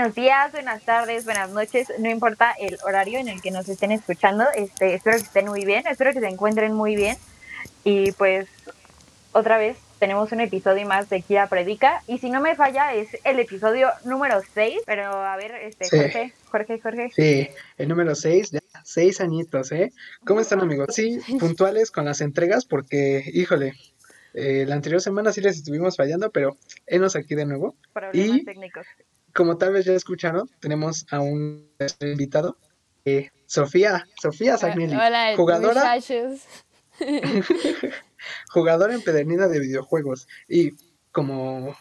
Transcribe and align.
Buenos 0.00 0.16
días, 0.16 0.52
buenas 0.52 0.82
tardes, 0.82 1.26
buenas 1.26 1.50
noches, 1.50 1.92
no 1.98 2.08
importa 2.08 2.54
el 2.58 2.78
horario 2.86 3.18
en 3.18 3.28
el 3.28 3.42
que 3.42 3.50
nos 3.50 3.68
estén 3.68 3.92
escuchando, 3.92 4.46
este, 4.54 4.94
espero 4.94 5.18
que 5.18 5.24
estén 5.24 5.46
muy 5.46 5.66
bien, 5.66 5.86
espero 5.86 6.14
que 6.14 6.20
se 6.20 6.26
encuentren 6.26 6.72
muy 6.72 6.96
bien 6.96 7.18
y 7.84 8.10
pues 8.12 8.48
otra 9.32 9.58
vez 9.58 9.76
tenemos 9.98 10.32
un 10.32 10.40
episodio 10.40 10.86
más 10.86 11.10
de 11.10 11.20
Kira 11.20 11.50
Predica 11.50 12.02
y 12.06 12.16
si 12.16 12.30
no 12.30 12.40
me 12.40 12.56
falla 12.56 12.94
es 12.94 13.08
el 13.24 13.40
episodio 13.40 13.90
número 14.06 14.40
6, 14.54 14.80
pero 14.86 15.04
a 15.04 15.36
ver, 15.36 15.52
este, 15.56 15.84
Jorge, 15.90 16.32
Jorge, 16.50 16.80
Jorge. 16.80 17.10
Sí, 17.14 17.50
el 17.76 17.88
número 17.88 18.14
6, 18.14 18.52
ya, 18.52 18.60
seis 18.82 19.20
añitos, 19.20 19.70
¿eh? 19.70 19.92
¿Cómo 20.24 20.40
están 20.40 20.60
amigos? 20.60 20.94
Sí, 20.94 21.20
puntuales 21.38 21.90
con 21.90 22.06
las 22.06 22.22
entregas 22.22 22.64
porque, 22.64 23.22
híjole, 23.34 23.74
eh, 24.32 24.64
la 24.66 24.76
anterior 24.76 25.02
semana 25.02 25.30
sí 25.30 25.42
les 25.42 25.58
estuvimos 25.58 25.98
fallando, 25.98 26.30
pero 26.30 26.56
enos 26.86 27.16
aquí 27.16 27.34
de 27.34 27.44
nuevo. 27.44 27.76
Problemas 27.92 28.46
técnicos 28.46 28.86
como 29.34 29.56
tal 29.58 29.72
vez 29.72 29.84
ya 29.84 29.92
escucharon, 29.92 30.48
tenemos 30.60 31.06
a 31.10 31.20
un 31.20 31.68
invitado, 32.00 32.56
eh, 33.04 33.30
Sofía, 33.46 34.06
Sofía 34.20 34.56
Sagnelli, 34.56 34.94
Hola, 34.94 35.32
jugadora, 35.36 35.98
jugadora 38.52 38.94
empedernida 38.94 39.48
de 39.48 39.60
videojuegos. 39.60 40.28
Y 40.48 40.72
como 41.12 41.76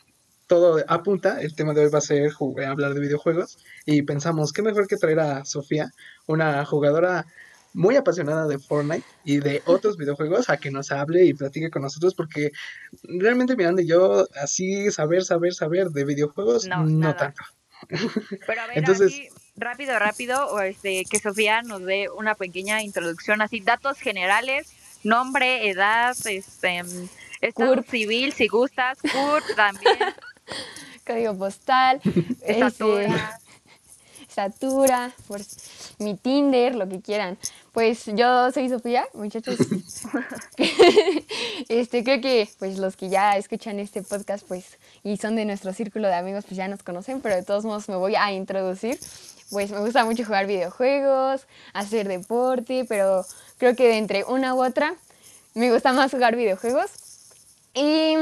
todo 0.48 0.84
apunta, 0.88 1.41
el 1.41 1.55
tema 1.55 1.73
de 1.73 1.81
hoy 1.81 1.91
va 1.91 1.99
a 1.99 2.02
ser 2.02 2.31
hablar 2.67 2.94
de 2.94 2.99
videojuegos. 2.99 3.58
Y 3.86 4.02
pensamos, 4.02 4.52
qué 4.52 4.61
mejor 4.61 4.88
que 4.88 4.97
traer 4.97 5.20
a 5.20 5.45
Sofía, 5.45 5.92
una 6.25 6.66
jugadora 6.66 7.27
muy 7.73 7.95
apasionada 7.95 8.48
de 8.48 8.59
Fortnite 8.59 9.06
y 9.23 9.39
de 9.39 9.62
otros 9.66 9.98
videojuegos 9.98 10.50
a 10.50 10.58
que 10.58 10.72
nos 10.72 10.92
hable 10.92 11.25
y 11.25 11.34
platique 11.34 11.70
con 11.70 11.84
nosotros 11.84 12.16
porque 12.16 12.52
realmente 13.03 13.56
Miranda 13.56 13.81
y 13.81 13.88
yo 13.88 14.28
así 14.42 14.92
saber, 14.92 15.23
saber, 15.23 15.53
saber 15.53 15.89
de 15.89 16.06
videojuegos 16.06 16.66
no, 16.66 17.16
tanto. 17.16 17.42
Pero 18.48 18.61
a 18.61 18.67
ver, 18.67 18.78
Entonces, 18.78 19.30
rápido, 19.56 19.98
rápido, 20.00 20.59
este, 20.61 21.06
que 21.09 21.20
Sofía 21.20 21.61
nos 21.61 21.86
dé 21.86 22.09
una 22.09 22.36
pequeña 22.36 22.81
introducción, 22.84 23.42
así 23.42 23.61
datos 23.61 24.00
generales, 24.00 24.73
nombre, 25.04 25.70
edad, 25.70 26.16
este, 26.26 26.83
estado 27.42 27.83
civil, 27.83 28.33
si 28.33 28.48
gustas, 28.48 28.98
CURP 29.02 29.56
también. 29.56 29.98
Código 31.06 31.38
postal, 31.38 32.02
estatura, 32.42 33.39
estatura, 34.30 35.11
por 35.27 35.41
mi 35.97 36.16
Tinder, 36.16 36.75
lo 36.75 36.88
que 36.88 37.02
quieran. 37.02 37.38
Pues 37.73 38.05
yo 38.05 38.52
soy 38.52 38.69
Sofía, 38.69 39.05
muchachos. 39.13 39.58
este, 41.69 42.03
creo 42.03 42.21
que 42.21 42.47
pues 42.59 42.77
los 42.77 42.95
que 42.95 43.09
ya 43.09 43.36
escuchan 43.38 43.80
este 43.80 44.03
podcast 44.03 44.45
pues 44.47 44.77
y 45.03 45.17
son 45.17 45.36
de 45.36 45.45
nuestro 45.45 45.73
círculo 45.73 46.08
de 46.08 46.16
amigos 46.16 46.45
pues 46.45 46.58
ya 46.58 46.67
nos 46.67 46.83
conocen, 46.83 47.21
pero 47.21 47.36
de 47.36 47.44
todos 47.44 47.66
modos 47.66 47.89
me 47.89 47.95
voy 47.95 48.16
a 48.16 48.31
introducir. 48.31 48.99
Pues 49.49 49.71
me 49.71 49.80
gusta 49.80 50.05
mucho 50.05 50.23
jugar 50.25 50.45
videojuegos, 50.45 51.47
hacer 51.73 52.08
deporte, 52.08 52.86
pero 52.88 53.25
creo 53.58 53.75
que 53.75 53.88
de 53.88 53.97
entre 53.97 54.23
una 54.23 54.53
u 54.53 54.64
otra 54.64 54.93
me 55.55 55.71
gusta 55.71 55.91
más 55.91 56.11
jugar 56.11 56.36
videojuegos. 56.36 56.91
Y 57.73 58.16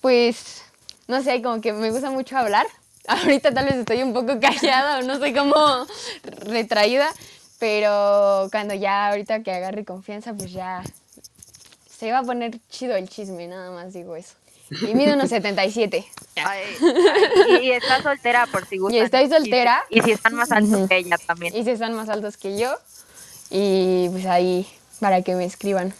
pues 0.00 0.62
no 1.08 1.22
sé, 1.22 1.42
como 1.42 1.60
que 1.60 1.74
me 1.74 1.90
gusta 1.90 2.10
mucho 2.10 2.38
hablar 2.38 2.66
Ahorita 3.06 3.52
tal 3.52 3.66
vez 3.66 3.76
estoy 3.76 4.02
un 4.02 4.12
poco 4.12 4.38
callada 4.40 4.98
o 4.98 5.02
no 5.02 5.18
sé 5.18 5.32
cómo 5.32 5.54
retraída, 6.22 7.08
pero 7.58 8.48
cuando 8.50 8.74
ya 8.74 9.08
ahorita 9.08 9.42
que 9.42 9.52
agarre 9.52 9.84
confianza, 9.84 10.34
pues 10.34 10.52
ya 10.52 10.82
se 11.98 12.12
va 12.12 12.18
a 12.18 12.22
poner 12.22 12.58
chido 12.70 12.96
el 12.96 13.08
chisme, 13.08 13.46
nada 13.46 13.70
más 13.70 13.92
digo 13.92 14.16
eso. 14.16 14.34
Y 14.70 14.94
mido 14.94 15.14
unos 15.14 15.30
77. 15.30 16.06
y, 17.60 17.70
está 17.72 18.02
soltera 18.02 18.46
por 18.46 18.64
si 18.66 18.78
gustan. 18.78 18.98
Y 18.98 19.00
estoy 19.00 19.28
soltera. 19.28 19.82
Y, 19.90 20.00
si 20.00 20.12
están 20.12 20.34
más 20.34 20.52
altos 20.52 20.88
que 20.88 20.96
ella 20.96 21.16
también. 21.26 21.56
Y 21.56 21.64
si 21.64 21.70
están 21.70 21.92
más 21.94 22.08
altos 22.08 22.36
que 22.36 22.56
yo. 22.56 22.72
Y 23.50 24.08
pues 24.10 24.26
ahí, 24.26 24.66
para 25.00 25.22
que 25.22 25.34
me 25.34 25.44
escriban, 25.44 25.92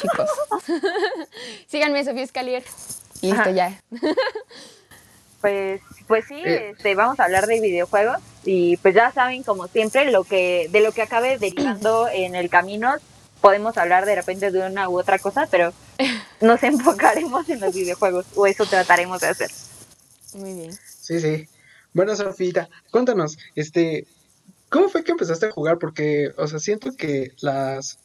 chicos. 0.00 0.30
Síganme, 1.68 2.02
Sofía 2.02 2.22
Escalier. 2.22 2.64
Listo, 3.20 3.50
ya. 3.50 3.78
Pues, 5.40 5.80
pues 6.06 6.24
sí, 6.26 6.34
eh. 6.34 6.70
este, 6.70 6.94
vamos 6.94 7.20
a 7.20 7.24
hablar 7.24 7.46
de 7.46 7.60
videojuegos 7.60 8.18
y 8.44 8.76
pues 8.78 8.94
ya 8.94 9.12
saben, 9.12 9.42
como 9.42 9.68
siempre, 9.68 10.10
lo 10.10 10.24
que 10.24 10.68
de 10.72 10.80
lo 10.80 10.92
que 10.92 11.02
acabe 11.02 11.38
derivando 11.38 12.08
en 12.12 12.34
el 12.34 12.50
camino, 12.50 12.94
podemos 13.40 13.76
hablar 13.76 14.04
de 14.04 14.16
repente 14.16 14.50
de 14.50 14.66
una 14.66 14.88
u 14.88 14.98
otra 14.98 15.18
cosa, 15.18 15.46
pero 15.50 15.72
nos 16.40 16.62
enfocaremos 16.62 17.48
en 17.48 17.60
los 17.60 17.74
videojuegos 17.74 18.26
o 18.34 18.46
eso 18.46 18.66
trataremos 18.66 19.20
de 19.20 19.28
hacer. 19.28 19.50
Muy 20.34 20.54
bien. 20.54 20.72
Sí, 20.84 21.20
sí. 21.20 21.48
Bueno, 21.94 22.14
Sofita, 22.14 22.68
cuéntanos, 22.90 23.38
este, 23.54 24.06
¿cómo 24.68 24.88
fue 24.88 25.04
que 25.04 25.12
empezaste 25.12 25.46
a 25.46 25.52
jugar? 25.52 25.78
Porque, 25.78 26.32
o 26.36 26.46
sea, 26.46 26.58
siento 26.58 26.94
que 26.96 27.32
las 27.40 27.98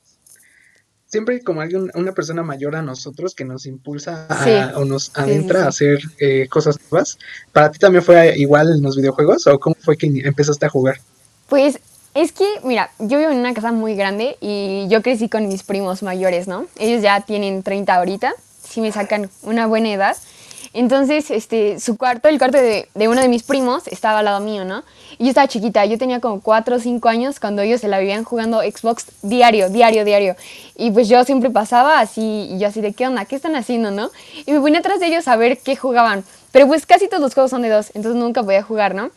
siempre 1.13 1.35
hay 1.35 1.41
como 1.41 1.61
alguien, 1.61 1.91
una 1.93 2.11
persona 2.13 2.41
mayor 2.41 2.75
a 2.75 2.81
nosotros 2.81 3.35
que 3.35 3.45
nos 3.45 3.67
impulsa 3.67 4.27
o 4.75 4.83
nos 4.83 5.11
adentra 5.15 5.65
a 5.65 5.67
hacer 5.67 5.99
eh, 6.17 6.47
cosas 6.49 6.79
nuevas. 6.89 7.19
¿Para 7.51 7.71
ti 7.71 7.77
también 7.77 8.03
fue 8.03 8.33
igual 8.35 8.71
en 8.71 8.81
los 8.81 8.95
videojuegos 8.95 9.45
o 9.45 9.59
cómo 9.59 9.75
fue 9.79 9.95
que 9.95 10.07
empezaste 10.07 10.65
a 10.65 10.69
jugar? 10.69 10.97
Pues 11.49 11.79
es 12.15 12.31
que, 12.31 12.47
mira, 12.63 12.89
yo 12.97 13.19
vivo 13.19 13.29
en 13.29 13.37
una 13.37 13.53
casa 13.53 13.71
muy 13.71 13.93
grande 13.93 14.37
y 14.41 14.87
yo 14.89 15.03
crecí 15.03 15.29
con 15.29 15.47
mis 15.47 15.61
primos 15.61 16.01
mayores, 16.01 16.47
¿no? 16.47 16.65
Ellos 16.79 17.03
ya 17.03 17.21
tienen 17.21 17.61
30 17.61 17.93
ahorita, 17.93 18.33
si 18.67 18.81
me 18.81 18.91
sacan 18.91 19.29
una 19.43 19.67
buena 19.67 19.93
edad. 19.93 20.17
Entonces, 20.73 21.29
este, 21.29 21.79
su 21.79 21.97
cuarto, 21.97 22.27
el 22.29 22.39
cuarto 22.39 22.57
de, 22.57 22.89
de, 22.95 23.07
uno 23.07 23.21
de 23.21 23.27
mis 23.27 23.43
primos, 23.43 23.87
estaba 23.87 24.19
al 24.19 24.25
lado 24.25 24.39
mío, 24.39 24.65
¿no? 24.65 24.83
Y 25.19 25.25
yo 25.25 25.29
estaba 25.29 25.47
chiquita, 25.47 25.85
yo 25.85 25.99
tenía 25.99 26.19
como 26.19 26.41
4 26.41 26.77
o 26.77 26.79
5 26.79 27.09
años 27.09 27.39
cuando 27.39 27.61
ellos 27.61 27.79
se 27.79 27.87
la 27.87 27.99
vivían 27.99 28.23
jugando 28.23 28.61
Xbox 28.61 29.05
diario, 29.21 29.69
diario, 29.69 30.03
diario. 30.03 30.35
Y 30.75 30.89
pues 30.89 31.07
yo 31.07 31.23
siempre 31.25 31.51
pasaba 31.51 31.99
así, 31.99 32.49
y 32.51 32.57
yo 32.57 32.67
así 32.67 32.81
de, 32.81 32.93
¿qué 32.93 33.05
onda? 33.05 33.25
¿Qué 33.25 33.35
están 33.35 33.55
haciendo, 33.55 33.91
no? 33.91 34.09
Y 34.47 34.51
me 34.51 34.59
ponía 34.59 34.79
atrás 34.79 34.99
de 34.99 35.07
ellos 35.07 35.27
a 35.27 35.35
ver 35.35 35.59
qué 35.59 35.75
jugaban. 35.75 36.23
Pero 36.51 36.67
pues 36.67 36.87
casi 36.87 37.07
todos 37.07 37.21
los 37.21 37.33
juegos 37.35 37.51
son 37.51 37.61
de 37.61 37.69
dos, 37.69 37.91
entonces 37.93 38.19
nunca 38.19 38.41
podía 38.41 38.63
jugar, 38.63 38.95
¿no? 38.95 39.11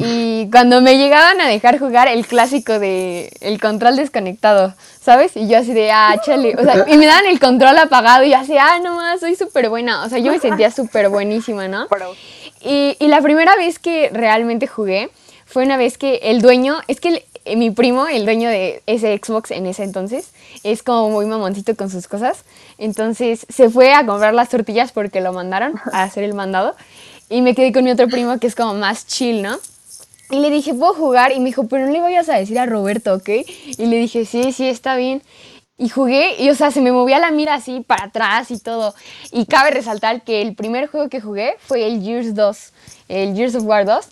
Y 0.00 0.48
cuando 0.52 0.80
me 0.80 0.96
llegaban 0.96 1.40
a 1.40 1.48
dejar 1.48 1.80
jugar 1.80 2.06
el 2.06 2.24
clásico 2.24 2.78
de 2.78 3.32
el 3.40 3.60
control 3.60 3.96
desconectado, 3.96 4.72
¿sabes? 5.00 5.36
Y 5.36 5.48
yo 5.48 5.58
así 5.58 5.74
de, 5.74 5.90
ah, 5.90 6.14
chale. 6.24 6.54
O 6.56 6.62
sea, 6.62 6.84
y 6.86 6.96
me 6.96 7.06
daban 7.06 7.26
el 7.26 7.40
control 7.40 7.76
apagado 7.78 8.22
y 8.22 8.30
yo 8.30 8.36
así, 8.36 8.56
ah, 8.56 8.78
no 8.80 8.94
más, 8.94 9.18
soy 9.18 9.34
súper 9.34 9.68
buena. 9.68 10.04
O 10.04 10.08
sea, 10.08 10.18
yo 10.18 10.30
me 10.30 10.38
sentía 10.38 10.70
súper 10.70 11.08
buenísima, 11.08 11.66
¿no? 11.66 11.88
Y, 12.60 12.96
y, 13.00 13.08
la 13.08 13.20
primera 13.22 13.56
vez 13.56 13.80
que 13.80 14.10
realmente 14.12 14.68
jugué 14.68 15.10
fue 15.46 15.64
una 15.64 15.76
vez 15.76 15.98
que 15.98 16.20
el 16.24 16.42
dueño, 16.42 16.76
es 16.86 17.00
que 17.00 17.24
mi 17.56 17.72
primo, 17.72 18.06
el 18.06 18.24
dueño 18.24 18.48
de 18.48 18.82
ese 18.86 19.18
Xbox 19.20 19.50
en 19.50 19.66
ese 19.66 19.82
entonces, 19.82 20.30
es 20.62 20.84
como 20.84 21.10
muy 21.10 21.26
mamoncito 21.26 21.74
con 21.74 21.90
sus 21.90 22.06
cosas. 22.06 22.44
Entonces 22.78 23.46
se 23.48 23.68
fue 23.68 23.94
a 23.94 24.06
comprar 24.06 24.32
las 24.32 24.48
tortillas 24.48 24.92
porque 24.92 25.20
lo 25.20 25.32
mandaron 25.32 25.74
a 25.92 26.04
hacer 26.04 26.22
el 26.22 26.34
mandado. 26.34 26.76
Y 27.28 27.42
me 27.42 27.54
quedé 27.54 27.72
con 27.72 27.84
mi 27.84 27.90
otro 27.90 28.06
primo 28.06 28.38
que 28.38 28.46
es 28.46 28.54
como 28.54 28.74
más 28.74 29.06
chill, 29.06 29.42
¿no? 29.42 29.58
Y 30.30 30.40
le 30.40 30.50
dije, 30.50 30.74
¿puedo 30.74 30.92
jugar? 30.94 31.32
Y 31.32 31.40
me 31.40 31.46
dijo, 31.46 31.66
pero 31.68 31.86
no 31.86 31.92
le 31.92 32.00
vayas 32.00 32.28
a 32.28 32.36
decir 32.36 32.58
a 32.58 32.66
Roberto, 32.66 33.14
¿ok? 33.14 33.28
Y 33.78 33.86
le 33.86 33.96
dije, 33.96 34.24
sí, 34.26 34.52
sí, 34.52 34.68
está 34.68 34.96
bien. 34.96 35.22
Y 35.80 35.88
jugué, 35.90 36.34
y 36.42 36.50
o 36.50 36.56
sea, 36.56 36.72
se 36.72 36.80
me 36.80 36.90
movía 36.90 37.20
la 37.20 37.30
mira 37.30 37.54
así 37.54 37.80
para 37.86 38.06
atrás 38.06 38.50
y 38.50 38.58
todo. 38.58 38.94
Y 39.30 39.46
cabe 39.46 39.70
resaltar 39.70 40.22
que 40.22 40.42
el 40.42 40.56
primer 40.56 40.88
juego 40.88 41.08
que 41.08 41.20
jugué 41.20 41.56
fue 41.60 41.86
el 41.86 42.02
Gears 42.02 42.34
2, 42.34 42.72
el 43.08 43.36
Gears 43.36 43.54
of 43.54 43.62
War 43.62 43.86
2. 43.86 44.06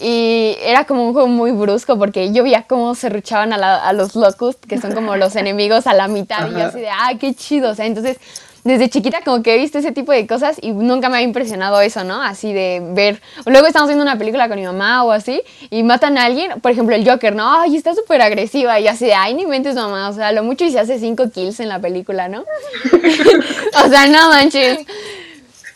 Y 0.00 0.56
era 0.62 0.86
como 0.86 1.06
un 1.06 1.12
juego 1.12 1.28
muy 1.28 1.52
brusco 1.52 1.98
porque 1.98 2.32
yo 2.32 2.42
veía 2.42 2.62
cómo 2.62 2.94
se 2.94 3.10
ruchaban 3.10 3.52
a, 3.52 3.76
a 3.76 3.92
los 3.92 4.16
Locust, 4.16 4.64
que 4.64 4.80
son 4.80 4.94
como 4.94 5.14
los 5.16 5.36
enemigos 5.36 5.86
a 5.86 5.92
la 5.92 6.08
mitad. 6.08 6.50
Y 6.50 6.54
yo 6.54 6.64
así 6.64 6.80
de, 6.80 6.88
ah, 6.88 7.12
qué 7.20 7.34
chido. 7.34 7.70
O 7.70 7.74
sea, 7.74 7.84
entonces 7.84 8.16
desde 8.64 8.88
chiquita 8.88 9.20
como 9.24 9.42
que 9.42 9.54
he 9.54 9.58
visto 9.58 9.78
ese 9.78 9.92
tipo 9.92 10.12
de 10.12 10.26
cosas 10.26 10.58
y 10.60 10.72
nunca 10.72 11.08
me 11.08 11.18
ha 11.18 11.22
impresionado 11.22 11.80
eso, 11.80 12.04
¿no? 12.04 12.22
Así 12.22 12.52
de 12.52 12.82
ver, 12.92 13.20
luego 13.46 13.66
estamos 13.66 13.88
viendo 13.88 14.02
una 14.02 14.18
película 14.18 14.48
con 14.48 14.58
mi 14.58 14.64
mamá 14.64 15.04
o 15.04 15.12
así 15.12 15.42
y 15.70 15.82
matan 15.82 16.18
a 16.18 16.24
alguien, 16.24 16.60
por 16.60 16.70
ejemplo 16.70 16.94
el 16.94 17.08
Joker, 17.08 17.34
¿no? 17.34 17.60
Ay, 17.60 17.76
está 17.76 17.94
súper 17.94 18.22
agresiva 18.22 18.78
y 18.80 18.88
así 18.88 19.06
de, 19.06 19.14
ay, 19.14 19.34
ni 19.34 19.46
mentes 19.46 19.74
mamá, 19.74 20.08
o 20.08 20.12
sea, 20.12 20.32
lo 20.32 20.42
mucho 20.44 20.64
y 20.64 20.70
se 20.70 20.80
hace 20.80 20.98
cinco 20.98 21.30
kills 21.30 21.60
en 21.60 21.68
la 21.68 21.78
película, 21.78 22.28
¿no? 22.28 22.44
o 23.84 23.88
sea, 23.88 24.06
no 24.06 24.28
manches. 24.28 24.78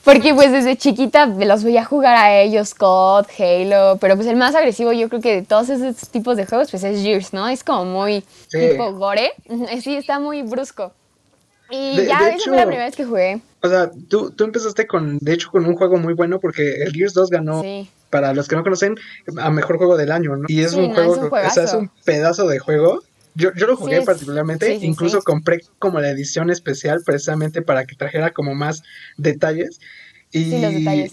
Porque 0.05 0.35
pues 0.35 0.53
desde 0.53 0.77
chiquita 0.77 1.25
los 1.25 1.65
veía 1.65 1.83
jugar 1.83 2.15
a 2.15 2.39
ellos, 2.39 2.75
COD, 2.75 3.27
Halo, 3.39 3.97
pero 3.99 4.17
pues 4.17 4.29
el 4.29 4.37
más 4.37 4.55
agresivo 4.55 4.93
yo 4.93 5.09
creo 5.09 5.23
que 5.23 5.37
de 5.37 5.43
todos 5.43 5.71
esos 5.71 6.11
tipos 6.11 6.37
de 6.37 6.45
juegos 6.45 6.71
pues 6.71 6.85
es 6.85 7.03
Gears, 7.03 7.33
¿no? 7.33 7.49
Es 7.49 7.65
como 7.65 7.87
muy 7.87 8.23
tipo 8.51 8.93
gore, 8.93 9.33
sí, 9.83 9.97
está 9.97 10.21
muy 10.21 10.43
brusco. 10.43 10.93
Y 11.71 11.97
ya, 12.07 12.29
esa 12.29 12.49
fue 12.49 12.57
la 12.57 12.67
primera 12.67 12.85
vez 12.85 12.95
que 12.95 13.05
jugué. 13.05 13.41
O 13.63 13.69
sea, 13.69 13.91
tú, 14.09 14.31
tú 14.31 14.45
empezaste 14.45 14.87
con, 14.87 15.19
de 15.19 15.33
hecho, 15.33 15.51
con 15.51 15.65
un 15.65 15.75
juego 15.75 15.97
muy 15.97 16.13
bueno 16.15 16.39
porque 16.39 16.83
el 16.83 16.93
Gears 16.93 17.15
2 17.15 17.31
ganó, 17.31 17.63
para 18.11 18.35
los 18.35 18.47
que 18.47 18.57
no 18.57 18.63
conocen, 18.63 18.97
a 19.39 19.51
mejor 19.51 19.79
juego 19.79 19.97
del 19.97 20.13
año, 20.13 20.37
¿no? 20.37 20.45
Y 20.49 20.63
es 20.63 20.75
un 20.75 20.93
juego, 20.93 21.31
o 21.31 21.51
sea, 21.51 21.65
es 21.65 21.73
un 21.75 21.91
pedazo 22.05 22.47
de 22.47 22.59
juego. 22.59 23.03
Yo, 23.35 23.53
yo 23.55 23.67
lo 23.67 23.77
jugué 23.77 24.03
particularmente, 24.03 24.75
incluso 24.75 25.23
compré 25.23 25.61
como 25.79 25.99
la 26.01 26.11
edición 26.11 26.51
especial 26.51 27.03
precisamente 27.05 27.63
para 27.63 27.85
que 27.85 27.97
trajera 27.97 28.31
como 28.33 28.55
más 28.55 28.83
detalles. 29.17 29.81
Y, 30.31 30.61
los 30.61 30.73
detalles. 30.73 31.11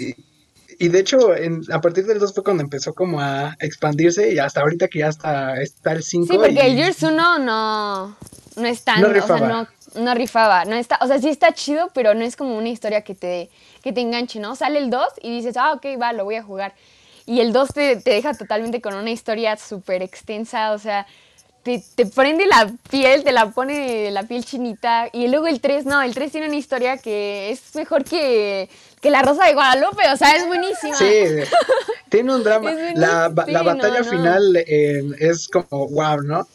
y 0.78 0.88
de 0.90 1.00
hecho, 1.00 1.36
en, 1.36 1.62
a 1.72 1.80
partir 1.80 2.06
del 2.06 2.20
2 2.20 2.34
fue 2.34 2.44
cuando 2.44 2.64
empezó 2.64 2.94
como 2.94 3.22
a 3.22 3.56
expandirse 3.60 4.34
y 4.34 4.40
hasta 4.40 4.62
ahorita 4.62 4.88
que 4.88 5.00
ya 5.00 5.08
está, 5.08 5.62
está 5.62 5.94
el 5.94 6.04
5. 6.04 6.28
Sí, 6.28 6.38
porque 6.38 6.54
y- 6.54 6.60
el 6.60 6.76
Gears 6.76 7.02
1 7.04 7.40
no, 7.40 8.18
no 8.58 8.66
es 8.66 8.84
tan, 8.84 9.02
No 9.02 9.08
o 9.10 9.28
sea, 9.28 9.38
no, 9.38 9.68
no 9.96 10.14
rifaba, 10.14 10.66
no 10.66 10.76
está, 10.76 10.98
o 11.02 11.08
sea, 11.08 11.20
sí 11.20 11.30
está 11.30 11.54
chido, 11.54 11.90
pero 11.94 12.14
no 12.14 12.24
es 12.24 12.36
como 12.36 12.58
una 12.58 12.70
historia 12.70 13.02
que 13.02 13.16
te, 13.16 13.50
que 13.84 13.92
te 13.92 14.02
enganche, 14.02 14.40
¿no? 14.40 14.56
Sale 14.56 14.80
el 14.80 14.90
2 14.90 15.06
y 15.22 15.36
dices, 15.38 15.58
ah, 15.58 15.74
ok, 15.74 15.86
va, 16.02 16.14
lo 16.14 16.24
voy 16.24 16.36
a 16.36 16.44
jugar. 16.44 16.74
Y 17.26 17.40
el 17.40 17.54
2 17.54 17.74
te, 17.74 17.96
te 17.98 18.12
deja 18.12 18.34
totalmente 18.34 18.82
con 18.82 18.96
una 18.96 19.12
historia 19.12 19.58
súper 19.58 20.02
extensa, 20.02 20.72
o 20.72 20.80
sea, 20.80 21.06
te, 21.64 21.84
te 21.96 22.06
prende 22.06 22.46
la 22.46 22.72
piel, 22.90 23.24
te 23.24 23.32
la 23.32 23.50
pone 23.52 24.12
la 24.12 24.24
piel 24.24 24.44
chinita. 24.44 25.10
Y 25.12 25.28
luego 25.28 25.48
el 25.48 25.62
3, 25.62 25.86
no, 25.86 26.02
el 26.02 26.14
3 26.14 26.32
tiene 26.32 26.48
una 26.48 26.56
historia 26.56 26.98
que 26.98 27.52
es 27.52 27.76
mejor 27.76 28.04
que, 28.04 28.70
que 29.00 29.12
La 29.12 29.22
Rosa 29.22 29.46
de 29.46 29.54
Guadalupe, 29.54 30.04
o 30.12 30.18
sea, 30.18 30.36
es 30.36 30.48
buenísima. 30.48 30.96
Sí, 30.96 31.06
tiene 32.10 32.36
un 32.36 32.44
drama. 32.44 32.72
La, 32.96 33.32
la 33.48 33.62
batalla 33.64 34.00
no. 34.00 34.06
final 34.06 34.56
eh, 34.58 35.04
es 35.20 35.48
como 35.48 35.88
wow, 35.90 36.22
¿no? 36.24 36.48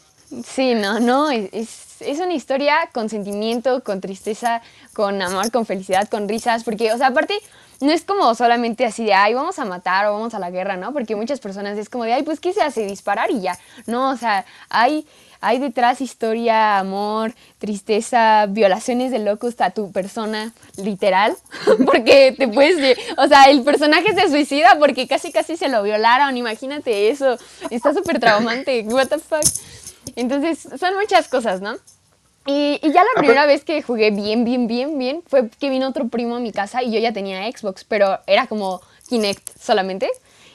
Sí, 0.45 0.75
no, 0.75 0.99
no, 0.99 1.29
es, 1.31 1.49
es- 2.01 2.19
una 2.19 2.33
historia 2.33 2.89
con 2.93 3.09
sentimiento, 3.09 3.83
con 3.83 4.01
tristeza, 4.01 4.61
con 4.93 5.21
amor, 5.21 5.51
con 5.51 5.65
felicidad, 5.65 6.07
con 6.09 6.27
risas, 6.27 6.63
porque, 6.63 6.91
o 6.91 6.97
sea, 6.97 7.07
aparte, 7.07 7.33
no 7.79 7.91
es 7.91 8.03
como 8.03 8.33
solamente 8.35 8.85
así 8.85 9.05
de, 9.05 9.13
ay, 9.13 9.33
vamos 9.33 9.57
a 9.59 9.65
matar 9.65 10.07
o 10.07 10.13
vamos 10.13 10.33
a 10.33 10.39
la 10.39 10.51
guerra, 10.51 10.77
¿no? 10.77 10.93
Porque 10.93 11.15
muchas 11.15 11.39
personas 11.39 11.77
es 11.77 11.89
como 11.89 12.03
de, 12.03 12.13
ay, 12.13 12.23
pues, 12.23 12.39
¿qué 12.39 12.53
se 12.53 12.61
hace? 12.61 12.85
Disparar 12.85 13.31
y 13.31 13.41
ya. 13.41 13.57
No, 13.85 14.09
o 14.11 14.17
sea, 14.17 14.45
hay, 14.69 15.07
hay 15.41 15.59
detrás 15.59 16.01
historia, 16.01 16.77
amor, 16.79 17.33
tristeza, 17.59 18.45
violaciones 18.49 19.11
de 19.11 19.19
locust 19.19 19.61
a 19.61 19.69
tu 19.71 19.91
persona, 19.91 20.51
literal, 20.75 21.35
porque 21.85 22.35
te 22.37 22.47
puedes, 22.47 22.97
o 23.17 23.27
sea, 23.27 23.45
el 23.45 23.63
personaje 23.63 24.13
se 24.13 24.29
suicida 24.29 24.77
porque 24.77 25.07
casi, 25.07 25.31
casi 25.31 25.55
se 25.55 25.69
lo 25.69 25.83
violaron, 25.83 26.35
imagínate 26.35 27.09
eso, 27.09 27.37
está 27.71 27.93
súper 27.93 28.19
traumante, 28.19 28.81
what 28.87 29.07
the 29.07 29.19
fuck. 29.19 29.43
Entonces, 30.15 30.67
son 30.79 30.95
muchas 30.95 31.27
cosas, 31.27 31.61
¿no? 31.61 31.75
Y, 32.45 32.79
y 32.81 32.91
ya 32.93 33.03
la 33.03 33.09
Ah, 33.15 33.19
primera 33.19 33.41
pero- 33.41 33.53
vez 33.53 33.63
que 33.65 33.81
jugué 33.81 34.09
bien, 34.11 34.45
bien, 34.45 34.67
bien, 34.67 34.97
bien, 34.97 35.21
fue 35.27 35.49
que 35.49 35.69
vino 35.69 35.87
otro 35.89 36.07
primo 36.07 36.37
a 36.37 36.39
mi 36.39 36.51
casa 36.51 36.81
y 36.81 36.91
yo 36.91 36.99
ya 36.99 37.11
tenía 37.11 37.49
Xbox, 37.51 37.83
pero 37.83 38.19
era 38.25 38.47
como 38.47 38.81
Kinect 39.09 39.57
solamente. 39.59 40.09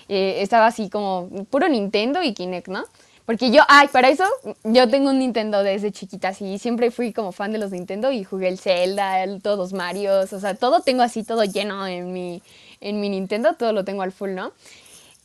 Eh, 0.08 0.38
estaba 0.40 0.66
así 0.66 0.88
como 0.90 1.28
puro 1.50 1.68
Nintendo 1.68 2.22
y 2.22 2.32
Kinect, 2.34 2.68
¿no? 2.68 2.84
Porque 3.26 3.50
yo, 3.52 3.62
ay, 3.68 3.88
para 3.88 4.08
eso, 4.08 4.24
yo 4.64 4.88
tengo 4.88 5.10
un 5.10 5.18
Nintendo 5.20 5.62
desde 5.62 5.92
chiquita, 5.92 6.28
así, 6.28 6.58
siempre 6.58 6.90
fui 6.90 7.12
como 7.12 7.30
fan 7.30 7.52
de 7.52 7.58
los 7.58 7.70
Nintendo 7.70 8.10
y 8.10 8.24
jugué 8.24 8.48
el 8.48 8.58
Zelda, 8.58 9.22
el- 9.22 9.40
todos 9.40 9.58
los 9.58 9.72
Marios, 9.72 10.32
o 10.32 10.40
sea, 10.40 10.54
todo 10.54 10.80
tengo 10.80 11.02
así, 11.02 11.22
todo 11.22 11.44
lleno 11.44 11.86
en 11.86 12.12
mi, 12.12 12.42
en 12.80 13.00
mi 13.00 13.08
Nintendo, 13.10 13.54
todo 13.54 13.72
lo 13.72 13.84
tengo 13.84 14.02
al 14.02 14.10
full, 14.12 14.30
¿no? 14.30 14.52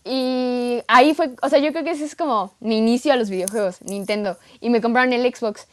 Y 0.10 0.82
ahí 0.88 1.14
fue, 1.14 1.32
o 1.42 1.50
sea, 1.50 1.60
yo 1.60 1.72
creo 1.72 1.84
que 1.84 1.92
ese 1.92 2.06
es 2.06 2.16
como 2.16 2.54
mi 2.60 2.78
inicio 2.78 3.12
a 3.12 3.16
los 3.18 3.30
videojuegos, 3.30 3.82
Nintendo. 3.82 4.38
Y 4.62 4.70
me 4.70 4.82
compraron 4.82 5.12
el 5.14 5.34
Xbox. 5.36 5.68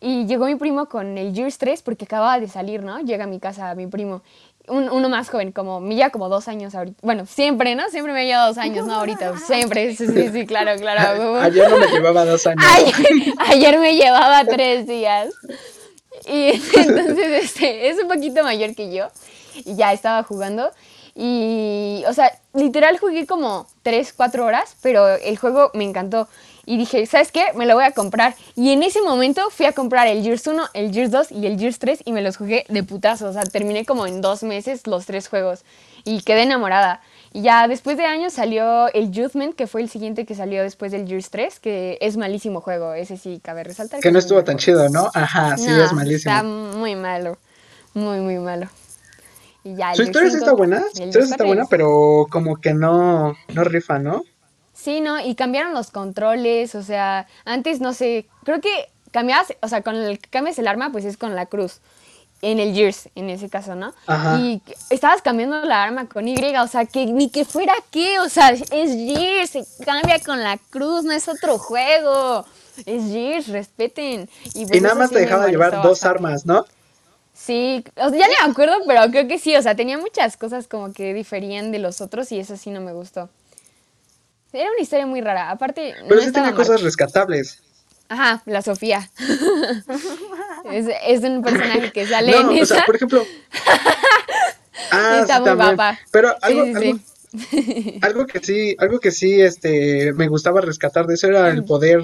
Y 0.00 0.26
llegó 0.26 0.46
mi 0.46 0.54
primo 0.56 0.88
con 0.88 1.18
el 1.18 1.34
Gears 1.34 1.58
3 1.58 1.82
porque 1.82 2.04
acababa 2.04 2.38
de 2.38 2.48
salir, 2.48 2.82
¿no? 2.82 3.00
Llega 3.00 3.24
a 3.24 3.26
mi 3.26 3.40
casa 3.40 3.74
mi 3.74 3.86
primo. 3.86 4.22
Un- 4.68 4.90
uno 4.90 5.08
más 5.08 5.30
joven, 5.30 5.50
como, 5.50 5.80
me 5.80 5.94
lleva 5.94 6.10
como 6.10 6.28
dos 6.28 6.46
años 6.46 6.74
ahorita. 6.74 6.98
Bueno, 7.02 7.24
siempre, 7.26 7.74
¿no? 7.74 7.88
Siempre 7.90 8.12
me 8.12 8.26
lleva 8.26 8.46
dos 8.46 8.58
años, 8.58 8.86
no 8.86 8.94
ahorita. 8.94 9.36
Siempre, 9.46 9.94
sí, 9.96 10.06
sí, 10.06 10.28
sí, 10.30 10.46
claro, 10.46 10.78
claro. 10.78 11.36
Ayer 11.40 11.70
no 11.70 11.78
me 11.78 11.86
llevaba 11.86 12.24
dos 12.26 12.46
años. 12.46 12.62
Ayer, 12.74 13.34
ayer 13.38 13.78
me 13.78 13.96
llevaba 13.96 14.44
tres 14.44 14.86
días. 14.86 15.30
Y 16.26 16.50
entonces 16.76 17.44
este, 17.44 17.88
es 17.88 18.00
un 18.02 18.08
poquito 18.08 18.42
mayor 18.44 18.74
que 18.74 18.92
yo. 18.92 19.08
Y 19.64 19.74
ya 19.74 19.92
estaba 19.92 20.22
jugando. 20.22 20.70
Y, 21.20 22.04
o 22.06 22.12
sea, 22.12 22.30
literal 22.54 22.96
jugué 22.96 23.26
como 23.26 23.66
tres, 23.82 24.12
cuatro 24.12 24.46
horas, 24.46 24.76
pero 24.82 25.08
el 25.08 25.36
juego 25.36 25.72
me 25.74 25.82
encantó. 25.82 26.28
Y 26.64 26.76
dije, 26.76 27.06
¿sabes 27.06 27.32
qué? 27.32 27.46
Me 27.56 27.66
lo 27.66 27.74
voy 27.74 27.82
a 27.82 27.90
comprar. 27.90 28.36
Y 28.54 28.70
en 28.72 28.84
ese 28.84 29.02
momento 29.02 29.42
fui 29.50 29.66
a 29.66 29.72
comprar 29.72 30.06
el 30.06 30.22
Gears 30.22 30.46
1, 30.46 30.62
el 30.74 30.92
Gears 30.92 31.10
2 31.10 31.32
y 31.32 31.46
el 31.48 31.58
Gears 31.58 31.80
3 31.80 32.02
y 32.04 32.12
me 32.12 32.22
los 32.22 32.36
jugué 32.36 32.64
de 32.68 32.84
putazo. 32.84 33.30
O 33.30 33.32
sea, 33.32 33.42
terminé 33.42 33.84
como 33.84 34.06
en 34.06 34.20
dos 34.20 34.44
meses 34.44 34.86
los 34.86 35.06
tres 35.06 35.28
juegos. 35.28 35.64
Y 36.04 36.22
quedé 36.22 36.42
enamorada. 36.42 37.00
Y 37.32 37.42
ya 37.42 37.66
después 37.66 37.96
de 37.96 38.04
años 38.04 38.34
salió 38.34 38.86
el 38.92 39.08
Judgment, 39.08 39.56
que 39.56 39.66
fue 39.66 39.80
el 39.80 39.88
siguiente 39.88 40.24
que 40.24 40.36
salió 40.36 40.62
después 40.62 40.92
del 40.92 41.08
Gears 41.08 41.30
3, 41.30 41.58
que 41.58 41.98
es 42.00 42.16
malísimo 42.16 42.60
juego. 42.60 42.92
Ese 42.92 43.16
sí, 43.16 43.40
cabe 43.42 43.64
resaltar. 43.64 43.98
Que 44.00 44.12
no 44.12 44.20
es 44.20 44.26
estuvo 44.26 44.44
tan 44.44 44.56
chido, 44.58 44.88
¿no? 44.88 45.10
Ajá, 45.14 45.56
sí, 45.56 45.66
No, 45.66 45.82
es 45.82 45.92
malísimo. 45.92 46.32
Está 46.32 46.44
muy 46.44 46.94
malo. 46.94 47.38
Muy, 47.94 48.20
muy 48.20 48.36
malo. 48.36 48.68
Y 49.68 49.76
ya, 49.76 49.90
el 49.90 49.96
Su 49.96 50.02
historia 50.04 50.30
sí 50.30 50.36
5 50.36 50.44
está 50.44 50.56
buena, 50.56 50.80
su 50.80 51.02
historia 51.02 51.24
está 51.24 51.36
4 51.36 51.46
buena, 51.46 51.64
pero 51.68 52.26
como 52.30 52.56
que 52.56 52.72
no, 52.72 53.36
no 53.52 53.64
rifa, 53.64 53.98
¿no? 53.98 54.24
Sí, 54.72 55.02
¿no? 55.02 55.20
Y 55.20 55.34
cambiaron 55.34 55.74
los 55.74 55.90
controles, 55.90 56.74
o 56.74 56.82
sea, 56.82 57.26
antes 57.44 57.80
no 57.80 57.92
sé, 57.92 58.26
creo 58.44 58.62
que 58.62 58.88
cambiabas, 59.10 59.48
o 59.60 59.68
sea, 59.68 59.82
con 59.82 59.94
el 59.94 60.18
que 60.18 60.30
cambias 60.30 60.58
el 60.58 60.68
arma, 60.68 60.90
pues 60.90 61.04
es 61.04 61.18
con 61.18 61.34
la 61.34 61.44
cruz. 61.44 61.80
En 62.40 62.60
el 62.60 62.72
Gears, 62.72 63.08
en 63.16 63.28
ese 63.30 63.50
caso, 63.50 63.74
¿no? 63.74 63.92
Ajá. 64.06 64.38
Y 64.38 64.62
estabas 64.90 65.20
cambiando 65.22 65.60
la 65.64 65.82
arma 65.82 66.08
con 66.08 66.28
Y, 66.28 66.36
o 66.56 66.68
sea, 66.68 66.86
que 66.86 67.04
ni 67.04 67.28
que 67.30 67.44
fuera 67.44 67.74
qué, 67.90 68.20
o 68.20 68.28
sea, 68.28 68.50
es 68.50 68.68
Gears, 68.70 69.50
se 69.50 69.84
cambia 69.84 70.20
con 70.20 70.40
la 70.42 70.56
cruz, 70.70 71.02
no 71.02 71.12
es 71.12 71.28
otro 71.28 71.58
juego. 71.58 72.46
Es 72.86 73.10
Gears, 73.10 73.48
respeten. 73.48 74.30
Y, 74.54 74.66
pues 74.66 74.78
y 74.78 74.80
nada 74.80 74.94
eso 74.94 75.00
más 75.00 75.10
te 75.10 75.18
dejaba 75.18 75.48
llevar 75.48 75.82
dos 75.82 76.04
armas, 76.04 76.46
¿no? 76.46 76.64
Sí, 77.40 77.84
o 77.96 78.10
sea, 78.10 78.18
ya 78.18 78.26
ni 78.26 78.34
me 78.44 78.50
acuerdo, 78.50 78.74
pero 78.86 79.00
creo 79.10 79.28
que 79.28 79.38
sí, 79.38 79.54
o 79.56 79.62
sea, 79.62 79.76
tenía 79.76 79.96
muchas 79.96 80.36
cosas 80.36 80.66
como 80.66 80.92
que 80.92 81.14
diferían 81.14 81.70
de 81.70 81.78
los 81.78 82.00
otros 82.00 82.32
y 82.32 82.40
eso 82.40 82.56
sí 82.56 82.70
no 82.70 82.80
me 82.80 82.92
gustó. 82.92 83.30
Era 84.52 84.70
una 84.70 84.80
historia 84.80 85.06
muy 85.06 85.20
rara, 85.20 85.50
aparte... 85.50 85.94
Pero 86.08 86.20
no 86.20 86.26
sí 86.26 86.32
tiene 86.32 86.52
cosas 86.54 86.82
rescatables. 86.82 87.62
Ajá, 88.08 88.42
la 88.46 88.62
Sofía. 88.62 89.10
es, 90.72 90.86
es 91.06 91.22
un 91.22 91.42
personaje 91.42 91.92
que 91.92 92.06
sale 92.06 92.32
No, 92.32 92.52
en 92.52 92.62
o 92.62 92.66
sea, 92.66 92.78
esa. 92.78 92.86
por 92.86 92.96
ejemplo. 92.96 93.24
Ah, 94.90 95.18
Está 95.20 95.34
sí, 95.36 95.40
muy 95.40 95.50
también. 95.50 95.76
guapa. 95.76 95.98
Pero 96.10 96.34
Sí, 96.46 96.58
algo, 96.58 96.64
sí, 96.64 96.72
algo, 96.74 96.80
sí. 96.80 97.04
algo 98.00 98.26
que 98.26 98.40
sí, 98.40 98.76
algo 98.78 99.00
que 99.00 99.10
sí, 99.10 99.40
este, 99.42 100.12
me 100.14 100.28
gustaba 100.28 100.60
rescatar 100.60 101.06
de 101.06 101.14
eso 101.14 101.26
era 101.26 101.50
el 101.50 101.64
poder 101.64 102.00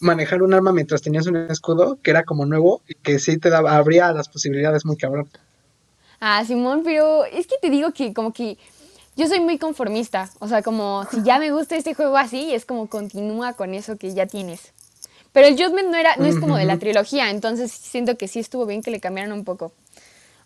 manejar 0.00 0.42
un 0.42 0.54
arma 0.54 0.72
mientras 0.72 1.02
tenías 1.02 1.26
un 1.26 1.36
escudo, 1.36 1.98
que 2.02 2.10
era 2.10 2.24
como 2.24 2.46
nuevo, 2.46 2.82
y 2.88 2.94
que 2.94 3.18
sí 3.18 3.38
te 3.38 3.50
daba, 3.50 3.76
abría 3.76 4.12
las 4.12 4.28
posibilidades 4.28 4.84
muy 4.84 4.96
cabrón. 4.96 5.28
Ah, 6.20 6.44
Simón, 6.44 6.82
pero 6.84 7.24
es 7.24 7.46
que 7.46 7.56
te 7.60 7.70
digo 7.70 7.92
que 7.92 8.14
como 8.14 8.32
que 8.32 8.58
yo 9.16 9.26
soy 9.26 9.40
muy 9.40 9.58
conformista. 9.58 10.30
O 10.38 10.48
sea, 10.48 10.62
como 10.62 11.04
si 11.10 11.22
ya 11.22 11.38
me 11.38 11.50
gusta 11.50 11.76
este 11.76 11.94
juego 11.94 12.16
así, 12.16 12.54
es 12.54 12.64
como 12.64 12.86
continúa 12.88 13.54
con 13.54 13.74
eso 13.74 13.96
que 13.96 14.12
ya 14.12 14.26
tienes. 14.26 14.72
Pero 15.32 15.48
el 15.48 15.54
Judgment 15.54 15.90
no, 15.90 15.96
era, 15.96 16.16
no 16.16 16.24
es 16.24 16.38
como 16.38 16.56
de 16.56 16.64
la 16.64 16.78
trilogía, 16.78 17.28
entonces 17.30 17.70
siento 17.70 18.16
que 18.16 18.26
sí 18.26 18.38
estuvo 18.38 18.64
bien 18.64 18.82
que 18.82 18.90
le 18.90 19.00
cambiaran 19.00 19.32
un 19.32 19.44
poco. 19.44 19.72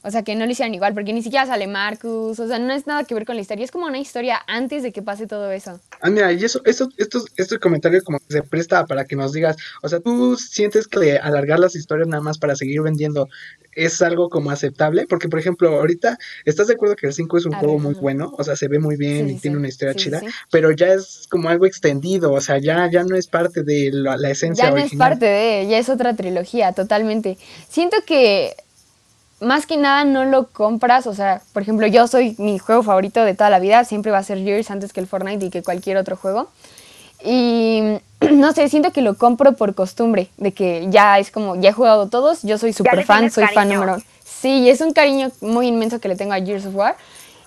O 0.02 0.10
sea, 0.10 0.22
que 0.22 0.34
no 0.34 0.46
lo 0.46 0.50
hicieran 0.52 0.74
igual, 0.74 0.94
porque 0.94 1.12
ni 1.12 1.22
siquiera 1.22 1.44
sale 1.46 1.66
Marcus, 1.66 2.40
o 2.40 2.46
sea, 2.48 2.58
no 2.58 2.72
es 2.72 2.86
nada 2.86 3.04
que 3.04 3.14
ver 3.14 3.26
con 3.26 3.36
la 3.36 3.42
historia, 3.42 3.64
es 3.64 3.70
como 3.70 3.86
una 3.86 3.98
historia 3.98 4.40
antes 4.46 4.82
de 4.82 4.92
que 4.92 5.02
pase 5.02 5.26
todo 5.26 5.50
eso. 5.52 5.78
Ah, 6.00 6.08
mira, 6.08 6.32
y 6.32 6.42
eso, 6.42 6.62
eso, 6.64 6.88
estos, 6.96 7.26
este 7.36 7.58
comentario 7.58 8.02
como 8.02 8.18
que 8.18 8.24
se 8.32 8.42
presta 8.42 8.86
para 8.86 9.04
que 9.04 9.14
nos 9.16 9.32
digas, 9.32 9.56
o 9.82 9.88
sea, 9.88 10.00
¿tú 10.00 10.36
sientes 10.36 10.88
que 10.88 11.18
alargar 11.18 11.58
las 11.58 11.76
historias 11.76 12.08
nada 12.08 12.22
más 12.22 12.38
para 12.38 12.56
seguir 12.56 12.80
vendiendo 12.80 13.28
es 13.74 14.00
algo 14.00 14.30
como 14.30 14.50
aceptable? 14.50 15.06
Porque, 15.06 15.28
por 15.28 15.38
ejemplo, 15.38 15.68
ahorita, 15.78 16.16
¿estás 16.46 16.68
de 16.68 16.74
acuerdo 16.74 16.96
que 16.96 17.06
el 17.08 17.12
5 17.12 17.36
es 17.38 17.44
un 17.46 17.54
A 17.54 17.58
juego 17.58 17.74
ver, 17.74 17.82
muy 17.82 17.94
bueno? 17.94 18.32
O 18.38 18.42
sea, 18.44 18.56
se 18.56 18.68
ve 18.68 18.78
muy 18.78 18.96
bien 18.96 19.28
Sí, 19.28 19.32
y 19.34 19.34
sí, 19.36 19.40
tiene 19.42 19.58
una 19.58 19.68
historia 19.68 19.92
Sí, 19.92 19.98
chida, 20.04 20.22
pero 20.50 20.70
ya 20.70 20.94
es 20.94 21.26
como 21.30 21.50
algo 21.50 21.66
extendido, 21.66 22.32
o 22.32 22.40
sea, 22.40 22.58
ya, 22.58 22.88
ya 22.90 23.04
no 23.04 23.16
es 23.16 23.26
parte 23.26 23.62
de 23.62 23.90
la, 23.92 24.16
la 24.16 24.30
esencia 24.30 24.64
Ya 24.64 24.70
no 24.70 24.78
es 24.78 24.84
original. 24.84 25.08
parte 25.10 25.26
de, 25.26 25.66
ya 25.68 25.78
es 25.78 25.88
otra 25.90 26.14
trilogía, 26.16 26.72
totalmente. 26.72 27.36
Siento 27.68 27.98
que 28.06 28.54
más 29.40 29.66
que 29.66 29.76
nada 29.76 30.04
no 30.04 30.24
lo 30.24 30.48
compras, 30.48 31.06
o 31.06 31.14
sea, 31.14 31.42
por 31.52 31.62
ejemplo, 31.62 31.86
yo 31.86 32.06
soy 32.06 32.34
mi 32.38 32.58
juego 32.58 32.82
favorito 32.82 33.24
de 33.24 33.34
toda 33.34 33.50
la 33.50 33.58
vida, 33.58 33.84
siempre 33.84 34.12
va 34.12 34.18
a 34.18 34.22
ser 34.22 34.38
Gears 34.38 34.70
antes 34.70 34.92
que 34.92 35.00
el 35.00 35.06
Fortnite 35.06 35.46
y 35.46 35.50
que 35.50 35.62
cualquier 35.62 35.96
otro 35.96 36.16
juego. 36.16 36.48
Y 37.24 37.82
no 38.32 38.52
sé, 38.52 38.68
siento 38.68 38.92
que 38.92 39.02
lo 39.02 39.14
compro 39.14 39.52
por 39.52 39.74
costumbre, 39.74 40.28
de 40.36 40.52
que 40.52 40.86
ya 40.90 41.18
es 41.18 41.30
como, 41.30 41.56
ya 41.56 41.70
he 41.70 41.72
jugado 41.72 42.08
todos, 42.08 42.42
yo 42.42 42.58
soy 42.58 42.72
súper 42.72 43.04
fan, 43.04 43.30
soy 43.30 43.46
fan 43.46 43.68
número 43.68 43.98
Sí, 44.24 44.70
es 44.70 44.80
un 44.80 44.92
cariño 44.92 45.30
muy 45.42 45.66
inmenso 45.66 46.00
que 46.00 46.08
le 46.08 46.16
tengo 46.16 46.32
a 46.32 46.40
Gears 46.40 46.64
of 46.64 46.74
War. 46.74 46.96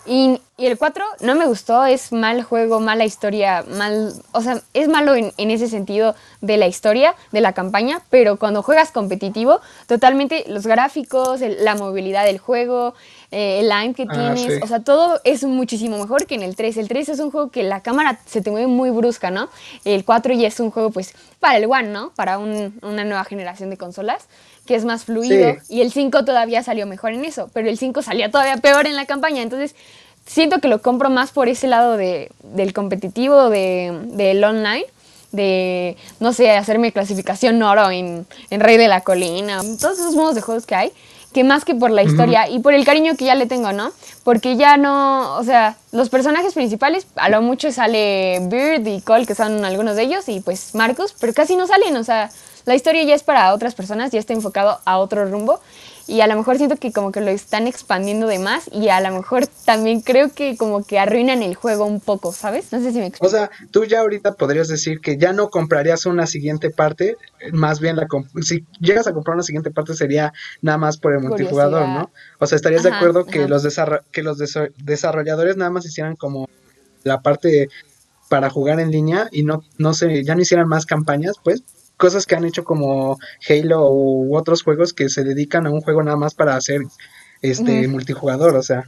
Y, 0.05 0.41
y 0.57 0.65
el 0.65 0.77
4 0.77 1.03
no 1.21 1.33
me 1.35 1.45
gustó, 1.47 1.85
es 1.85 2.11
mal 2.11 2.43
juego, 2.43 2.81
mala 2.81 3.05
historia, 3.05 3.63
mal, 3.77 4.13
o 4.33 4.41
sea, 4.41 4.61
es 4.73 4.89
malo 4.89 5.15
en, 5.15 5.31
en 5.37 5.49
ese 5.49 5.69
sentido 5.69 6.13
de 6.41 6.57
la 6.57 6.67
historia, 6.67 7.15
de 7.31 7.39
la 7.39 7.53
campaña, 7.53 8.01
pero 8.09 8.37
cuando 8.37 8.63
juegas 8.63 8.91
competitivo, 8.91 9.61
totalmente 9.87 10.43
los 10.47 10.67
gráficos, 10.67 11.41
el- 11.41 11.63
la 11.63 11.75
movilidad 11.75 12.25
del 12.25 12.37
juego, 12.37 12.93
eh, 13.31 13.61
el 13.61 13.71
aim 13.71 13.93
que 13.93 14.05
Ah, 14.09 14.13
tienes, 14.13 14.53
sí. 14.55 14.59
o 14.61 14.67
sea, 14.67 14.81
todo 14.81 15.21
es 15.23 15.43
muchísimo 15.45 15.97
mejor 15.97 16.25
que 16.27 16.35
en 16.35 16.43
el 16.43 16.55
3. 16.57 16.75
El 16.77 16.87
3 16.89 17.07
es 17.09 17.19
un 17.19 17.31
juego 17.31 17.49
que 17.49 17.63
la 17.63 17.79
cámara 17.81 18.19
se 18.25 18.41
te 18.41 18.51
mueve 18.51 18.67
muy 18.67 18.89
brusca, 18.89 19.31
¿no? 19.31 19.47
El 19.85 20.03
4 20.03 20.33
ya 20.33 20.49
es 20.49 20.59
un 20.59 20.69
juego, 20.69 20.91
pues, 20.91 21.13
para 21.39 21.57
el 21.57 21.65
One, 21.65 21.87
¿no? 21.89 22.11
Para 22.15 22.37
un- 22.39 22.77
una 22.83 23.05
nueva 23.05 23.23
generación 23.23 23.69
de 23.69 23.77
consolas, 23.77 24.27
que 24.65 24.75
es 24.75 24.85
más 24.85 25.05
fluido. 25.05 25.55
Sí. 25.63 25.75
Y 25.75 25.81
el 25.81 25.91
5 25.91 26.25
todavía 26.25 26.63
salió 26.63 26.87
mejor 26.87 27.13
en 27.13 27.25
eso, 27.25 27.49
pero 27.53 27.69
el 27.69 27.77
5 27.77 28.01
salía 28.01 28.31
todavía 28.31 28.57
peor 28.57 28.87
en 28.87 28.95
la 28.95 29.05
campaña. 29.05 29.41
Entonces, 29.41 29.75
siento 30.25 30.59
que 30.59 30.67
lo 30.67 30.81
compro 30.81 31.09
más 31.09 31.31
por 31.31 31.49
ese 31.49 31.67
lado 31.67 31.97
de, 31.97 32.31
del 32.43 32.73
competitivo, 32.73 33.49
de, 33.49 33.91
del 34.07 34.43
online, 34.43 34.85
de, 35.31 35.97
no 36.19 36.31
sé, 36.33 36.51
hacerme 36.51 36.91
clasificación 36.91 37.61
oro 37.61 37.89
en, 37.89 38.25
en 38.49 38.59
Rey 38.59 38.77
de 38.77 38.87
la 38.87 39.01
Colina, 39.01 39.61
todos 39.79 39.99
esos 39.99 40.15
modos 40.15 40.35
de 40.35 40.41
juegos 40.41 40.65
que 40.65 40.75
hay, 40.75 40.91
que 41.33 41.43
más 41.43 41.65
que 41.65 41.73
por 41.73 41.89
la 41.89 42.03
historia 42.03 42.47
y 42.47 42.59
por 42.59 42.75
el 42.75 42.85
cariño 42.85 43.15
que 43.17 43.25
ya 43.25 43.35
le 43.35 43.47
tengo, 43.47 43.73
¿no? 43.73 43.91
Porque 44.23 44.55
ya 44.55 44.77
no, 44.77 45.35
o 45.37 45.43
sea, 45.43 45.75
los 45.91 46.09
personajes 46.09 46.53
principales, 46.53 47.07
a 47.15 47.29
lo 47.29 47.41
mucho 47.41 47.71
sale 47.71 48.39
Beard 48.43 48.87
y 48.87 49.01
Cole, 49.01 49.25
que 49.25 49.33
son 49.33 49.65
algunos 49.65 49.95
de 49.95 50.03
ellos, 50.03 50.29
y 50.29 50.39
pues 50.39 50.75
Marcus, 50.75 51.15
pero 51.19 51.33
casi 51.33 51.55
no 51.55 51.65
salen, 51.65 51.97
o 51.97 52.03
sea, 52.03 52.29
la 52.65 52.75
historia 52.75 53.03
ya 53.03 53.15
es 53.15 53.23
para 53.23 53.53
otras 53.53 53.75
personas, 53.75 54.11
ya 54.11 54.19
está 54.19 54.33
enfocado 54.33 54.79
a 54.85 54.97
otro 54.97 55.25
rumbo 55.25 55.59
y 56.05 56.19
a 56.19 56.27
lo 56.27 56.35
mejor 56.35 56.57
siento 56.57 56.75
que 56.75 56.91
como 56.91 57.11
que 57.11 57.21
lo 57.21 57.29
están 57.29 57.65
expandiendo 57.65 58.27
de 58.27 58.37
más 58.37 58.69
y 58.73 58.89
a 58.89 58.99
lo 58.99 59.15
mejor 59.15 59.47
también 59.65 60.01
creo 60.01 60.33
que 60.33 60.57
como 60.57 60.83
que 60.83 60.99
arruinan 60.99 61.41
el 61.41 61.55
juego 61.55 61.85
un 61.85 62.01
poco, 62.01 62.33
¿sabes? 62.33 62.73
No 62.73 62.81
sé 62.81 62.91
si 62.91 62.99
me 62.99 63.07
explico. 63.07 63.25
O 63.25 63.29
sea, 63.29 63.49
tú 63.71 63.85
ya 63.85 64.01
ahorita 64.01 64.33
podrías 64.33 64.67
decir 64.67 64.99
que 64.99 65.17
ya 65.17 65.31
no 65.31 65.49
comprarías 65.49 66.05
una 66.05 66.27
siguiente 66.27 66.71
parte, 66.71 67.15
más 67.53 67.79
bien 67.79 67.95
la 67.95 68.07
si 68.41 68.65
llegas 68.79 69.07
a 69.07 69.13
comprar 69.13 69.35
una 69.35 69.43
siguiente 69.43 69.71
parte 69.71 69.93
sería 69.93 70.33
nada 70.61 70.77
más 70.77 70.97
por 70.97 71.13
el 71.13 71.21
multijugador, 71.21 71.87
¿no? 71.87 72.11
O 72.39 72.47
sea, 72.47 72.57
estarías 72.57 72.83
de 72.83 72.91
acuerdo 72.91 73.25
que 73.25 73.47
los 73.47 73.65
que 74.11 74.23
los 74.23 74.37
desarrolladores 74.77 75.55
nada 75.55 75.71
más 75.71 75.85
hicieran 75.85 76.15
como 76.15 76.49
la 77.03 77.21
parte 77.21 77.69
para 78.29 78.49
jugar 78.49 78.79
en 78.79 78.91
línea 78.91 79.29
y 79.31 79.43
no 79.43 79.63
no 79.77 79.93
sé, 79.93 80.23
ya 80.23 80.35
no 80.35 80.41
hicieran 80.41 80.67
más 80.67 80.85
campañas, 80.85 81.35
pues 81.43 81.63
cosas 81.97 82.25
que 82.25 82.35
han 82.35 82.45
hecho 82.45 82.63
como 82.63 83.17
Halo 83.47 83.89
u 83.91 84.35
otros 84.37 84.63
juegos 84.63 84.93
que 84.93 85.09
se 85.09 85.23
dedican 85.23 85.67
a 85.67 85.71
un 85.71 85.81
juego 85.81 86.03
nada 86.03 86.17
más 86.17 86.33
para 86.33 86.55
hacer 86.55 86.81
este 87.41 87.87
multijugador, 87.87 88.55
o 88.55 88.63
sea. 88.63 88.85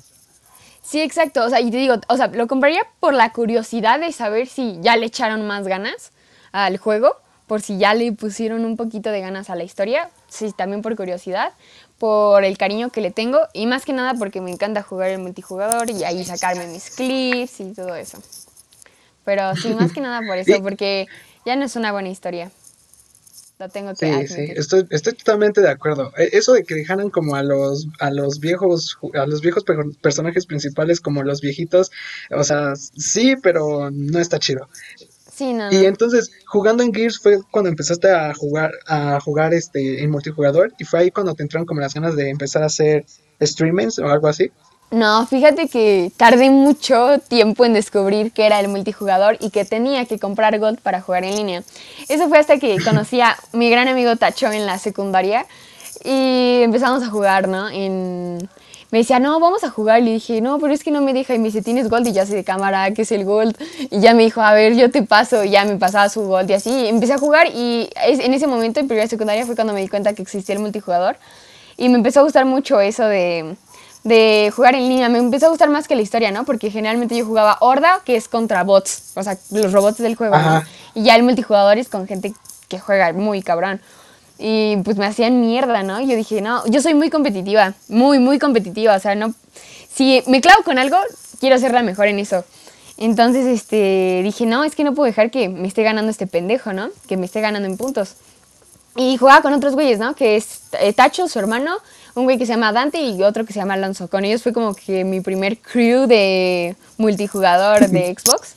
Sí, 0.81 1.01
exacto. 1.01 1.43
O 1.43 1.49
sea, 1.49 1.61
y 1.61 1.71
te 1.71 1.77
digo, 1.77 1.95
o 2.07 2.17
sea, 2.17 2.27
lo 2.27 2.47
compraría 2.47 2.81
por 2.99 3.13
la 3.13 3.31
curiosidad 3.31 3.99
de 3.99 4.11
saber 4.11 4.47
si 4.47 4.77
ya 4.81 4.95
le 4.95 5.07
echaron 5.07 5.45
más 5.47 5.67
ganas 5.67 6.11
al 6.51 6.77
juego, 6.77 7.15
por 7.47 7.61
si 7.61 7.77
ya 7.77 7.93
le 7.93 8.11
pusieron 8.11 8.65
un 8.65 8.77
poquito 8.77 9.11
de 9.11 9.19
ganas 9.19 9.49
a 9.49 9.55
la 9.55 9.63
historia. 9.63 10.09
Sí, 10.27 10.53
también 10.55 10.81
por 10.81 10.95
curiosidad, 10.95 11.53
por 11.97 12.43
el 12.43 12.57
cariño 12.57 12.89
que 12.89 13.01
le 13.01 13.11
tengo 13.11 13.39
y 13.53 13.65
más 13.67 13.83
que 13.83 13.93
nada 13.93 14.13
porque 14.13 14.41
me 14.41 14.51
encanta 14.51 14.83
jugar 14.83 15.09
el 15.09 15.19
multijugador 15.19 15.89
y 15.89 16.03
ahí 16.03 16.23
sacarme 16.23 16.67
mis 16.67 16.91
clips 16.91 17.59
y 17.59 17.73
todo 17.73 17.95
eso. 17.95 18.19
Pero 19.23 19.55
sí, 19.55 19.69
más 19.69 19.91
que 19.91 20.01
nada 20.01 20.21
por 20.25 20.37
eso, 20.37 20.61
porque 20.61 21.07
ya 21.45 21.55
no 21.55 21.65
es 21.65 21.75
una 21.75 21.91
buena 21.91 22.09
historia 22.09 22.51
tengo 23.71 23.93
que 23.93 24.27
Sí, 24.27 24.27
sí, 24.27 24.51
estoy, 24.55 24.85
estoy 24.89 25.13
totalmente 25.13 25.61
de 25.61 25.69
acuerdo. 25.69 26.11
E, 26.17 26.29
eso 26.33 26.53
de 26.53 26.63
que 26.63 26.75
dejaran 26.75 27.09
como 27.09 27.35
a 27.35 27.43
los, 27.43 27.87
a 27.99 28.11
los 28.11 28.39
viejos, 28.39 28.97
a 29.13 29.25
los 29.25 29.41
viejos 29.41 29.63
personajes 30.01 30.45
principales 30.45 30.99
como 30.99 31.23
los 31.23 31.41
viejitos, 31.41 31.91
o 32.31 32.43
sea, 32.43 32.75
sí, 32.75 33.35
pero 33.41 33.89
no 33.91 34.19
está 34.19 34.39
chido. 34.39 34.69
Sí, 35.31 35.53
no, 35.53 35.69
Y 35.71 35.85
entonces, 35.85 36.31
jugando 36.45 36.81
en 36.81 36.93
Gears 36.93 37.19
fue 37.19 37.39
cuando 37.51 37.69
empezaste 37.69 38.09
a 38.09 38.33
jugar, 38.33 38.71
a 38.87 39.19
jugar 39.19 39.53
este 39.53 40.01
en 40.01 40.09
multijugador, 40.09 40.73
y 40.79 40.85
fue 40.85 40.99
ahí 40.99 41.11
cuando 41.11 41.33
te 41.33 41.43
entraron 41.43 41.65
como 41.65 41.81
las 41.81 41.93
ganas 41.93 42.15
de 42.15 42.29
empezar 42.29 42.63
a 42.63 42.67
hacer 42.67 43.05
streamings 43.41 43.99
o 43.99 44.07
algo 44.07 44.27
así. 44.27 44.51
No, 44.91 45.25
fíjate 45.25 45.67
que 45.67 46.11
tardé 46.15 46.49
mucho 46.49 47.19
tiempo 47.27 47.65
en 47.65 47.73
descubrir 47.73 48.31
que 48.31 48.45
era 48.45 48.59
el 48.59 48.67
multijugador 48.67 49.37
y 49.41 49.49
que 49.49 49.65
tenía 49.65 50.05
que 50.05 50.19
comprar 50.19 50.57
Gold 50.59 50.79
para 50.79 51.01
jugar 51.01 51.25
en 51.25 51.35
línea. 51.35 51.63
Eso 52.07 52.29
fue 52.29 52.37
hasta 52.37 52.59
que 52.59 52.77
conocí 52.83 53.19
a 53.19 53.35
mi 53.51 53.69
gran 53.69 53.87
amigo 53.87 54.15
Tacho 54.15 54.51
en 54.51 54.65
la 54.65 54.77
secundaria 54.77 55.45
y 56.03 56.61
empezamos 56.61 57.03
a 57.03 57.09
jugar, 57.09 57.47
¿no? 57.47 57.69
Me 58.91 58.99
decía, 58.99 59.19
no, 59.19 59.39
vamos 59.39 59.63
a 59.63 59.69
jugar. 59.69 60.01
Y 60.01 60.05
le 60.05 60.11
dije, 60.11 60.39
no, 60.39 60.59
pero 60.59 60.73
es 60.73 60.83
que 60.83 60.91
no 60.91 61.01
me 61.01 61.13
deja. 61.13 61.33
Y 61.33 61.39
me 61.39 61.45
dice, 61.45 61.61
¿tienes 61.61 61.89
Gold? 61.89 62.07
Y 62.07 62.13
ya 62.13 62.25
sé 62.25 62.35
de 62.35 62.43
cámara, 62.43 62.91
¿qué 62.91 63.01
es 63.01 63.11
el 63.11 63.25
Gold? 63.25 63.57
Y 63.91 63.99
ya 63.99 64.13
me 64.13 64.23
dijo, 64.23 64.41
a 64.41 64.53
ver, 64.53 64.75
yo 64.75 64.91
te 64.91 65.01
paso. 65.01 65.43
Y 65.43 65.49
ya 65.49 65.65
me 65.65 65.75
pasaba 65.77 66.07
su 66.07 66.21
Gold 66.21 66.49
y 66.49 66.53
así. 66.53 66.87
Empecé 66.87 67.13
a 67.13 67.17
jugar 67.17 67.47
y 67.53 67.89
en 67.95 68.33
ese 68.33 68.47
momento, 68.47 68.79
en 68.79 68.87
primera 68.87 69.07
secundaria, 69.07 69.45
fue 69.45 69.55
cuando 69.55 69.73
me 69.73 69.81
di 69.81 69.87
cuenta 69.89 70.13
que 70.13 70.21
existía 70.21 70.55
el 70.55 70.61
multijugador. 70.61 71.17
Y 71.75 71.89
me 71.89 71.95
empezó 71.95 72.21
a 72.21 72.23
gustar 72.23 72.45
mucho 72.45 72.79
eso 72.79 73.05
de 73.05 73.57
de 74.05 74.53
jugar 74.55 74.75
en 74.75 74.87
línea. 74.87 75.09
Me 75.09 75.17
empezó 75.17 75.47
a 75.47 75.49
gustar 75.49 75.69
más 75.69 75.87
que 75.87 75.95
la 75.95 76.03
historia, 76.03 76.31
¿no? 76.31 76.45
Porque 76.45 76.71
generalmente 76.71 77.17
yo 77.17 77.25
jugaba 77.25 77.57
Horda, 77.59 78.01
que 78.05 78.15
es 78.15 78.29
contra 78.29 78.63
bots, 78.63 79.11
o 79.15 79.23
sea, 79.23 79.37
los 79.51 79.73
robots 79.73 79.97
del 79.97 80.15
juego, 80.15 80.37
¿no? 80.37 80.63
Y 80.93 81.03
ya 81.03 81.15
el 81.15 81.23
multijugador 81.23 81.77
es 81.79 81.89
con 81.89 82.07
gente 82.07 82.33
que 82.69 82.79
juega 82.79 83.11
muy 83.13 83.41
cabrón. 83.41 83.81
Y 84.37 84.77
pues 84.83 84.97
me 84.97 85.07
hacían 85.07 85.41
mierda, 85.41 85.81
¿no? 85.81 85.99
Yo 86.01 86.15
dije, 86.15 86.41
no, 86.41 86.65
yo 86.67 86.81
soy 86.81 86.93
muy 86.93 87.09
competitiva, 87.09 87.73
muy, 87.89 88.19
muy 88.19 88.39
competitiva, 88.39 88.95
o 88.95 88.99
sea, 88.99 89.15
no... 89.15 89.33
Si 89.91 90.21
me 90.27 90.39
clavo 90.39 90.61
con 90.63 90.77
algo, 90.77 90.97
quiero 91.39 91.57
ser 91.57 91.73
la 91.73 91.81
mejor 91.81 92.07
en 92.07 92.19
eso. 92.19 92.43
Entonces, 92.97 93.45
este, 93.45 94.21
dije, 94.23 94.45
no, 94.45 94.63
es 94.63 94.75
que 94.75 94.83
no 94.83 94.93
puedo 94.93 95.07
dejar 95.07 95.31
que 95.31 95.49
me 95.49 95.67
esté 95.67 95.83
ganando 95.83 96.11
este 96.11 96.27
pendejo, 96.27 96.73
¿no? 96.73 96.89
Que 97.07 97.17
me 97.17 97.25
esté 97.25 97.41
ganando 97.41 97.67
en 97.67 97.77
puntos. 97.77 98.15
Y 98.95 99.17
jugaba 99.17 99.41
con 99.41 99.53
otros 99.53 99.73
güeyes, 99.73 99.99
¿no? 99.99 100.15
Que 100.15 100.35
es 100.35 100.61
eh, 100.79 100.93
Tacho, 100.93 101.27
su 101.27 101.39
hermano, 101.39 101.77
un 102.15 102.23
güey 102.23 102.37
que 102.37 102.45
se 102.45 102.53
llama 102.53 102.71
Dante 102.71 103.01
y 103.01 103.21
otro 103.23 103.45
que 103.45 103.53
se 103.53 103.59
llama 103.59 103.75
Alonso. 103.75 104.07
Con 104.07 104.25
ellos 104.25 104.41
fue 104.41 104.53
como 104.53 104.73
que 104.73 105.03
mi 105.03 105.21
primer 105.21 105.57
crew 105.57 106.07
de 106.07 106.75
multijugador 106.97 107.87
de 107.89 108.15
Xbox. 108.17 108.55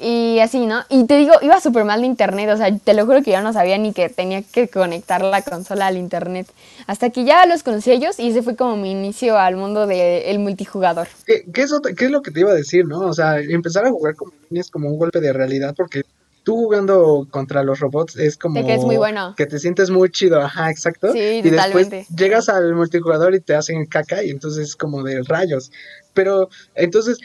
Y 0.00 0.38
así, 0.38 0.64
¿no? 0.66 0.84
Y 0.88 1.06
te 1.06 1.18
digo, 1.18 1.32
iba 1.42 1.60
súper 1.60 1.84
mal 1.84 2.02
de 2.02 2.06
internet, 2.06 2.48
o 2.50 2.56
sea, 2.56 2.72
te 2.76 2.94
lo 2.94 3.04
juro 3.04 3.20
que 3.20 3.32
yo 3.32 3.42
no 3.42 3.52
sabía 3.52 3.78
ni 3.78 3.92
que 3.92 4.08
tenía 4.08 4.42
que 4.42 4.68
conectar 4.68 5.22
la 5.22 5.42
consola 5.42 5.88
al 5.88 5.96
internet. 5.96 6.46
Hasta 6.86 7.10
que 7.10 7.24
ya 7.24 7.44
los 7.46 7.64
conocí 7.64 7.90
a 7.90 7.94
ellos 7.94 8.20
y 8.20 8.28
ese 8.28 8.42
fue 8.42 8.54
como 8.54 8.76
mi 8.76 8.92
inicio 8.92 9.36
al 9.36 9.56
mundo 9.56 9.88
del 9.88 10.38
multijugador. 10.38 11.08
¿Qué, 11.26 11.44
qué, 11.52 11.62
es 11.62 11.72
¿Qué 11.96 12.04
es 12.04 12.10
lo 12.12 12.22
que 12.22 12.30
te 12.30 12.40
iba 12.40 12.52
a 12.52 12.54
decir, 12.54 12.86
no? 12.86 13.00
O 13.00 13.12
sea, 13.12 13.40
empezar 13.40 13.86
a 13.86 13.90
jugar 13.90 14.14
con 14.14 14.32
es 14.50 14.70
como 14.70 14.88
un 14.88 14.98
golpe 14.98 15.20
de 15.20 15.32
realidad 15.32 15.74
porque 15.76 16.04
tú 16.48 16.56
jugando 16.56 17.28
contra 17.30 17.62
los 17.62 17.78
robots 17.78 18.16
es 18.16 18.38
como 18.38 18.64
que 18.64 18.72
es 18.72 18.80
muy 18.82 18.96
bueno. 18.96 19.34
Que 19.36 19.44
te 19.44 19.58
sientes 19.58 19.90
muy 19.90 20.08
chido, 20.08 20.40
ajá, 20.40 20.70
exacto. 20.70 21.12
Sí, 21.12 21.18
y 21.18 21.42
después 21.42 22.08
llegas 22.08 22.48
al 22.48 22.74
multijugador 22.74 23.34
y 23.34 23.40
te 23.40 23.54
hacen 23.54 23.84
caca 23.84 24.24
y 24.24 24.30
entonces 24.30 24.68
es 24.68 24.74
como 24.74 25.02
de 25.02 25.22
rayos. 25.24 25.70
Pero 26.14 26.48
entonces 26.74 27.18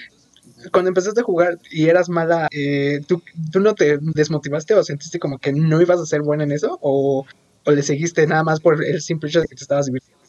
cuando 0.73 0.89
empezaste 0.89 1.21
a 1.21 1.23
jugar 1.23 1.57
y 1.71 1.87
eras 1.87 2.09
mala, 2.09 2.49
eh, 2.51 2.99
¿tú, 3.07 3.23
¿tú, 3.49 3.61
no 3.61 3.75
te 3.75 3.97
desmotivaste 4.01 4.73
o 4.73 4.83
sentiste 4.83 5.19
como 5.19 5.37
que 5.37 5.53
no 5.53 5.81
ibas 5.81 6.01
a 6.01 6.05
ser 6.05 6.21
buena 6.21 6.43
en 6.43 6.51
eso? 6.51 6.77
¿O, 6.81 7.25
o 7.63 7.71
le 7.71 7.81
seguiste 7.81 8.27
nada 8.27 8.43
más 8.43 8.59
por 8.59 8.83
el 8.83 9.01
simple 9.01 9.29
hecho 9.29 9.39
de 9.39 9.47
que 9.47 9.55
te 9.55 9.63
estabas 9.63 9.85
divirtiendo? 9.85 10.21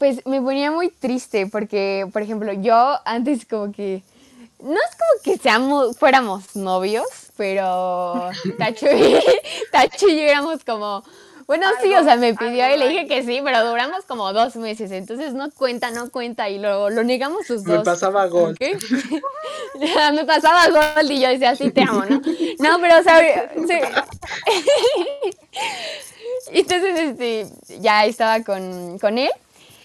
Pues 0.00 0.26
me 0.26 0.42
ponía 0.42 0.72
muy 0.72 0.88
triste 0.88 1.46
porque, 1.46 2.08
por 2.12 2.22
ejemplo, 2.22 2.52
yo 2.54 2.96
antes 3.04 3.46
como 3.46 3.70
que 3.70 4.02
no 4.60 4.74
es 4.74 4.96
como 4.96 5.22
que 5.22 5.38
seamos, 5.38 5.96
fuéramos 5.96 6.56
novios, 6.56 7.25
pero 7.36 8.30
Tacho 8.58 8.86
y, 8.86 9.18
Tacho 9.72 10.08
y 10.08 10.16
yo 10.16 10.22
éramos 10.22 10.64
como, 10.64 11.02
bueno, 11.46 11.66
sí, 11.80 11.94
o 11.94 12.02
sea, 12.02 12.16
me 12.16 12.34
pidió 12.34 12.74
y 12.74 12.78
le 12.78 12.88
dije 12.88 13.06
que 13.06 13.22
sí, 13.22 13.40
pero 13.44 13.64
duramos 13.68 14.04
como 14.04 14.32
dos 14.32 14.56
meses, 14.56 14.90
entonces 14.90 15.32
no 15.32 15.48
cuenta, 15.52 15.92
no 15.92 16.10
cuenta, 16.10 16.48
y 16.48 16.58
lo, 16.58 16.90
lo 16.90 17.04
negamos 17.04 17.46
sus 17.46 17.62
dos. 17.62 17.78
Me 17.78 17.84
pasaba 17.84 18.26
gol. 18.26 18.56
me 20.12 20.24
pasaba 20.24 20.68
gol 20.70 21.10
y 21.10 21.20
yo 21.20 21.28
decía, 21.28 21.54
sí, 21.54 21.70
te 21.70 21.82
amo, 21.82 22.04
¿no? 22.04 22.20
No, 22.58 22.80
pero, 22.80 22.98
o 22.98 23.02
sea, 23.02 23.20
entonces, 26.50 26.98
este, 26.98 27.46
ya 27.80 28.06
estaba 28.06 28.42
con, 28.42 28.98
con 28.98 29.16
él, 29.18 29.30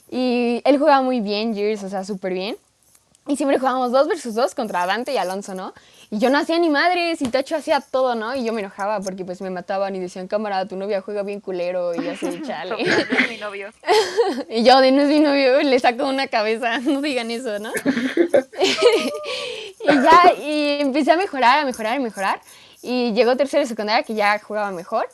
y 0.10 0.62
él 0.66 0.80
jugaba 0.80 1.04
muy 1.04 1.22
bien, 1.22 1.54
Gears, 1.54 1.84
o 1.84 1.90
sea, 1.90 2.04
súper 2.04 2.34
bien. 2.34 2.58
Y 3.28 3.36
siempre 3.36 3.60
jugábamos 3.60 3.92
dos 3.92 4.08
versus 4.08 4.34
dos 4.34 4.56
contra 4.56 4.86
Dante 4.88 5.14
y 5.14 5.18
Alonso, 5.18 5.54
¿no? 5.54 5.74
Y 6.10 6.18
yo 6.18 6.32
no 6.32 6.40
hacía 6.40 6.58
ni 6.58 6.70
madres 6.70 7.22
y 7.22 7.26
Tacho 7.26 7.56
hacía 7.56 7.80
todo, 7.80 8.16
¿no? 8.16 8.36
Y 8.36 8.44
yo 8.44 8.52
me 8.52 8.62
enojaba 8.62 9.00
porque 9.00 9.24
pues 9.24 9.42
me 9.42 9.52
mataban 9.52 9.96
y 9.96 10.00
decían, 10.00 10.28
cámara, 10.28 10.68
tu 10.68 10.76
novia 10.76 11.02
juega 11.02 11.22
bien 11.22 11.40
culero 11.40 11.94
y 11.94 12.08
así, 12.08 12.42
chale. 12.46 12.82
es 12.82 13.30
mi 13.30 13.38
novio. 13.38 13.70
y 14.50 14.64
yo, 14.64 14.82
de 14.82 14.92
no 14.92 15.04
es 15.04 15.08
mi 15.08 15.20
novio, 15.20 15.62
le 15.62 15.80
saco 15.80 16.08
una 16.08 16.28
cabeza, 16.28 16.80
no 16.80 17.02
digan 17.02 17.30
eso, 17.30 17.60
¿no? 17.60 17.72
y 19.80 19.86
ya, 19.86 20.34
y 20.42 20.82
empecé 20.82 21.12
a 21.12 21.18
mejorar, 21.18 21.60
a 21.60 21.66
mejorar, 21.66 21.98
a 21.98 22.00
mejorar. 22.00 22.42
Y 22.82 23.14
llegó 23.14 23.38
tercero 23.38 23.62
y 23.62 23.68
secundaria 23.68 24.02
que 24.04 24.16
ya 24.16 24.40
jugaba 24.40 24.72
mejor. 24.72 25.08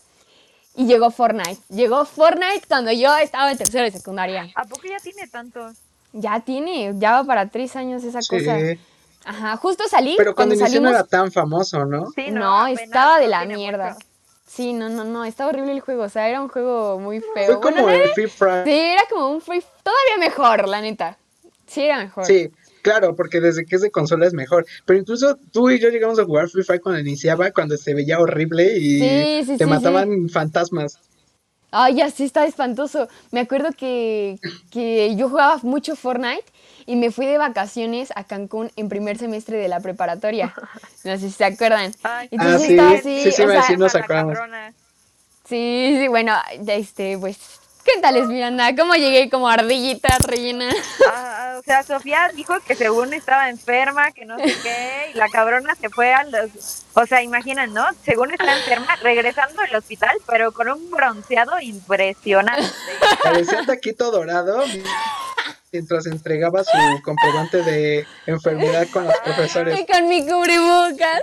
Y 0.76 0.86
llegó 0.86 1.12
Fortnite. 1.12 1.58
Llegó 1.70 2.06
Fortnite 2.06 2.68
cuando 2.68 2.92
yo 2.92 3.16
estaba 3.18 3.52
en 3.52 3.58
tercero 3.58 3.86
y 3.86 3.92
secundaria. 3.92 4.48
¿A 4.56 4.64
poco 4.64 4.84
ya 4.88 4.98
tiene 5.00 5.28
tantos? 5.28 5.76
Ya 6.14 6.40
tiene, 6.40 6.94
ya 6.98 7.12
va 7.12 7.24
para 7.24 7.50
tres 7.50 7.76
años 7.76 8.04
esa 8.04 8.20
cosa. 8.20 8.58
Ajá, 9.26 9.58
justo 9.58 9.84
salí. 9.90 10.16
Pero 10.18 10.34
cuando, 10.34 10.56
inició 10.56 10.80
no 10.80 10.90
era 10.90 11.04
tan 11.04 11.32
famoso, 11.32 11.86
¿no? 11.86 12.12
Sí, 12.16 12.32
no, 12.32 12.66
estaba 12.68 13.20
de 13.20 13.28
la 13.28 13.46
mierda. 13.46 13.98
Sí, 14.48 14.72
no, 14.72 14.88
no, 14.88 15.04
no, 15.04 15.26
estaba 15.26 15.50
horrible 15.50 15.74
el 15.74 15.82
juego, 15.82 16.04
o 16.04 16.10
sea, 16.10 16.30
era 16.30 16.42
un 16.42 16.48
juego 16.48 16.98
muy 16.98 17.20
feo. 17.20 17.60
Fue 17.60 17.60
como 17.60 17.90
el 17.90 18.10
Free 18.12 18.28
Fire. 18.28 18.64
Sí, 18.64 18.72
era 18.72 19.04
como 19.10 19.30
un 19.30 19.42
Free 19.42 19.62
todavía 19.84 20.18
mejor, 20.20 20.70
la 20.70 20.80
neta. 20.80 21.18
Sí, 21.68 21.84
era 21.84 21.98
mejor. 21.98 22.26
Sí, 22.26 22.50
claro, 22.82 23.14
porque 23.14 23.42
desde 23.42 23.66
que 23.66 23.76
es 23.76 23.82
de 23.82 23.92
consola 23.92 24.26
es 24.26 24.34
mejor. 24.34 24.66
Pero 24.86 25.00
incluso 25.00 25.38
tú 25.52 25.70
y 25.70 25.80
yo 25.80 25.90
llegamos 25.90 26.18
a 26.18 26.24
jugar 26.24 26.48
Free 26.48 26.64
Fire 26.64 26.80
cuando 26.80 27.02
iniciaba, 27.02 27.52
cuando 27.52 27.76
se 27.76 27.94
veía 27.94 28.20
horrible 28.20 28.78
y 28.80 29.46
te 29.58 29.66
mataban 29.66 30.30
fantasmas. 30.30 30.98
Ay, 31.72 31.96
ya 31.96 32.10
sí 32.10 32.24
está 32.24 32.46
espantoso. 32.46 33.08
Me 33.32 33.42
acuerdo 33.42 33.70
que, 33.78 34.40
que 34.72 35.16
yo 35.16 35.30
jugaba 35.30 35.60
mucho 35.64 35.96
Fortnite 35.96 36.46
y 36.86 36.96
me 36.96 37.12
fui 37.12 37.26
de 37.26 37.38
vacaciones 37.38 38.12
a 38.16 38.24
Cancún 38.24 38.72
en 38.76 38.88
primer 38.90 39.18
semestre 39.18 39.58
de 39.58 39.68
la 39.68 39.80
preparatoria. 39.80 40.54
No 41.04 41.14
sé 41.18 41.30
si 41.30 41.32
se 41.32 41.46
acuerdan. 41.46 41.94
Ay, 42.04 42.28
Entonces 42.32 42.56
Ah, 42.62 42.66
sí, 42.66 42.72
estaba 42.74 42.92
así, 42.92 43.32
sí, 43.32 43.42
o 43.44 43.48
me- 43.48 43.54
sea, 43.54 43.64
sí 43.64 43.78
nos 43.78 43.96
acordamos. 43.96 44.38
Sí, 45.48 45.96
sí, 46.00 46.08
bueno, 46.10 46.34
este, 46.68 47.18
pues, 47.18 47.38
¿qué 47.86 48.02
tal 48.02 48.18
es 48.18 48.28
Miranda? 48.28 48.76
¿Cómo 48.76 48.96
llegué 48.96 49.30
como 49.30 49.48
ardillita 49.48 50.18
rellena? 50.20 50.70
Ah, 51.10 51.47
o 51.58 51.64
sea, 51.64 51.84
Sofía 51.84 52.32
dijo 52.36 52.54
que 52.66 52.76
según 52.76 53.14
estaba 53.14 53.50
enferma, 53.50 54.12
que 54.12 54.26
no 54.26 54.38
sé 54.38 54.56
qué, 54.64 55.12
y 55.14 55.18
la 55.18 55.30
cabrona 55.30 55.76
se 55.76 55.90
fue 55.90 56.14
a 56.14 56.24
los... 56.24 56.86
O 56.94 57.06
sea, 57.06 57.22
imaginan, 57.22 57.74
¿no? 57.74 57.86
Según 58.04 58.32
está 58.32 58.56
enferma, 58.58 58.96
regresando 59.02 59.62
del 59.62 59.76
hospital, 59.76 60.16
pero 60.28 60.52
con 60.52 60.70
un 60.70 60.90
bronceado 60.92 61.60
impresionante. 61.60 62.64
Parecía 63.24 63.66
taquito 63.66 64.12
dorado 64.12 64.64
mientras 65.72 66.06
entregaba 66.08 66.64
su 66.64 67.02
comprobante 67.04 67.62
de 67.64 68.06
enfermedad 68.26 68.88
con 68.92 69.06
los 69.06 69.18
profesores. 69.20 69.80
Y 69.80 69.86
con 69.86 70.08
mi 70.08 70.26
cubrebocas. 70.26 71.22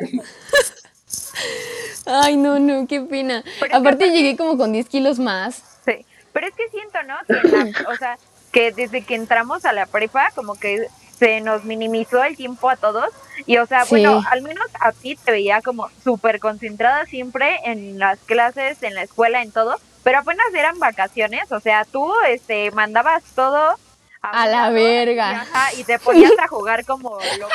Ay, 2.06 2.36
no, 2.36 2.58
no, 2.58 2.86
qué 2.86 3.00
pena. 3.00 3.42
Pero 3.44 3.64
es 3.64 3.70
que 3.70 3.76
Aparte 3.76 4.10
llegué 4.10 4.36
como 4.36 4.56
con 4.56 4.72
10 4.72 4.88
kilos 4.88 5.18
más. 5.18 5.62
Sí, 5.84 6.04
pero 6.32 6.46
es 6.46 6.54
que 6.54 6.68
siento, 6.70 6.98
¿no? 7.04 7.16
Que 7.26 7.48
la- 7.48 7.88
o 7.90 7.96
sea, 7.96 8.18
que 8.54 8.70
desde 8.72 9.02
que 9.04 9.16
entramos 9.16 9.64
a 9.66 9.72
la 9.72 9.84
prepa, 9.84 10.30
como 10.34 10.54
que 10.54 10.86
se 11.18 11.40
nos 11.40 11.64
minimizó 11.64 12.22
el 12.24 12.36
tiempo 12.36 12.70
a 12.70 12.76
todos. 12.76 13.10
Y, 13.46 13.58
o 13.58 13.66
sea, 13.66 13.84
Sí. 13.84 13.90
bueno, 13.90 14.22
al 14.30 14.42
menos 14.42 14.64
a 14.80 14.92
ti 14.92 15.16
te 15.16 15.32
veía 15.32 15.60
como 15.60 15.90
súper 16.02 16.38
concentrada 16.40 17.04
siempre 17.06 17.58
en 17.64 17.98
las 17.98 18.18
clases, 18.20 18.82
en 18.82 18.94
la 18.94 19.02
escuela, 19.02 19.42
en 19.42 19.50
todo. 19.52 19.76
Pero 20.04 20.18
apenas 20.20 20.46
eran 20.54 20.78
vacaciones, 20.78 21.50
o 21.50 21.60
sea, 21.60 21.84
tú 21.84 22.12
este, 22.28 22.70
mandabas 22.70 23.22
todo 23.34 23.76
A 24.22 24.46
la 24.46 24.70
verga. 24.70 25.32
Y, 25.32 25.34
ajá, 25.34 25.72
y 25.74 25.84
te 25.84 25.98
ponías 25.98 26.32
a 26.38 26.46
jugar 26.54 26.84
como 26.86 27.18
loca. 27.38 27.54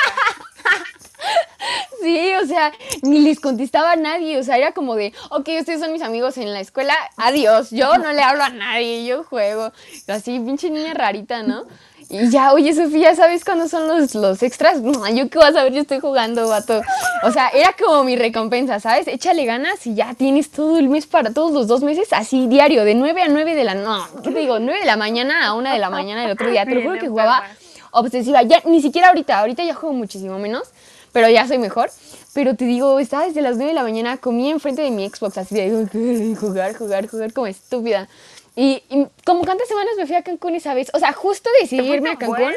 Sí, 2.02 2.32
o 2.42 2.46
sea, 2.46 2.72
ni 3.02 3.20
les 3.20 3.40
contestaba 3.40 3.92
a 3.92 3.96
nadie. 3.96 4.38
O 4.38 4.42
sea, 4.42 4.56
era 4.56 4.72
como 4.72 4.94
de, 4.94 5.12
ok, 5.30 5.48
ustedes 5.60 5.80
son 5.80 5.92
mis 5.92 6.02
amigos 6.02 6.36
en 6.38 6.52
la 6.52 6.60
escuela, 6.60 6.94
adiós. 7.16 7.70
Yo 7.70 7.98
no 7.98 8.12
le 8.12 8.22
hablo 8.22 8.42
a 8.42 8.50
nadie, 8.50 9.04
yo 9.04 9.24
juego. 9.24 9.72
Así, 10.08 10.38
pinche 10.40 10.70
niña 10.70 10.94
rarita, 10.94 11.42
¿no? 11.42 11.64
Y 12.08 12.28
ya, 12.28 12.52
oye, 12.52 12.74
Sofía, 12.74 13.14
¿sabes 13.14 13.44
cuándo 13.44 13.68
son 13.68 13.86
los, 13.86 14.14
los 14.14 14.42
extras? 14.42 14.80
No, 14.90 15.08
yo 15.08 15.28
qué 15.30 15.38
vas 15.38 15.54
a 15.54 15.62
ver, 15.62 15.72
yo 15.72 15.82
estoy 15.82 16.00
jugando, 16.00 16.48
vato. 16.48 16.80
O 17.22 17.30
sea, 17.30 17.48
era 17.50 17.72
como 17.78 18.02
mi 18.02 18.16
recompensa, 18.16 18.80
¿sabes? 18.80 19.06
Échale 19.06 19.44
ganas 19.44 19.86
y 19.86 19.94
ya 19.94 20.14
tienes 20.14 20.50
todo 20.50 20.78
el 20.78 20.88
mes 20.88 21.06
para 21.06 21.32
todos 21.32 21.52
los 21.52 21.68
dos 21.68 21.82
meses, 21.82 22.08
así 22.12 22.48
diario, 22.48 22.84
de 22.84 22.96
9 22.96 23.22
a 23.22 23.28
9 23.28 23.54
de 23.54 23.64
la, 23.64 23.74
no, 23.74 24.04
¿qué 24.24 24.30
te 24.32 24.40
digo? 24.40 24.58
9 24.58 24.80
de 24.80 24.86
la 24.86 24.96
mañana 24.96 25.46
a 25.46 25.54
1 25.54 25.70
de 25.70 25.78
la 25.78 25.90
mañana 25.90 26.22
del 26.22 26.32
otro 26.32 26.50
día. 26.50 26.64
Te 26.64 26.74
lo 26.74 26.82
juro 26.82 26.98
que 26.98 27.08
jugaba 27.08 27.44
obsesiva. 27.92 28.42
Ya, 28.42 28.60
ni 28.64 28.82
siquiera 28.82 29.08
ahorita, 29.08 29.38
ahorita 29.38 29.62
ya 29.62 29.74
juego 29.74 29.94
muchísimo 29.94 30.38
menos, 30.38 30.70
pero 31.12 31.28
ya 31.28 31.46
soy 31.46 31.58
mejor. 31.58 31.90
Pero 32.32 32.54
te 32.54 32.64
digo, 32.64 32.98
estaba 33.00 33.26
desde 33.26 33.42
las 33.42 33.56
9 33.56 33.70
de 33.70 33.74
la 33.74 33.82
mañana, 33.82 34.16
comía 34.18 34.50
enfrente 34.50 34.82
de 34.82 34.90
mi 34.90 35.08
Xbox, 35.08 35.38
así 35.38 35.54
de 35.54 36.36
jugar, 36.38 36.74
jugar, 36.76 37.08
jugar 37.08 37.32
como 37.32 37.46
estúpida. 37.46 38.08
Y, 38.56 38.82
y 38.88 39.06
como 39.24 39.44
cuántas 39.44 39.68
semanas 39.68 39.94
me 39.96 40.06
fui 40.06 40.16
a 40.16 40.22
Cancún 40.22 40.54
esa 40.54 40.74
vez. 40.74 40.90
O 40.92 40.98
sea, 40.98 41.12
justo 41.12 41.48
decidirme 41.60 42.10
a 42.10 42.16
Cancún. 42.16 42.38
buen? 42.38 42.54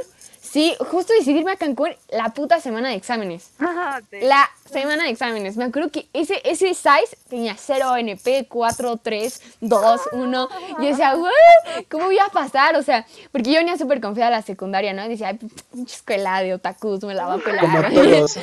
Sí, 0.54 0.76
justo 0.92 1.14
decidirme 1.14 1.54
a 1.54 1.56
Cancún 1.56 1.96
la 2.12 2.30
puta 2.30 2.60
semana 2.60 2.90
de 2.90 2.96
exámenes. 2.96 3.50
Sí. 4.10 4.18
La 4.22 4.50
semana 4.70 5.04
de 5.04 5.10
exámenes. 5.10 5.56
Me 5.56 5.66
acuerdo 5.66 5.90
que 5.92 6.08
ese, 6.14 6.42
ese 6.46 6.74
size 6.74 7.16
tenía 7.30 7.56
0 7.58 7.98
NP, 7.98 8.48
4, 8.48 8.98
3, 8.98 9.42
2, 9.62 10.02
1. 10.14 10.50
Y 10.80 10.82
yo 10.82 10.88
decía, 10.90 11.14
"Güey, 11.14 11.32
¿cómo 11.90 12.06
voy 12.06 12.18
a 12.18 12.28
pasar? 12.28 12.76
O 12.76 12.82
sea, 12.82 13.06
porque 13.32 13.52
yo 13.52 13.60
venía 13.60 13.78
súper 13.78 14.02
confiada 14.02 14.30
a 14.30 14.40
la 14.40 14.42
secundaria, 14.42 14.94
¿no? 14.94 15.06
Y 15.06 15.10
decía, 15.10 15.30
ay, 15.30 15.40
pinche 15.72 15.96
escuela 15.96 16.42
de 16.42 16.56
otakus, 16.56 17.04
me 17.04 17.14
la 17.14 17.28
va 17.28 17.36
a 17.36 17.38
pelar. 17.38 17.90
Como 17.90 18.02
todos. 18.02 18.40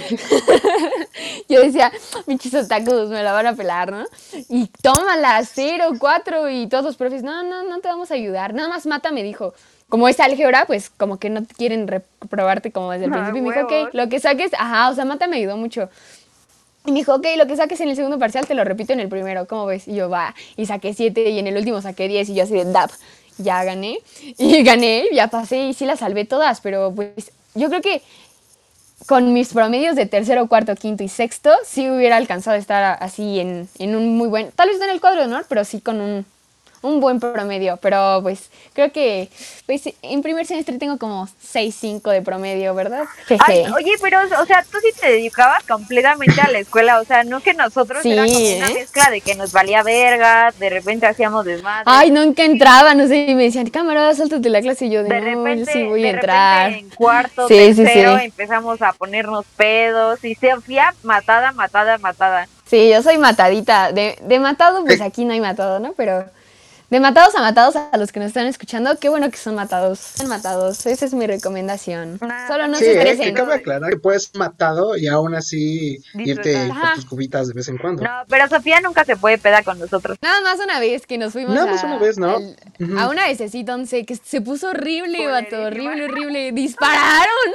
Yo 1.48 1.60
decía, 1.62 1.92
pinches 2.26 2.54
otakus, 2.54 3.08
me 3.08 3.22
la 3.22 3.32
van 3.32 3.46
a 3.46 3.54
pelar, 3.54 3.92
¿no? 3.92 4.04
Y 4.48 4.68
tómala, 4.82 5.42
0, 5.44 5.92
4 5.98 6.50
y 6.50 6.68
todos 6.68 6.84
los 6.84 6.96
profes, 6.96 7.22
no, 7.22 7.42
no, 7.42 7.64
no 7.64 7.80
te 7.80 7.88
vamos 7.88 8.10
a 8.10 8.14
ayudar. 8.14 8.54
Nada 8.54 8.68
más 8.68 8.86
Mata 8.86 9.10
me 9.10 9.22
dijo, 9.22 9.54
como 9.90 10.08
es 10.08 10.18
álgebra, 10.20 10.64
pues 10.66 10.88
como 10.88 11.18
que 11.18 11.28
no 11.28 11.44
te 11.44 11.54
quieren 11.54 11.86
reprobarte 11.86 12.72
como 12.72 12.92
desde 12.92 13.04
el 13.04 13.12
Ah, 13.12 13.16
principio. 13.16 13.40
Y 13.40 13.42
me 13.42 13.54
dijo, 13.54 13.66
ok, 13.66 13.94
lo 13.94 14.08
que 14.08 14.18
saques, 14.20 14.52
ajá, 14.54 14.88
o 14.88 14.94
sea, 14.94 15.04
Mata 15.04 15.26
me 15.26 15.36
ayudó 15.36 15.58
mucho. 15.58 15.90
Y 16.86 16.92
me 16.92 17.00
dijo, 17.00 17.14
ok, 17.14 17.26
lo 17.36 17.46
que 17.46 17.56
saques 17.56 17.80
en 17.80 17.90
el 17.90 17.96
segundo 17.96 18.18
parcial 18.18 18.46
te 18.46 18.54
lo 18.54 18.64
repito 18.64 18.94
en 18.94 19.00
el 19.00 19.08
primero, 19.08 19.46
¿cómo 19.46 19.66
ves? 19.66 19.86
Y 19.86 19.94
yo, 19.94 20.08
va, 20.08 20.34
y 20.56 20.64
saqué 20.64 20.94
7 20.94 21.28
y 21.28 21.38
en 21.38 21.46
el 21.46 21.56
último 21.58 21.82
saqué 21.82 22.08
10 22.08 22.30
y 22.30 22.34
yo 22.34 22.44
así 22.44 22.54
de, 22.54 22.64
dap, 22.64 22.90
ya 23.36 23.62
gané. 23.64 23.98
Y 24.38 24.62
gané, 24.62 25.04
ya 25.12 25.28
pasé 25.28 25.58
y 25.66 25.74
sí 25.74 25.84
las 25.84 25.98
salvé 25.98 26.24
todas, 26.24 26.62
pero 26.62 26.92
pues 26.94 27.32
yo 27.54 27.68
creo 27.68 27.82
que 27.82 28.00
con 29.06 29.32
mis 29.32 29.52
promedios 29.52 29.96
de 29.96 30.06
tercero, 30.06 30.46
cuarto, 30.46 30.74
quinto 30.76 31.02
y 31.02 31.08
sexto, 31.08 31.50
sí 31.64 31.90
hubiera 31.90 32.16
alcanzado 32.16 32.56
a 32.56 32.58
estar 32.58 32.98
así 33.02 33.40
en, 33.40 33.68
en 33.78 33.96
un 33.96 34.16
muy 34.16 34.28
buen, 34.28 34.50
tal 34.52 34.68
vez 34.68 34.78
no 34.78 34.84
en 34.84 34.90
el 34.90 35.00
cuadro 35.00 35.20
de 35.20 35.26
honor, 35.26 35.46
pero 35.48 35.64
sí 35.64 35.80
con 35.80 36.00
un, 36.00 36.24
un 36.82 37.00
buen 37.00 37.20
promedio. 37.20 37.76
Pero 37.78 38.20
pues 38.22 38.50
creo 38.72 38.90
que 38.92 39.28
pues, 39.66 39.82
en 40.02 40.22
primer 40.22 40.46
semestre 40.46 40.78
tengo 40.78 40.98
como 40.98 41.26
6.5 41.26 42.10
de 42.10 42.22
promedio, 42.22 42.74
¿verdad? 42.74 43.04
Ay, 43.40 43.64
oye, 43.76 43.92
pero, 44.00 44.18
o 44.40 44.46
sea, 44.46 44.62
tú 44.70 44.78
sí 44.82 44.88
te 45.00 45.10
dedicabas 45.12 45.62
completamente 45.64 46.40
a 46.40 46.48
la 46.50 46.58
escuela, 46.58 47.00
o 47.00 47.04
sea, 47.04 47.24
no 47.24 47.40
que 47.40 47.54
nosotros 47.54 48.02
Sí, 48.02 48.12
era 48.12 48.24
como 48.24 48.38
una 48.38 48.70
¿eh? 48.70 48.74
mezcla 48.74 49.10
de 49.10 49.20
que 49.20 49.34
nos 49.34 49.52
valía 49.52 49.82
verga, 49.82 50.52
de 50.58 50.70
repente 50.70 51.06
hacíamos 51.06 51.44
desmadre. 51.44 51.84
Ay, 51.86 52.10
nunca 52.10 52.44
entraba, 52.44 52.94
no 52.94 53.06
sé, 53.06 53.26
y 53.28 53.34
me 53.34 53.44
decían, 53.44 53.68
cámara, 53.70 54.14
sáltate 54.14 54.48
la 54.50 54.60
clase 54.60 54.86
y 54.86 54.90
yo 54.90 55.02
de, 55.02 55.08
de 55.10 55.20
no, 55.20 55.44
repente, 55.44 55.72
yo 55.72 55.72
sí 55.72 55.84
voy 55.84 56.02
de 56.02 56.08
a 56.08 56.10
entrar. 56.12 56.70
repente 56.70 56.88
en 56.90 56.96
cuarto, 56.96 57.48
Sí, 57.48 57.54
tercero, 57.74 58.18
sí. 58.18 58.24
empezamos 58.24 58.80
a 58.82 58.92
ponernos 58.92 59.44
pedos 59.56 60.24
y 60.24 60.34
Sofía 60.34 60.94
matada, 61.02 61.52
matada, 61.52 61.98
matada. 61.98 62.48
Sí, 62.66 62.88
yo 62.90 63.02
soy 63.02 63.18
matadita. 63.18 63.92
De, 63.92 64.16
de 64.22 64.38
matado, 64.40 64.84
pues 64.84 65.00
aquí 65.00 65.24
no 65.24 65.32
hay 65.32 65.40
matado, 65.40 65.80
¿no? 65.80 65.92
Pero 65.92 66.24
de 66.90 67.00
matados 67.00 67.34
a 67.36 67.40
matados 67.40 67.76
a 67.76 67.96
los 67.96 68.10
que 68.12 68.18
nos 68.20 68.26
están 68.28 68.46
escuchando, 68.46 68.98
qué 68.98 69.08
bueno 69.08 69.30
que 69.30 69.36
son 69.36 69.54
matados. 69.54 69.98
Son 70.00 70.28
matados, 70.28 70.84
esa 70.86 71.04
es 71.06 71.14
mi 71.14 71.26
recomendación. 71.26 72.18
Ah, 72.20 72.46
Solo 72.48 72.66
no 72.68 72.76
Sí, 72.78 72.84
se 72.84 72.90
eh, 72.92 72.94
que 73.04 73.10
estresen. 73.10 73.34
cabe 73.34 73.54
aclarar 73.54 73.90
que 73.90 73.96
puedes 73.98 74.34
matado 74.34 74.96
y 74.96 75.06
aún 75.06 75.34
así 75.34 76.02
irte 76.14 76.68
con 76.68 76.94
tus 76.96 77.04
cubitas 77.06 77.48
de 77.48 77.54
vez 77.54 77.68
en 77.68 77.78
cuando. 77.78 78.02
No, 78.02 78.10
pero 78.28 78.48
Sofía 78.48 78.80
nunca 78.80 79.04
se 79.04 79.16
puede 79.16 79.38
peda 79.38 79.62
con 79.62 79.78
nosotros. 79.78 80.18
Nada 80.20 80.40
más 80.42 80.58
una 80.58 80.80
vez 80.80 81.06
que 81.06 81.16
nos 81.16 81.32
fuimos 81.32 81.54
Nada 81.54 81.70
a, 81.70 81.72
más 81.74 81.84
una 81.84 81.98
vez, 81.98 82.18
¿no? 82.18 82.36
al- 82.36 82.56
a 82.98 83.08
una 83.08 83.26
vececita 83.28 83.74
once 83.74 84.04
que 84.04 84.16
se 84.16 84.40
puso 84.40 84.70
horrible, 84.70 85.26
vato, 85.28 85.62
horrible, 85.62 86.04
horrible. 86.06 86.52
¡Dispararon! 86.52 87.54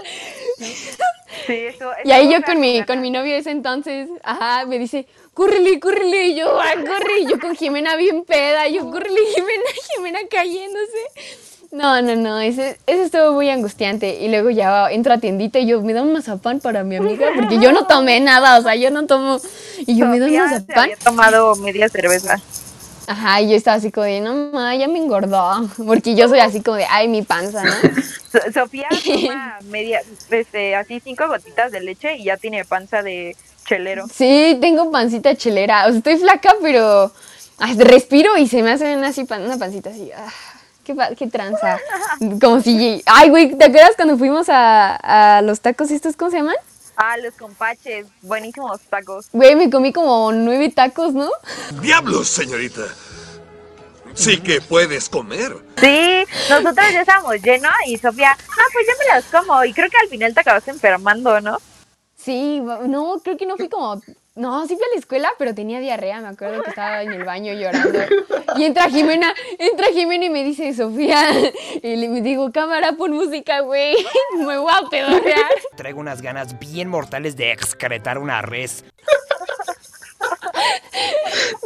Sí, 1.46 1.54
eso. 1.54 1.92
Y 2.04 2.12
ahí 2.12 2.32
yo 2.32 2.42
con 2.44 2.60
mi, 2.60 2.84
con 2.84 3.02
mi 3.02 3.12
novio 3.12 3.36
ese 3.36 3.52
entonces, 3.52 4.10
ajá, 4.24 4.66
me 4.66 4.80
dice, 4.80 5.08
córrele, 5.34 5.80
córrele, 5.80 6.28
y 6.28 6.36
yo, 6.36 6.60
ah, 6.60 6.74
corre, 6.76 7.20
y 7.22 7.28
yo 7.28 7.40
con 7.40 7.56
Jimena 7.56 7.96
bien 7.96 8.24
peda, 8.26 8.68
y 8.68 8.76
yo, 8.76 8.90
córrele, 8.90 9.20
Jimena, 9.36 9.64
Jimena 9.96 10.20
cayéndose. 10.30 11.00
No, 11.72 12.02
no, 12.02 12.16
no, 12.16 12.40
ese, 12.40 12.80
ese 12.88 13.04
estuvo 13.04 13.34
muy 13.34 13.50
angustiante. 13.50 14.22
Y 14.22 14.30
luego 14.30 14.50
ya 14.50 14.90
entro 14.92 15.14
a 15.14 15.18
tiendita 15.18 15.60
y 15.60 15.68
yo, 15.68 15.82
me 15.82 15.92
da 15.94 16.04
un 16.04 16.14
mazapán 16.14 16.62
para 16.62 16.84
mi 16.86 16.96
amiga, 16.96 17.28
porque 17.36 17.60
yo 17.60 17.74
no 17.74 17.86
tomé 17.86 18.22
nada, 18.22 18.58
o 18.60 18.62
sea, 18.64 18.76
yo 18.76 18.92
no 18.92 19.06
tomo. 19.08 19.40
Y 19.80 19.98
yo, 19.98 20.06
me 20.06 20.20
da 20.20 20.28
un 20.28 20.32
Sofía 20.32 20.48
se 20.48 20.54
mazapán. 20.54 20.80
había 20.80 20.98
tomado 20.98 21.56
media 21.56 21.90
cerveza. 21.90 22.40
Ajá, 23.08 23.42
y 23.42 23.50
yo 23.50 23.56
estaba 23.56 23.78
así 23.78 23.92
como 23.92 24.06
de, 24.06 24.20
no, 24.22 24.34
ma, 24.52 24.76
ya 24.76 24.88
me 24.88 24.98
engordó. 25.00 25.70
Porque 25.86 26.16
yo 26.16 26.28
soy 26.28 26.40
así 26.40 26.62
como 26.62 26.78
de, 26.78 26.86
ay, 26.90 27.08
mi 27.08 27.22
panza, 27.22 27.64
¿no? 27.64 27.72
So- 28.32 28.52
Sofía 28.54 28.88
toma 29.06 29.60
media, 29.66 30.02
este, 30.32 30.76
así 30.76 31.00
cinco 31.04 31.28
gotitas 31.28 31.72
de 31.72 31.82
leche 31.82 32.18
y 32.18 32.26
ya 32.26 32.38
tiene 32.38 32.66
panza 32.66 33.02
de 33.04 33.36
chelero. 33.66 34.06
Sí, 34.14 34.58
tengo 34.60 34.92
pancita 34.92 35.36
chelera. 35.36 35.86
O 35.86 35.90
sea, 35.90 35.98
estoy 35.98 36.18
flaca, 36.18 36.56
pero 36.62 37.12
respiro 37.78 38.38
y 38.38 38.48
se 38.48 38.62
me 38.62 38.72
hace 38.72 38.96
una, 38.98 39.08
así, 39.10 39.24
pan- 39.24 39.44
una 39.44 39.58
pancita 39.58 39.90
así. 39.92 40.12
ah, 40.18 40.32
qué, 40.84 40.96
qué 41.18 41.28
tranza. 41.28 41.80
Como 42.42 42.60
si. 42.62 43.02
Ay, 43.06 43.30
güey, 43.30 43.56
¿te 43.56 43.66
acuerdas 43.66 43.92
cuando 43.96 44.18
fuimos 44.18 44.50
a, 44.50 45.38
a 45.38 45.42
los 45.42 45.62
tacos 45.62 45.92
estos? 45.92 46.16
¿Cómo 46.16 46.32
se 46.32 46.38
llaman? 46.38 46.56
Ah, 46.96 47.18
los 47.18 47.34
compaches, 47.36 48.08
buenísimos 48.22 48.82
tacos. 48.90 49.28
Güey, 49.34 49.56
me 49.56 49.70
comí 49.70 49.92
como 49.92 50.32
nueve 50.32 50.70
tacos, 50.70 51.14
¿no? 51.14 51.30
¡Diablos, 51.82 52.28
señorita! 52.28 52.84
Sí 54.14 54.40
que 54.40 54.62
puedes 54.62 55.10
comer. 55.10 55.58
Sí, 55.78 56.24
nosotros 56.50 56.86
ya 56.94 57.02
estábamos 57.02 57.42
llenos 57.42 57.74
y 57.86 57.98
Sofía, 57.98 58.32
ah, 58.32 58.64
pues 58.72 58.86
ya 58.88 58.94
me 58.98 59.14
las 59.14 59.26
como. 59.26 59.64
Y 59.66 59.74
creo 59.74 59.90
que 59.90 59.98
al 59.98 60.08
final 60.08 60.34
te 60.34 60.40
acabaste 60.40 60.72
enfermando, 60.72 61.42
¿no? 61.42 61.58
Sí, 62.18 62.62
no, 62.88 63.20
creo 63.22 63.38
que 63.38 63.46
no 63.46 63.58
fui 63.58 63.68
como. 63.68 64.02
No, 64.36 64.68
sí 64.68 64.76
fui 64.76 64.84
a 64.84 64.94
la 64.94 65.00
escuela, 65.00 65.30
pero 65.40 65.56
tenía 65.56 65.80
diarrea. 65.80 66.20
Me 66.20 66.28
acuerdo 66.28 66.62
que 66.62 66.70
estaba 66.70 67.02
en 67.02 67.14
el 67.14 67.24
baño 67.24 67.54
llorando. 67.54 68.00
Y 68.58 68.66
entra 68.66 68.90
Jimena, 68.90 69.34
entra 69.58 69.88
Jimena 69.88 70.26
y 70.26 70.30
me 70.30 70.44
dice, 70.44 70.74
Sofía. 70.74 71.30
Y 71.82 71.96
le 71.96 72.22
digo, 72.22 72.52
cámara, 72.52 72.94
pon 72.98 73.12
música, 73.12 73.62
güey. 73.62 73.96
Me 74.38 74.58
voy 74.58 74.72
a. 74.72 74.90
Traigo 75.78 76.02
unas 76.02 76.22
ganas 76.22 76.60
bien 76.60 76.90
mortales 76.90 77.38
de 77.38 77.54
excretar 77.54 78.18
una 78.18 78.42
res. 78.42 78.84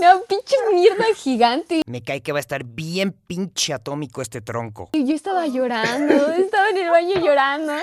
No, 0.02 0.22
pinche 0.24 0.56
mierda 0.74 1.06
gigante. 1.16 1.82
Me 1.86 2.02
cae 2.02 2.22
que 2.22 2.32
va 2.32 2.40
a 2.40 2.42
estar 2.42 2.64
bien 2.64 3.12
pinche 3.12 3.74
atómico 3.74 4.22
este 4.22 4.42
tronco. 4.42 4.90
Y 4.94 5.06
yo 5.06 5.14
estaba 5.16 5.46
llorando, 5.48 6.32
estaba 6.34 6.70
en 6.70 6.78
el 6.78 6.90
baño 6.90 7.16
llorando. 7.20 7.74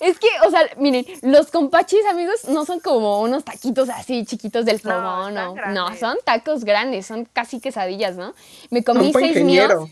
Es 0.00 0.18
que, 0.18 0.28
o 0.46 0.50
sea, 0.50 0.60
miren, 0.76 1.06
los 1.22 1.50
compachis, 1.50 2.04
amigos, 2.10 2.44
no 2.48 2.64
son 2.64 2.80
como 2.80 3.20
unos 3.20 3.44
taquitos 3.44 3.88
así 3.88 4.24
chiquitos 4.24 4.64
del 4.64 4.80
fogón, 4.80 5.34
no. 5.34 5.54
No, 5.54 5.96
son 5.96 6.18
tacos 6.24 6.64
grandes, 6.64 7.06
son 7.06 7.24
casi 7.24 7.60
quesadillas, 7.60 8.16
¿no? 8.16 8.34
Me 8.70 8.84
comí 8.84 9.12
pa' 9.12 9.20
seis 9.20 9.32
ingeniero. 9.32 9.86
míos. 9.86 9.90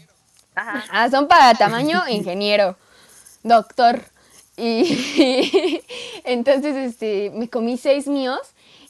Ajá. 0.55 0.85
Ah, 0.91 1.11
son 1.11 1.29
para 1.29 1.55
tamaño 1.55 2.03
ingeniero, 2.09 2.77
doctor. 3.43 4.01
Y 4.57 5.83
entonces, 6.25 6.77
este, 6.77 7.31
me 7.35 7.49
comí 7.49 7.77
seis 7.77 8.07
míos 8.07 8.41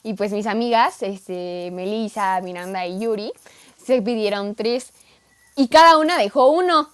y 0.07 0.13
pues 0.13 0.31
mis 0.31 0.47
amigas, 0.47 1.03
este, 1.03 1.69
Melissa, 1.73 2.39
Miranda 2.39 2.87
y 2.87 2.97
Yuri, 2.97 3.33
se 3.77 4.01
pidieron 4.01 4.55
tres 4.55 4.93
y 5.57 5.67
cada 5.67 5.97
una 5.97 6.17
dejó 6.17 6.47
uno. 6.49 6.89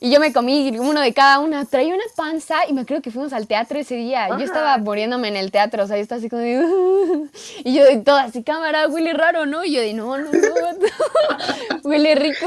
Y 0.00 0.10
yo 0.10 0.20
me 0.20 0.34
comí 0.34 0.76
uno 0.78 1.00
de 1.00 1.14
cada 1.14 1.38
una. 1.38 1.64
Traía 1.64 1.94
una 1.94 2.04
panza 2.14 2.66
y 2.68 2.74
me 2.74 2.82
acuerdo 2.82 3.02
que 3.02 3.10
fuimos 3.10 3.32
al 3.32 3.46
teatro 3.46 3.78
ese 3.78 3.94
día. 3.94 4.28
Yo 4.28 4.44
estaba 4.44 4.76
muriéndome 4.76 5.28
en 5.28 5.36
el 5.36 5.50
teatro, 5.50 5.82
o 5.82 5.86
sea, 5.86 5.96
yo 5.96 6.02
estaba 6.02 6.18
así 6.18 6.28
como 6.28 6.42
de... 6.42 7.30
Y 7.64 7.74
yo 7.74 7.84
de 7.84 7.96
toda 7.96 8.24
así, 8.24 8.42
cámara, 8.42 8.86
huele 8.86 9.14
raro, 9.14 9.46
¿no? 9.46 9.64
Y 9.64 9.72
yo 9.72 9.80
de, 9.80 9.94
no, 9.94 10.18
no, 10.18 10.30
no, 10.30 10.30
huele 11.84 12.14
rico. 12.16 12.46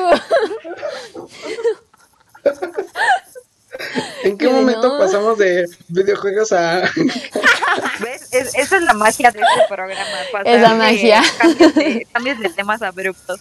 ¿En 4.24 4.38
qué 4.38 4.50
momento 4.50 4.90
no. 4.90 5.00
pasamos 5.00 5.38
de 5.38 5.68
videojuegos 5.88 6.52
a... 6.52 6.82
¿Ves? 8.00 8.28
Es- 8.32 8.56
esa 8.56 8.78
es 8.78 8.84
la 8.84 8.94
magia 8.94 9.32
de 9.32 9.40
este 9.40 9.68
programa. 9.68 10.04
Es 10.46 10.62
la 10.62 10.74
magia. 10.76 11.22
Cambios 11.38 11.76
de, 11.76 12.08
cambios 12.12 12.40
de 12.40 12.50
temas 12.50 12.82
abruptos. 12.82 13.40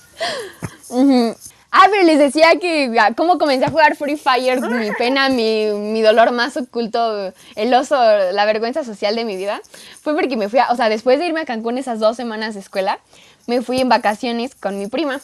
Ujú. 0.88 1.36
Ah, 1.72 1.86
pero 1.88 2.02
les 2.02 2.18
decía 2.18 2.58
que 2.60 2.92
ah, 2.98 3.12
cómo 3.16 3.38
comencé 3.38 3.64
a 3.64 3.70
jugar 3.70 3.94
Free 3.96 4.16
Fire, 4.16 4.60
mi 4.60 4.90
pena, 4.92 5.28
mi, 5.28 5.66
mi 5.66 6.02
dolor 6.02 6.32
más 6.32 6.56
oculto, 6.56 7.32
el 7.54 7.72
oso, 7.74 7.94
la 8.32 8.44
vergüenza 8.44 8.82
social 8.82 9.14
de 9.14 9.24
mi 9.24 9.36
vida, 9.36 9.60
fue 10.02 10.14
porque 10.14 10.36
me 10.36 10.48
fui 10.48 10.58
a, 10.58 10.70
o 10.72 10.76
sea, 10.76 10.88
después 10.88 11.20
de 11.20 11.26
irme 11.26 11.40
a 11.40 11.44
Cancún 11.44 11.78
esas 11.78 12.00
dos 12.00 12.16
semanas 12.16 12.54
de 12.54 12.60
escuela, 12.60 12.98
me 13.46 13.62
fui 13.62 13.80
en 13.80 13.88
vacaciones 13.88 14.56
con 14.56 14.80
mi 14.80 14.88
prima 14.88 15.20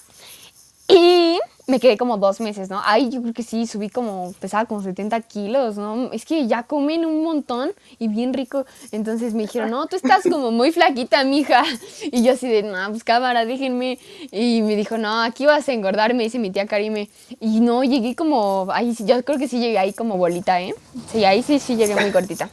y 0.87 1.41
me 1.67 1.81
quedé 1.81 1.97
como 1.97 2.17
dos 2.17 2.41
meses, 2.41 2.71
¿no? 2.71 2.81
Ay, 2.85 3.11
yo 3.11 3.21
creo 3.21 3.35
que 3.35 3.43
sí, 3.43 3.67
subí 3.67 3.89
como, 3.89 4.33
pesaba 4.39 4.67
como 4.67 4.83
70 4.83 5.21
kilos, 5.23 5.77
¿no? 5.77 6.13
Es 6.13 6.25
que 6.25 6.47
ya 6.47 6.63
comen 6.63 7.05
un 7.05 7.25
montón 7.25 7.73
y 7.99 8.07
bien 8.07 8.33
rico. 8.35 8.65
Entonces 8.93 9.35
me 9.35 9.43
dijeron, 9.43 9.71
no, 9.71 9.87
tú 9.87 9.97
estás 9.97 10.23
como 10.23 10.53
muy 10.53 10.71
flaquita, 10.71 11.25
mija. 11.25 11.65
Y 12.13 12.23
yo 12.23 12.33
así 12.35 12.49
de, 12.49 12.63
no, 12.63 12.77
pues 12.91 13.03
cámara, 13.03 13.45
déjenme. 13.45 13.99
Y 14.31 14.63
me 14.63 14.77
dijo, 14.77 14.97
no, 14.97 15.23
aquí 15.23 15.45
vas 15.45 15.69
a 15.69 15.73
engordar, 15.73 16.15
me 16.15 16.23
dice 16.23 16.39
mi 16.39 16.51
tía 16.51 16.67
Karime. 16.67 17.11
Y 17.41 17.59
no, 17.61 17.83
llegué 17.83 18.15
como, 18.15 18.69
ay, 18.73 18.95
sí, 18.95 19.05
yo 19.05 19.25
creo 19.25 19.39
que 19.39 19.49
sí 19.49 19.59
llegué 19.59 19.79
ahí 19.79 19.93
como 19.93 20.17
bolita, 20.17 20.61
¿eh? 20.61 20.73
Sí, 21.11 21.25
ahí 21.25 21.43
sí, 21.43 21.59
sí 21.59 21.75
llegué 21.75 21.97
muy 21.97 22.13
cortita. 22.13 22.49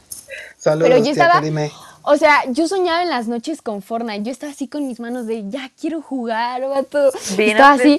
Saludos, 0.58 0.88
Pero 0.88 0.98
yo 0.98 1.04
tía 1.04 1.12
estaba- 1.12 1.34
Karime. 1.34 1.70
O 2.06 2.18
sea, 2.18 2.42
yo 2.48 2.68
soñaba 2.68 3.02
en 3.02 3.08
las 3.08 3.28
noches 3.28 3.62
con 3.62 3.80
Fortnite. 3.80 4.22
Yo 4.24 4.30
estaba 4.30 4.52
así 4.52 4.68
con 4.68 4.86
mis 4.86 5.00
manos 5.00 5.26
de, 5.26 5.48
ya 5.48 5.70
quiero 5.80 6.02
jugar, 6.02 6.60
vato. 6.68 7.10
Bien 7.36 7.52
estaba 7.52 7.72
así. 7.72 7.98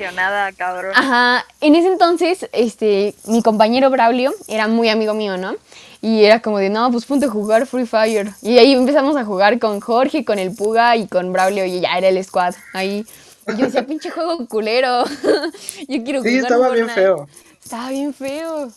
cabrón. 0.56 0.92
Ajá, 0.96 1.44
en 1.60 1.74
ese 1.74 1.88
entonces, 1.88 2.48
este, 2.54 3.16
mi 3.26 3.42
compañero 3.42 3.90
Braulio 3.90 4.32
era 4.48 4.68
muy 4.68 4.90
amigo 4.90 5.16
mío, 5.16 5.38
¿no? 5.38 5.56
Y 6.02 6.24
era 6.24 6.40
como 6.40 6.60
de, 6.60 6.70
no, 6.70 6.92
pues 6.92 7.06
ponte 7.06 7.26
a 7.26 7.30
jugar 7.30 7.66
Free 7.66 7.88
Fire. 7.88 8.32
Y 8.44 8.60
ahí 8.60 8.74
empezamos 8.74 9.18
a 9.18 9.26
jugar 9.26 9.58
con 9.58 9.80
Jorge, 9.80 10.24
con 10.24 10.38
el 10.38 10.56
Puga 10.56 10.96
y 10.98 11.08
con 11.08 11.34
Braulio, 11.34 11.66
y 11.66 11.82
ya 11.82 11.98
era 11.98 12.10
el 12.10 12.24
squad. 12.24 12.54
Ahí. 12.74 13.04
Y 13.48 13.52
yo 13.58 13.66
decía, 13.66 13.88
pinche 13.88 14.12
juego 14.12 14.46
culero. 14.48 15.04
yo 15.88 16.04
quiero 16.04 16.22
Sí, 16.22 16.30
jugar 16.38 16.44
estaba 16.44 16.70
bien 16.70 16.86
Fortnite". 16.86 16.94
feo. 16.94 17.28
Estaba 17.64 17.90
bien 17.90 18.14
feo. 18.14 18.72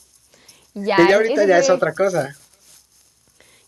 Ya, 0.72 0.96
Que 0.96 1.08
ya 1.08 1.16
ahorita 1.16 1.44
ya 1.44 1.58
es 1.58 1.68
otra 1.68 1.92
cosa. 1.92 2.34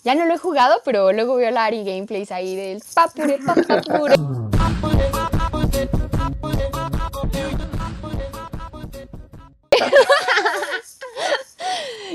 Ya 0.02 0.14
no 0.14 0.24
lo 0.24 0.34
he 0.34 0.38
jugado, 0.38 0.80
pero 0.84 1.12
luego 1.12 1.36
veo 1.36 1.50
la 1.50 1.66
Ari 1.66 1.84
gameplays 1.84 2.32
ahí 2.32 2.56
del 2.56 2.82
papure, 2.94 3.38
papure. 3.38 4.14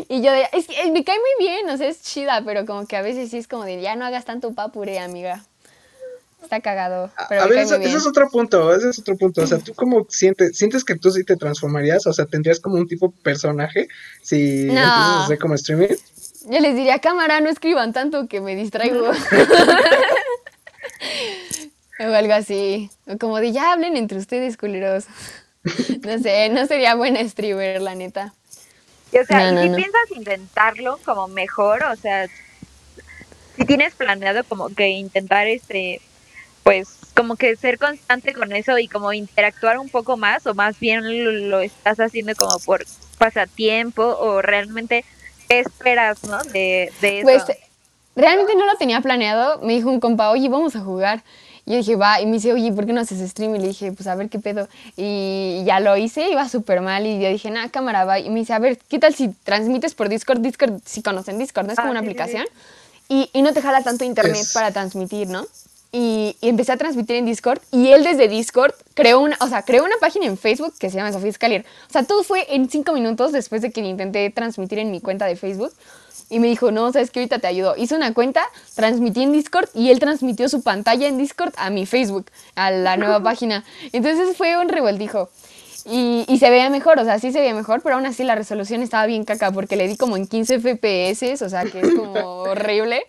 Y 0.09 0.21
yo 0.21 0.31
de, 0.31 0.47
es 0.51 0.67
que 0.67 0.91
me 0.91 1.03
cae 1.03 1.17
muy 1.17 1.45
bien, 1.45 1.69
o 1.69 1.77
sea, 1.77 1.87
es 1.87 2.01
chida, 2.01 2.43
pero 2.45 2.65
como 2.65 2.85
que 2.85 2.97
a 2.97 3.01
veces 3.01 3.29
sí 3.31 3.37
es 3.37 3.47
como 3.47 3.63
de, 3.63 3.81
ya 3.81 3.95
no 3.95 4.05
hagas 4.05 4.25
tanto 4.25 4.53
papure, 4.53 4.99
amiga. 4.99 5.43
Está 6.43 6.59
cagado, 6.59 7.09
pero 7.27 7.41
a 7.41 7.47
ver, 7.47 7.57
ese, 7.59 7.83
es 7.83 8.05
otro 8.05 8.29
punto, 8.29 8.75
ese 8.75 8.89
es 8.89 8.99
otro 8.99 9.17
punto. 9.17 9.41
O 9.41 9.47
sea, 9.47 9.57
¿tú 9.57 9.73
cómo 9.73 10.05
sientes? 10.09 10.55
¿Sientes 10.55 10.83
que 10.83 10.95
tú 10.95 11.09
sí 11.09 11.23
te 11.23 11.37
transformarías? 11.37 12.05
O 12.05 12.13
sea, 12.13 12.27
¿tendrías 12.27 12.59
como 12.59 12.75
un 12.75 12.87
tipo 12.87 13.09
personaje 13.23 13.87
si 14.21 14.65
No. 14.65 14.73
empiezas 14.73 14.85
a 14.85 15.23
hacer 15.23 15.39
como 15.39 15.55
streaming? 15.55 15.87
Yo 16.45 16.59
les 16.59 16.75
diría, 16.75 16.99
cámara, 16.99 17.39
no 17.41 17.49
escriban 17.49 17.93
tanto 17.93 18.27
que 18.27 18.41
me 18.41 18.55
distraigo. 18.55 19.09
o 21.99 22.03
algo 22.13 22.33
así. 22.33 22.89
O 23.07 23.17
como 23.17 23.39
de, 23.39 23.51
ya 23.51 23.71
hablen 23.71 23.97
entre 23.97 24.17
ustedes, 24.17 24.57
culeros. 24.57 25.05
no 26.03 26.19
sé, 26.19 26.49
no 26.49 26.65
sería 26.67 26.95
buena 26.95 27.27
streamer, 27.27 27.81
la 27.81 27.95
neta. 27.95 28.33
Y, 29.11 29.17
o 29.17 29.25
sea, 29.25 29.51
No, 29.51 29.51
¿y 29.51 29.55
no, 29.55 29.61
si 29.63 29.69
no. 29.69 29.75
piensas 29.77 30.11
intentarlo 30.15 30.99
como 31.03 31.27
mejor? 31.27 31.83
O 31.85 31.95
sea, 31.95 32.27
si 33.55 33.65
tienes 33.65 33.95
planeado 33.95 34.43
como 34.43 34.69
que 34.69 34.89
intentar 34.89 35.47
este, 35.47 36.01
pues 36.63 36.89
como 37.15 37.37
que 37.37 37.55
ser 37.55 37.79
constante 37.79 38.33
con 38.33 38.51
eso 38.51 38.77
y 38.77 38.87
como 38.87 39.13
interactuar 39.13 39.79
un 39.79 39.89
poco 39.89 40.17
más 40.17 40.45
o 40.45 40.53
más 40.53 40.79
bien 40.79 41.23
lo, 41.23 41.31
lo 41.31 41.59
estás 41.61 41.99
haciendo 41.99 42.35
como 42.35 42.59
por 42.59 42.85
pasatiempo 43.17 44.03
o 44.03 44.41
realmente 44.41 45.05
qué 45.47 45.59
esperas, 45.59 46.23
¿no? 46.23 46.37
De, 46.43 46.91
de 47.01 47.19
eso. 47.19 47.23
Pues 47.23 47.43
realmente 48.15 48.55
no 48.55 48.65
lo 48.65 48.75
tenía 48.77 49.01
planeado. 49.01 49.59
Me 49.61 49.73
dijo 49.73 49.89
un 49.89 49.99
compa, 49.99 50.29
oye, 50.31 50.49
vamos 50.49 50.75
a 50.75 50.79
jugar. 50.81 51.23
Y 51.65 51.71
yo 51.71 51.77
dije, 51.77 51.95
va. 51.95 52.21
Y 52.21 52.25
me 52.27 52.33
dice, 52.33 52.53
oye, 52.53 52.71
¿por 52.71 52.85
qué 52.85 52.93
no 52.93 53.01
haces 53.01 53.27
stream? 53.29 53.55
Y 53.55 53.59
le 53.59 53.67
dije, 53.69 53.91
pues 53.91 54.05
a 54.07 54.15
ver 54.15 54.29
qué 54.29 54.37
pedo. 54.39 54.67
Y 54.97 55.63
ya 55.65 55.79
lo 55.79 55.97
hice, 55.97 56.29
iba 56.29 56.47
súper 56.47 56.81
mal. 56.81 57.05
Y 57.07 57.19
yo 57.19 57.27
dije, 57.29 57.49
nada, 57.49 57.69
cámara, 57.69 58.05
va. 58.05 58.19
Y 58.19 58.29
me 58.29 58.39
dice, 58.39 58.53
a 58.53 58.59
ver, 58.59 58.77
¿qué 58.87 58.99
tal 58.99 59.15
si 59.15 59.29
transmites 59.43 59.95
por 59.95 60.07
Discord? 60.09 60.39
Discord, 60.41 60.79
si 60.85 61.01
conocen 61.01 61.39
Discord, 61.39 61.65
¿no? 61.65 61.73
Es 61.73 61.79
Ah, 61.79 61.83
como 61.83 61.91
una 61.91 62.01
sí, 62.01 62.05
sí, 62.07 62.11
sí. 62.13 62.17
aplicación. 62.19 62.45
Y, 63.07 63.29
y 63.33 63.41
no 63.41 63.53
te 63.53 63.61
jala 63.61 63.83
tanto 63.83 64.03
internet 64.03 64.41
Es- 64.41 64.53
para 64.53 64.71
transmitir, 64.71 65.27
¿no? 65.27 65.45
Y, 65.97 66.35
y 66.41 66.49
empecé 66.49 66.73
a 66.73 66.77
transmitir 66.77 67.15
en 67.15 67.25
Discord 67.25 67.61
y 67.71 67.87
él 67.87 68.03
desde 68.03 68.27
Discord 68.27 68.73
creó 68.95 69.21
una, 69.21 69.37
o 69.39 69.47
sea, 69.47 69.61
creó 69.61 69.85
una 69.85 69.95
página 70.01 70.25
en 70.25 70.37
Facebook 70.37 70.73
que 70.77 70.89
se 70.89 70.97
llama 70.97 71.13
Sofía 71.13 71.31
Scalier. 71.31 71.65
O 71.89 71.93
sea, 71.93 72.03
todo 72.03 72.21
fue 72.23 72.53
en 72.53 72.69
cinco 72.69 72.91
minutos 72.91 73.31
después 73.31 73.61
de 73.61 73.71
que 73.71 73.79
intenté 73.79 74.29
transmitir 74.29 74.79
en 74.79 74.91
mi 74.91 74.99
cuenta 74.99 75.25
de 75.25 75.37
Facebook. 75.37 75.71
Y 76.29 76.39
me 76.39 76.47
dijo, 76.47 76.69
no, 76.69 76.91
sabes 76.91 77.11
que 77.11 77.21
ahorita 77.21 77.39
te 77.39 77.47
ayudo. 77.47 77.75
Hice 77.77 77.95
una 77.95 78.13
cuenta, 78.13 78.43
transmití 78.75 79.23
en 79.23 79.31
Discord 79.31 79.69
y 79.73 79.89
él 79.89 79.99
transmitió 79.99 80.49
su 80.49 80.63
pantalla 80.63 81.07
en 81.07 81.17
Discord 81.17 81.53
a 81.55 81.69
mi 81.69 81.85
Facebook, 81.85 82.25
a 82.55 82.71
la 82.71 82.97
nueva 82.97 83.23
página. 83.23 83.63
Entonces 83.93 84.35
fue 84.35 84.57
un 84.57 84.67
revoltijo. 84.67 85.29
Y, 85.85 86.25
y 86.27 86.39
se 86.39 86.49
veía 86.49 86.69
mejor, 86.69 86.99
o 86.99 87.05
sea, 87.05 87.19
sí 87.19 87.31
se 87.31 87.39
veía 87.39 87.53
mejor, 87.53 87.81
pero 87.81 87.95
aún 87.95 88.05
así 88.05 88.25
la 88.25 88.35
resolución 88.35 88.81
estaba 88.81 89.05
bien 89.05 89.23
caca 89.23 89.51
porque 89.51 89.77
le 89.77 89.87
di 89.87 89.95
como 89.95 90.17
en 90.17 90.27
15 90.27 90.59
FPS, 90.59 91.41
o 91.41 91.49
sea, 91.49 91.63
que 91.63 91.79
es 91.79 91.93
como 91.93 92.19
horrible. 92.49 93.01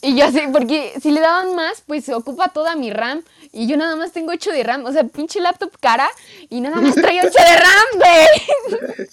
Y 0.00 0.16
yo 0.16 0.26
así, 0.26 0.40
porque 0.52 0.94
si 1.00 1.10
le 1.10 1.20
daban 1.20 1.54
más, 1.54 1.82
pues 1.86 2.04
se 2.04 2.14
ocupa 2.14 2.48
toda 2.48 2.76
mi 2.76 2.90
RAM. 2.90 3.22
Y 3.52 3.66
yo 3.66 3.76
nada 3.76 3.96
más 3.96 4.12
tengo 4.12 4.32
8 4.32 4.50
de 4.52 4.62
RAM, 4.62 4.84
o 4.86 4.92
sea, 4.92 5.04
pinche 5.04 5.40
laptop 5.40 5.72
cara 5.80 6.08
y 6.48 6.60
nada 6.60 6.80
más 6.80 6.94
trae 6.94 7.20
8 7.20 7.30
de 7.30 7.56
RAM, 7.56 7.86
güey. 7.96 8.88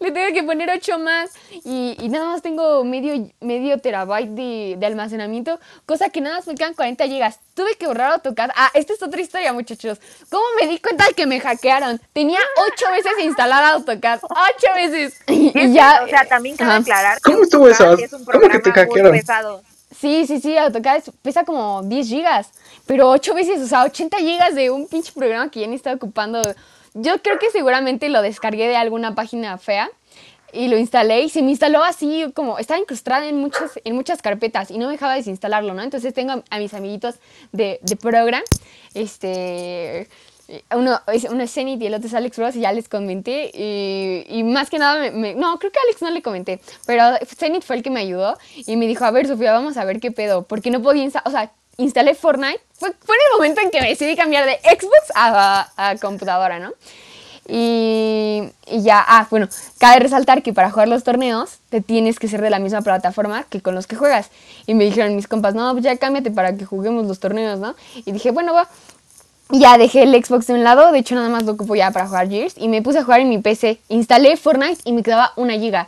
Le 0.00 0.10
tengo 0.12 0.32
que 0.34 0.42
poner 0.42 0.70
8 0.70 0.98
más 0.98 1.30
y, 1.64 1.96
y 2.00 2.08
nada 2.08 2.26
más 2.26 2.42
tengo 2.42 2.84
medio, 2.84 3.28
medio 3.40 3.78
terabyte 3.78 4.30
de, 4.30 4.76
de 4.78 4.86
almacenamiento, 4.86 5.58
cosa 5.86 6.08
que 6.10 6.20
nada 6.20 6.36
más 6.36 6.46
me 6.46 6.54
quedan 6.54 6.74
40 6.74 7.06
gigas. 7.06 7.40
Tuve 7.54 7.76
que 7.76 7.86
borrar 7.86 8.12
AutoCAD. 8.12 8.50
Ah, 8.56 8.70
esta 8.74 8.92
es 8.92 9.02
otra 9.02 9.20
historia, 9.20 9.52
muchachos. 9.52 9.98
¿Cómo 10.30 10.44
me 10.60 10.66
di 10.66 10.78
cuenta 10.80 11.06
de 11.06 11.14
que 11.14 11.26
me 11.26 11.40
hackearon? 11.40 12.00
Tenía 12.12 12.40
8 12.72 12.86
veces 12.92 13.12
instalada 13.24 13.70
AutoCAD. 13.74 14.20
8 14.22 14.30
veces. 14.76 15.14
Y, 15.28 15.52
Y 15.58 15.72
ya. 15.72 16.02
o 16.04 16.08
sea, 16.08 16.24
también 16.26 16.56
cabe 16.56 16.74
aclarar 16.74 17.18
que 17.20 17.30
¿Cómo 17.32 17.44
estuvo 17.44 17.68
eso? 17.68 17.92
Es 17.98 18.12
un 18.12 18.24
¿Cómo 18.24 18.48
que 18.48 18.58
te 18.58 18.72
hackearon? 18.72 19.12
Sí, 20.00 20.26
sí, 20.26 20.40
sí, 20.40 20.56
AutoCAD 20.58 20.96
es- 20.96 21.10
pesa 21.22 21.44
como 21.44 21.82
10 21.84 22.08
gigas, 22.08 22.48
pero 22.86 23.08
8 23.10 23.32
veces, 23.34 23.60
o 23.62 23.66
sea, 23.66 23.84
80 23.84 24.18
gigas 24.18 24.54
de 24.54 24.70
un 24.70 24.86
pinche 24.88 25.12
programa 25.12 25.50
que 25.50 25.60
ya 25.60 25.66
ni 25.66 25.76
estaba 25.76 25.96
ocupando. 25.96 26.42
Yo 26.94 27.20
creo 27.22 27.38
que 27.38 27.50
seguramente 27.50 28.08
lo 28.08 28.22
descargué 28.22 28.68
de 28.68 28.76
alguna 28.76 29.14
página 29.14 29.58
fea 29.58 29.90
y 30.52 30.68
lo 30.68 30.78
instalé 30.78 31.22
y 31.22 31.28
se 31.28 31.42
me 31.42 31.50
instaló 31.50 31.82
así 31.82 32.24
como, 32.34 32.58
estaba 32.58 32.78
incrustada 32.78 33.28
en 33.28 33.36
muchas, 33.38 33.72
en 33.82 33.94
muchas 33.96 34.22
carpetas 34.22 34.70
y 34.70 34.78
no 34.78 34.86
me 34.86 34.92
dejaba 34.92 35.16
desinstalarlo, 35.16 35.74
¿no? 35.74 35.82
Entonces 35.82 36.14
tengo 36.14 36.44
a, 36.48 36.58
mis 36.58 36.72
amiguitos 36.72 37.16
de, 37.52 37.80
de 37.82 37.96
program, 37.96 38.42
este... 38.94 40.08
Uno 40.76 41.00
es, 41.06 41.26
Zenith 41.50 41.80
y 41.80 41.86
el 41.86 41.94
otro 41.94 42.06
es 42.06 42.12
Alex 42.12 42.36
Bros 42.36 42.54
y 42.54 42.60
ya 42.60 42.72
les 42.72 42.86
comenté 42.86 43.50
y, 43.54 44.26
y 44.28 44.42
más 44.42 44.68
que 44.68 44.78
nada 44.78 45.10
me, 45.10 45.34
no, 45.34 45.58
creo 45.58 45.72
que 45.72 45.78
a 45.78 45.82
Alex 45.84 46.02
no 46.02 46.10
le 46.10 46.20
comenté, 46.20 46.60
pero 46.86 47.02
Zenith 47.24 47.62
fue 47.62 47.76
el 47.76 47.82
que 47.82 47.88
me 47.88 48.00
ayudó 48.00 48.36
y 48.54 48.76
me 48.76 48.86
dijo, 48.86 49.06
a 49.06 49.10
ver 49.10 49.26
Sofía, 49.26 49.52
vamos 49.52 49.78
a 49.78 49.84
ver 49.86 50.00
qué 50.00 50.12
pedo, 50.12 50.42
porque 50.42 50.70
no 50.70 50.82
podía 50.82 51.08
o 51.24 51.30
sea, 51.30 51.50
instalé 51.76 52.14
Fortnite. 52.14 52.60
Fue, 52.74 52.92
fue 53.04 53.16
en 53.16 53.22
el 53.30 53.36
momento 53.36 53.60
en 53.60 53.70
que 53.70 53.80
decidí 53.80 54.16
cambiar 54.16 54.46
de 54.46 54.58
Xbox 54.58 55.12
a, 55.14 55.68
a 55.76 55.96
computadora, 55.96 56.58
¿no? 56.58 56.72
Y, 57.46 58.42
ya, 58.70 59.04
ah, 59.06 59.26
bueno, 59.30 59.48
cabe 59.78 60.00
resaltar 60.00 60.42
que 60.42 60.54
para 60.54 60.70
jugar 60.70 60.88
los 60.88 61.04
torneos 61.04 61.58
te 61.68 61.82
tienes 61.82 62.18
que 62.18 62.26
ser 62.26 62.40
de 62.40 62.48
la 62.48 62.58
misma 62.58 62.80
plataforma 62.80 63.44
que 63.44 63.60
con 63.60 63.74
los 63.74 63.86
que 63.86 63.96
juegas. 63.96 64.30
Y 64.66 64.74
me 64.74 64.84
dijeron 64.84 65.14
mis 65.14 65.28
compas, 65.28 65.54
no, 65.54 65.70
pues 65.72 65.84
ya 65.84 65.96
cámbiate 65.96 66.30
para 66.30 66.56
que 66.56 66.64
juguemos 66.64 67.06
los 67.06 67.20
torneos, 67.20 67.58
¿no? 67.58 67.74
Y 68.04 68.12
dije, 68.12 68.30
bueno, 68.30 68.54
va. 68.54 68.68
Ya 69.50 69.76
dejé 69.76 70.04
el 70.04 70.24
Xbox 70.24 70.46
de 70.46 70.54
un 70.54 70.64
lado, 70.64 70.90
de 70.90 70.98
hecho 70.98 71.14
nada 71.14 71.28
más 71.28 71.42
lo 71.44 71.52
ocupo 71.52 71.76
ya 71.76 71.90
para 71.90 72.06
jugar 72.06 72.30
Gears 72.30 72.54
y 72.56 72.66
me 72.66 72.80
puse 72.80 73.00
a 73.00 73.04
jugar 73.04 73.20
en 73.20 73.28
mi 73.28 73.38
PC. 73.38 73.78
Instalé 73.90 74.38
Fortnite 74.38 74.80
y 74.84 74.92
me 74.94 75.02
quedaba 75.02 75.32
una 75.36 75.52
giga. 75.52 75.86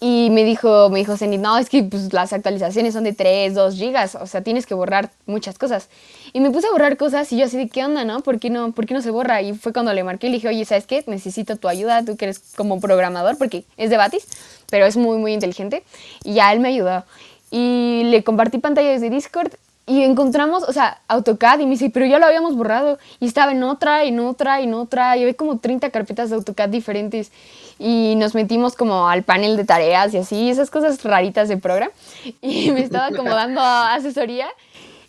Y 0.00 0.30
me 0.30 0.44
dijo, 0.44 0.90
me 0.90 1.00
dijo 1.00 1.16
Zenith, 1.16 1.40
no, 1.40 1.58
es 1.58 1.68
que 1.68 1.82
pues, 1.82 2.12
las 2.12 2.32
actualizaciones 2.32 2.94
son 2.94 3.02
de 3.02 3.12
3, 3.12 3.52
2 3.54 3.74
gigas, 3.74 4.14
o 4.14 4.26
sea, 4.26 4.42
tienes 4.42 4.64
que 4.64 4.74
borrar 4.74 5.10
muchas 5.26 5.58
cosas. 5.58 5.88
Y 6.32 6.40
me 6.40 6.50
puse 6.52 6.68
a 6.68 6.70
borrar 6.70 6.96
cosas 6.96 7.32
y 7.32 7.38
yo 7.38 7.46
así 7.46 7.56
de, 7.56 7.68
¿qué 7.68 7.84
onda, 7.84 8.04
no? 8.04 8.20
¿Por 8.20 8.38
qué 8.38 8.48
no, 8.48 8.70
¿Por 8.70 8.86
qué 8.86 8.94
no 8.94 9.02
se 9.02 9.10
borra? 9.10 9.42
Y 9.42 9.54
fue 9.54 9.72
cuando 9.72 9.92
le 9.92 10.04
marqué 10.04 10.28
y 10.28 10.30
le 10.30 10.36
dije, 10.36 10.48
oye, 10.48 10.64
¿sabes 10.64 10.86
qué? 10.86 11.02
Necesito 11.08 11.56
tu 11.56 11.66
ayuda, 11.66 12.04
tú 12.04 12.16
que 12.16 12.26
eres 12.26 12.38
como 12.56 12.80
programador, 12.80 13.38
porque 13.38 13.64
es 13.76 13.90
de 13.90 13.96
Batis, 13.96 14.26
pero 14.70 14.86
es 14.86 14.96
muy, 14.96 15.18
muy 15.18 15.32
inteligente. 15.32 15.82
Y 16.22 16.34
ya 16.34 16.52
él 16.52 16.60
me 16.60 16.68
ayudó. 16.68 17.04
Y 17.50 18.02
le 18.04 18.22
compartí 18.22 18.58
pantallas 18.58 19.00
de 19.00 19.10
Discord 19.10 19.52
y 19.88 20.02
encontramos, 20.02 20.62
o 20.64 20.72
sea, 20.72 21.00
AutoCAD 21.08 21.60
y 21.60 21.64
me 21.64 21.70
dice, 21.72 21.90
pero 21.90 22.04
ya 22.06 22.18
lo 22.18 22.26
habíamos 22.26 22.54
borrado. 22.54 22.98
Y 23.20 23.26
estaba 23.26 23.52
en 23.52 23.62
otra, 23.62 24.04
en 24.04 24.20
otra, 24.20 24.60
en 24.60 24.74
otra. 24.74 25.16
Y 25.16 25.22
había 25.22 25.34
como 25.34 25.58
30 25.58 25.90
carpetas 25.90 26.30
de 26.30 26.36
AutoCAD 26.36 26.68
diferentes. 26.68 27.32
Y 27.78 28.14
nos 28.16 28.34
metimos 28.34 28.74
como 28.74 29.08
al 29.08 29.22
panel 29.22 29.56
de 29.56 29.64
tareas 29.64 30.12
y 30.12 30.18
así, 30.18 30.50
esas 30.50 30.70
cosas 30.70 31.02
raritas 31.04 31.48
de 31.48 31.56
programa. 31.56 31.92
Y 32.42 32.70
me 32.72 32.80
estaba 32.82 33.10
como 33.16 33.30
dando 33.30 33.60
asesoría. 33.60 34.46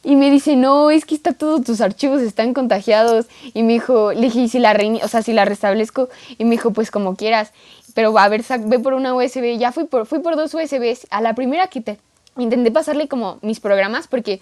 Y 0.02 0.16
me 0.16 0.32
dice, 0.32 0.56
no, 0.56 0.92
es 0.92 1.04
que 1.04 1.14
está 1.14 1.34
todos 1.34 1.64
tus 1.64 1.82
archivos 1.82 2.22
están 2.22 2.54
contagiados. 2.54 3.26
Y 3.54 3.64
me 3.64 3.74
dijo, 3.74 4.14
le 4.14 4.22
dije, 4.22 4.40
¿y 4.40 4.48
si 4.48 4.60
la, 4.60 4.74
reini- 4.74 5.04
o 5.04 5.08
sea, 5.10 5.22
si 5.22 5.34
la 5.34 5.44
restablezco? 5.44 6.08
Y 6.38 6.46
me 6.46 6.52
dijo, 6.52 6.72
pues 6.72 6.90
como 6.90 7.16
quieras. 7.18 7.52
Pero 7.96 8.14
va 8.14 8.24
a 8.24 8.30
ver, 8.30 8.44
ve 8.60 8.80
por 8.80 8.94
una 8.94 9.14
USB. 9.14 9.58
Ya 9.58 9.74
fui 9.74 9.84
por, 9.86 10.06
fui 10.06 10.20
por 10.20 10.38
dos 10.38 10.54
USBs. 10.54 11.08
A 11.10 11.20
la 11.22 11.34
primera 11.34 11.68
quité. 11.68 12.00
Intenté 12.38 12.72
pasarle 12.72 13.10
como 13.10 13.40
mis 13.42 13.60
programas 13.60 14.08
porque 14.08 14.40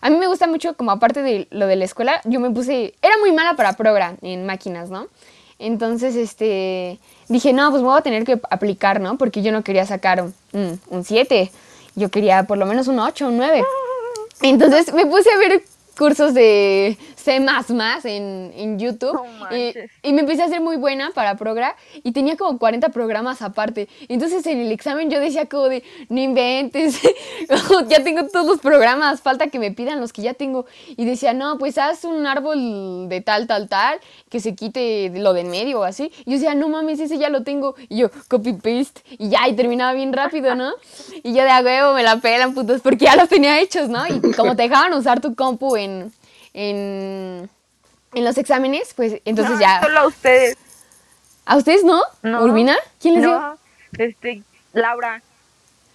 a 0.00 0.10
mí 0.10 0.16
me 0.16 0.26
gusta 0.26 0.46
mucho, 0.46 0.74
como 0.74 0.90
aparte 0.90 1.22
de 1.22 1.48
lo 1.50 1.66
de 1.66 1.76
la 1.76 1.84
escuela, 1.84 2.20
yo 2.24 2.40
me 2.40 2.50
puse, 2.50 2.94
era 3.02 3.16
muy 3.18 3.32
mala 3.32 3.54
para 3.54 3.74
program 3.74 4.16
en 4.22 4.46
máquinas, 4.46 4.90
¿no? 4.90 5.08
Entonces, 5.58 6.14
este, 6.14 6.98
dije, 7.28 7.52
no, 7.52 7.70
pues 7.70 7.82
me 7.82 7.88
voy 7.88 7.98
a 7.98 8.02
tener 8.02 8.24
que 8.24 8.40
aplicar, 8.50 9.00
¿no? 9.00 9.18
Porque 9.18 9.42
yo 9.42 9.50
no 9.50 9.62
quería 9.64 9.84
sacar 9.86 10.22
un, 10.52 10.80
un 10.88 11.04
7, 11.04 11.50
yo 11.96 12.10
quería 12.10 12.44
por 12.44 12.58
lo 12.58 12.66
menos 12.66 12.86
un 12.86 13.00
8, 13.00 13.26
un 13.26 13.36
9. 13.38 13.64
Entonces 14.42 14.92
me 14.94 15.04
puse 15.04 15.30
a 15.32 15.38
ver 15.38 15.62
cursos 15.98 16.32
de 16.32 16.96
C++ 17.18 17.36
en, 17.36 18.52
en 18.54 18.78
YouTube 18.78 19.12
No 19.12 19.56
y, 19.56 19.74
y 20.02 20.12
me 20.12 20.20
empecé 20.20 20.42
a 20.42 20.46
hacer 20.46 20.60
muy 20.60 20.76
buena 20.76 21.10
para 21.14 21.36
progra 21.36 21.76
y 22.02 22.12
tenía 22.12 22.36
como 22.36 22.58
40 22.58 22.90
programas 22.90 23.42
aparte. 23.42 23.88
Entonces 24.08 24.46
en 24.46 24.60
el 24.60 24.72
examen 24.72 25.10
yo 25.10 25.20
decía 25.20 25.46
como 25.46 25.68
de, 25.68 25.82
no 26.08 26.20
inventes, 26.20 27.00
ya 27.88 28.02
tengo 28.02 28.28
todos 28.28 28.46
los 28.46 28.60
programas, 28.60 29.20
falta 29.20 29.48
que 29.48 29.58
me 29.58 29.70
pidan 29.70 30.00
los 30.00 30.12
que 30.12 30.22
ya 30.22 30.34
tengo. 30.34 30.66
Y 30.88 31.04
decía, 31.04 31.32
no, 31.32 31.58
pues 31.58 31.78
haz 31.78 32.04
un 32.04 32.26
árbol 32.26 33.08
de 33.08 33.20
tal, 33.20 33.46
tal, 33.46 33.68
tal, 33.68 33.98
que 34.28 34.40
se 34.40 34.54
quite 34.54 35.10
lo 35.14 35.32
de 35.32 35.38
en 35.40 35.50
medio 35.50 35.80
o 35.80 35.84
así. 35.84 36.12
Y 36.24 36.32
yo 36.32 36.38
decía, 36.38 36.54
no 36.54 36.68
mames, 36.68 37.00
ese 37.00 37.18
ya 37.18 37.28
lo 37.28 37.42
tengo. 37.42 37.74
Y 37.88 37.98
yo, 37.98 38.10
copy 38.28 38.52
paste. 38.52 39.02
Y 39.18 39.30
ya, 39.30 39.48
y 39.48 39.54
terminaba 39.54 39.92
bien 39.92 40.12
rápido, 40.12 40.54
¿no? 40.54 40.72
Y 41.22 41.34
yo 41.34 41.42
de 41.42 41.50
a 41.50 41.60
huevo 41.60 41.94
me 41.94 42.02
la 42.02 42.16
pelan, 42.16 42.54
putos, 42.54 42.80
porque 42.80 43.06
ya 43.06 43.16
los 43.16 43.28
tenía 43.28 43.60
hechos, 43.60 43.88
¿no? 43.88 44.06
Y 44.06 44.32
como 44.32 44.56
te 44.56 44.62
dejaban 44.62 44.92
usar 44.94 45.20
tu 45.20 45.34
compu 45.34 45.76
en, 45.76 46.12
en, 46.58 47.48
en 48.14 48.24
los 48.24 48.36
exámenes, 48.36 48.92
pues 48.94 49.20
entonces 49.24 49.54
No, 49.54 49.60
ya. 49.60 49.80
Solo 49.80 50.00
a 50.00 50.06
ustedes. 50.08 50.56
¿A 51.46 51.56
ustedes 51.56 51.84
no? 51.84 52.02
No. 52.22 52.42
¿Urbina? 52.42 52.76
¿Quién 53.00 53.14
les 53.14 53.22
dio? 53.22 53.38
No, 53.38 53.58
este, 53.96 54.42
Laura. 54.72 55.22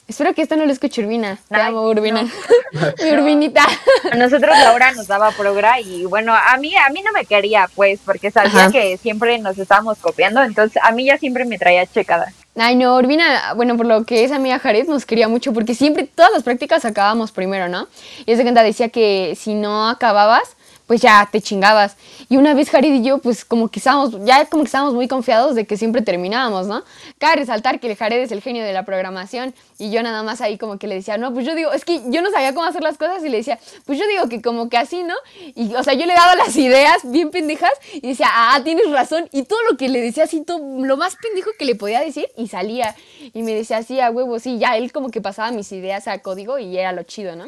Espero 0.07 0.33
que 0.33 0.41
esto 0.41 0.55
no 0.55 0.65
lo 0.65 0.71
escuche 0.71 1.01
Urbina. 1.03 1.37
Te 1.49 1.55
Ay, 1.55 1.67
amo, 1.67 1.81
Urbina. 1.83 2.23
Mi 3.03 3.11
Urbinita. 3.11 3.65
A 4.11 4.15
nosotros 4.15 4.57
Laura 4.57 4.91
nos 4.93 5.07
daba 5.07 5.31
progra 5.31 5.79
y 5.81 6.05
bueno, 6.05 6.33
a 6.33 6.57
mí 6.57 6.73
a 6.75 6.89
mí 6.89 7.01
no 7.01 7.11
me 7.11 7.25
quería 7.25 7.69
pues 7.75 7.99
porque 8.05 8.31
sabía 8.31 8.63
Ajá. 8.63 8.71
que 8.71 8.97
siempre 8.97 9.39
nos 9.39 9.57
estábamos 9.57 9.97
copiando, 9.99 10.43
entonces 10.43 10.81
a 10.83 10.91
mí 10.91 11.05
ya 11.05 11.17
siempre 11.17 11.45
me 11.45 11.57
traía 11.57 11.85
checada. 11.85 12.31
Ay, 12.55 12.75
no, 12.75 12.95
Urbina, 12.97 13.53
bueno, 13.55 13.75
por 13.77 13.87
lo 13.87 14.03
que 14.03 14.23
es 14.23 14.31
amiga 14.31 14.59
Jared, 14.59 14.87
nos 14.87 15.07
quería 15.07 15.27
mucho 15.27 15.53
porque 15.53 15.73
siempre 15.73 16.03
todas 16.03 16.31
las 16.31 16.43
prácticas 16.43 16.85
acabábamos 16.85 17.31
primero, 17.31 17.67
¿no? 17.67 17.87
Y 18.27 18.31
esa 18.31 18.43
cuenta 18.43 18.61
decía 18.61 18.89
que 18.89 19.35
si 19.35 19.55
no 19.55 19.89
acababas, 19.89 20.55
pues 20.87 21.01
ya 21.01 21.27
te 21.31 21.41
chingabas. 21.41 21.95
Y 22.29 22.37
una 22.37 22.53
vez 22.53 22.69
Jared 22.69 22.93
y 22.93 23.03
yo, 23.03 23.19
pues 23.19 23.45
como 23.45 23.69
que 23.69 23.79
estábamos, 23.79 24.13
ya 24.25 24.45
como 24.45 24.63
estábamos 24.63 24.93
muy 24.93 25.07
confiados 25.07 25.55
de 25.55 25.65
que 25.65 25.77
siempre 25.77 26.01
terminábamos, 26.01 26.67
¿no? 26.67 26.83
Cabe 27.17 27.37
resaltar 27.37 27.79
que 27.79 27.89
el 27.89 27.95
Jared 27.95 28.21
es 28.21 28.31
el 28.31 28.41
genio 28.41 28.63
de 28.63 28.73
la 28.73 28.83
programación 28.83 29.53
y 29.77 29.91
yo 29.91 30.03
nada 30.03 30.23
más 30.23 30.41
ahí 30.41 30.57
como 30.57 30.77
que 30.77 30.87
le 30.87 30.95
decía, 30.95 31.17
no, 31.17 31.33
pues 31.33 31.45
yo 31.45 31.55
digo, 31.55 31.71
es 31.71 31.85
que 31.85 32.01
yo 32.07 32.21
no 32.21 32.31
sabía 32.31 32.53
cómo 32.53 32.65
hacer 32.65 32.83
las 32.83 32.97
cosas 32.97 33.23
y 33.23 33.29
le 33.29 33.37
decía, 33.37 33.59
pues 33.85 33.97
yo 33.97 34.07
digo 34.07 34.27
que 34.29 34.41
como 34.41 34.69
que 34.69 34.77
así, 34.77 35.03
¿no? 35.03 35.15
Y, 35.55 35.73
o 35.75 35.83
sea, 35.83 35.93
yo 35.93 36.05
le 36.05 36.13
daba 36.13 36.35
las 36.35 36.55
ideas 36.55 36.97
bien 37.03 37.31
pendejas 37.31 37.73
y 37.93 38.09
decía, 38.09 38.27
ah, 38.31 38.59
tienes 38.63 38.89
razón. 38.91 39.29
Y 39.31 39.43
todo 39.43 39.59
lo 39.69 39.77
que 39.77 39.89
le 39.89 40.01
decía 40.01 40.25
así, 40.25 40.41
todo, 40.41 40.59
lo 40.59 40.97
más 40.97 41.15
pendejo 41.15 41.51
que 41.57 41.65
le 41.65 41.75
podía 41.75 42.01
decir 42.01 42.27
y 42.37 42.47
salía. 42.47 42.95
Y 43.33 43.43
me 43.43 43.53
decía 43.53 43.77
así, 43.77 43.99
a 43.99 44.11
huevo, 44.11 44.39
sí, 44.39 44.57
ya 44.59 44.77
él 44.77 44.91
como 44.91 45.09
que 45.09 45.21
pasaba 45.21 45.51
mis 45.51 45.71
ideas 45.71 46.07
a 46.07 46.19
código 46.19 46.59
y 46.59 46.77
era 46.77 46.91
lo 46.91 47.03
chido, 47.03 47.35
¿no? 47.35 47.45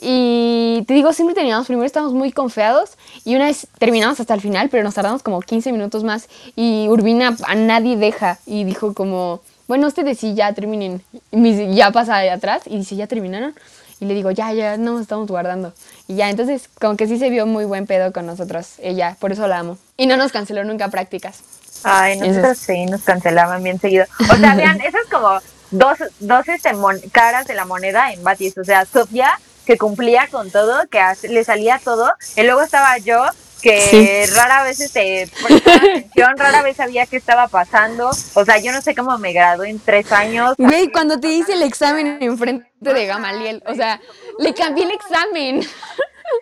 Y 0.00 0.82
te 0.86 0.94
digo, 0.94 1.12
siempre 1.12 1.34
terminamos 1.34 1.66
primero, 1.66 1.86
estábamos 1.86 2.14
muy 2.14 2.32
confiados 2.32 2.92
y 3.24 3.36
una 3.36 3.46
vez 3.46 3.66
terminamos 3.78 4.18
hasta 4.18 4.32
el 4.34 4.40
final, 4.40 4.68
pero 4.70 4.82
nos 4.82 4.94
tardamos 4.94 5.22
como 5.22 5.40
15 5.40 5.72
minutos 5.72 6.04
más 6.04 6.28
y 6.56 6.88
Urbina 6.88 7.36
a 7.46 7.54
nadie 7.54 7.96
deja 7.96 8.38
y 8.46 8.64
dijo 8.64 8.94
como, 8.94 9.40
bueno, 9.68 9.86
ustedes 9.86 10.18
sí, 10.18 10.34
ya 10.34 10.52
terminen. 10.54 11.02
Y 11.32 11.74
ya 11.74 11.90
pasa 11.90 12.18
de 12.18 12.30
atrás 12.30 12.62
y 12.66 12.78
dice, 12.78 12.96
¿ya 12.96 13.06
terminaron? 13.06 13.54
Y 14.00 14.06
le 14.06 14.14
digo, 14.14 14.30
ya, 14.30 14.52
ya, 14.54 14.78
no 14.78 14.92
nos 14.92 15.02
estamos 15.02 15.28
guardando. 15.28 15.74
Y 16.08 16.16
ya, 16.16 16.30
entonces 16.30 16.70
como 16.80 16.96
que 16.96 17.06
sí 17.06 17.18
se 17.18 17.28
vio 17.28 17.44
muy 17.44 17.66
buen 17.66 17.86
pedo 17.86 18.12
con 18.12 18.24
nosotros, 18.24 18.76
ella, 18.78 19.16
por 19.20 19.32
eso 19.32 19.46
la 19.46 19.58
amo. 19.58 19.76
Y 19.98 20.06
no 20.06 20.16
nos 20.16 20.32
canceló 20.32 20.64
nunca 20.64 20.88
prácticas. 20.88 21.40
Ay, 21.84 22.14
Eso 22.14 22.26
nosotros 22.26 22.58
sí 22.58 22.86
nos 22.86 23.02
cancelaban 23.02 23.62
bien 23.62 23.78
seguido. 23.78 24.06
O 24.30 24.36
sea, 24.36 24.54
vean, 24.56 24.80
esas 24.80 25.04
como 25.10 25.38
dos, 25.70 25.98
dos 26.18 26.48
este, 26.48 26.72
mon- 26.72 26.98
caras 27.12 27.46
de 27.46 27.54
la 27.54 27.66
moneda 27.66 28.12
en 28.12 28.24
Batis. 28.24 28.56
O 28.56 28.64
sea, 28.64 28.86
Sofía, 28.86 29.38
que 29.70 29.78
cumplía 29.78 30.26
con 30.32 30.50
todo, 30.50 30.88
que 30.90 30.98
hace- 30.98 31.28
le 31.28 31.44
salía 31.44 31.78
todo. 31.84 32.12
Y 32.36 32.42
luego 32.42 32.60
estaba 32.62 32.98
yo, 32.98 33.22
que 33.62 34.26
rara 34.34 34.64
vez 34.64 34.80
este, 34.80 35.30
prestaba 35.46 35.76
atención, 35.76 36.36
rara 36.36 36.62
vez 36.62 36.76
sabía 36.76 37.06
qué 37.06 37.16
estaba 37.16 37.46
pasando. 37.46 38.10
O 38.34 38.44
sea, 38.44 38.58
yo 38.58 38.72
no 38.72 38.80
sé 38.82 38.96
cómo 38.96 39.16
me 39.18 39.32
gradué 39.32 39.70
en 39.70 39.78
tres 39.78 40.10
años. 40.10 40.54
Güey, 40.58 40.90
cuando 40.90 41.20
te 41.20 41.28
hice 41.28 41.52
el 41.52 41.62
examen 41.62 42.18
enfrente 42.20 42.66
de 42.80 43.06
Gamaliel, 43.06 43.62
o 43.64 43.74
sea, 43.76 44.00
le 44.40 44.52
cambié 44.54 44.86
el 44.86 44.90
examen. 44.90 45.60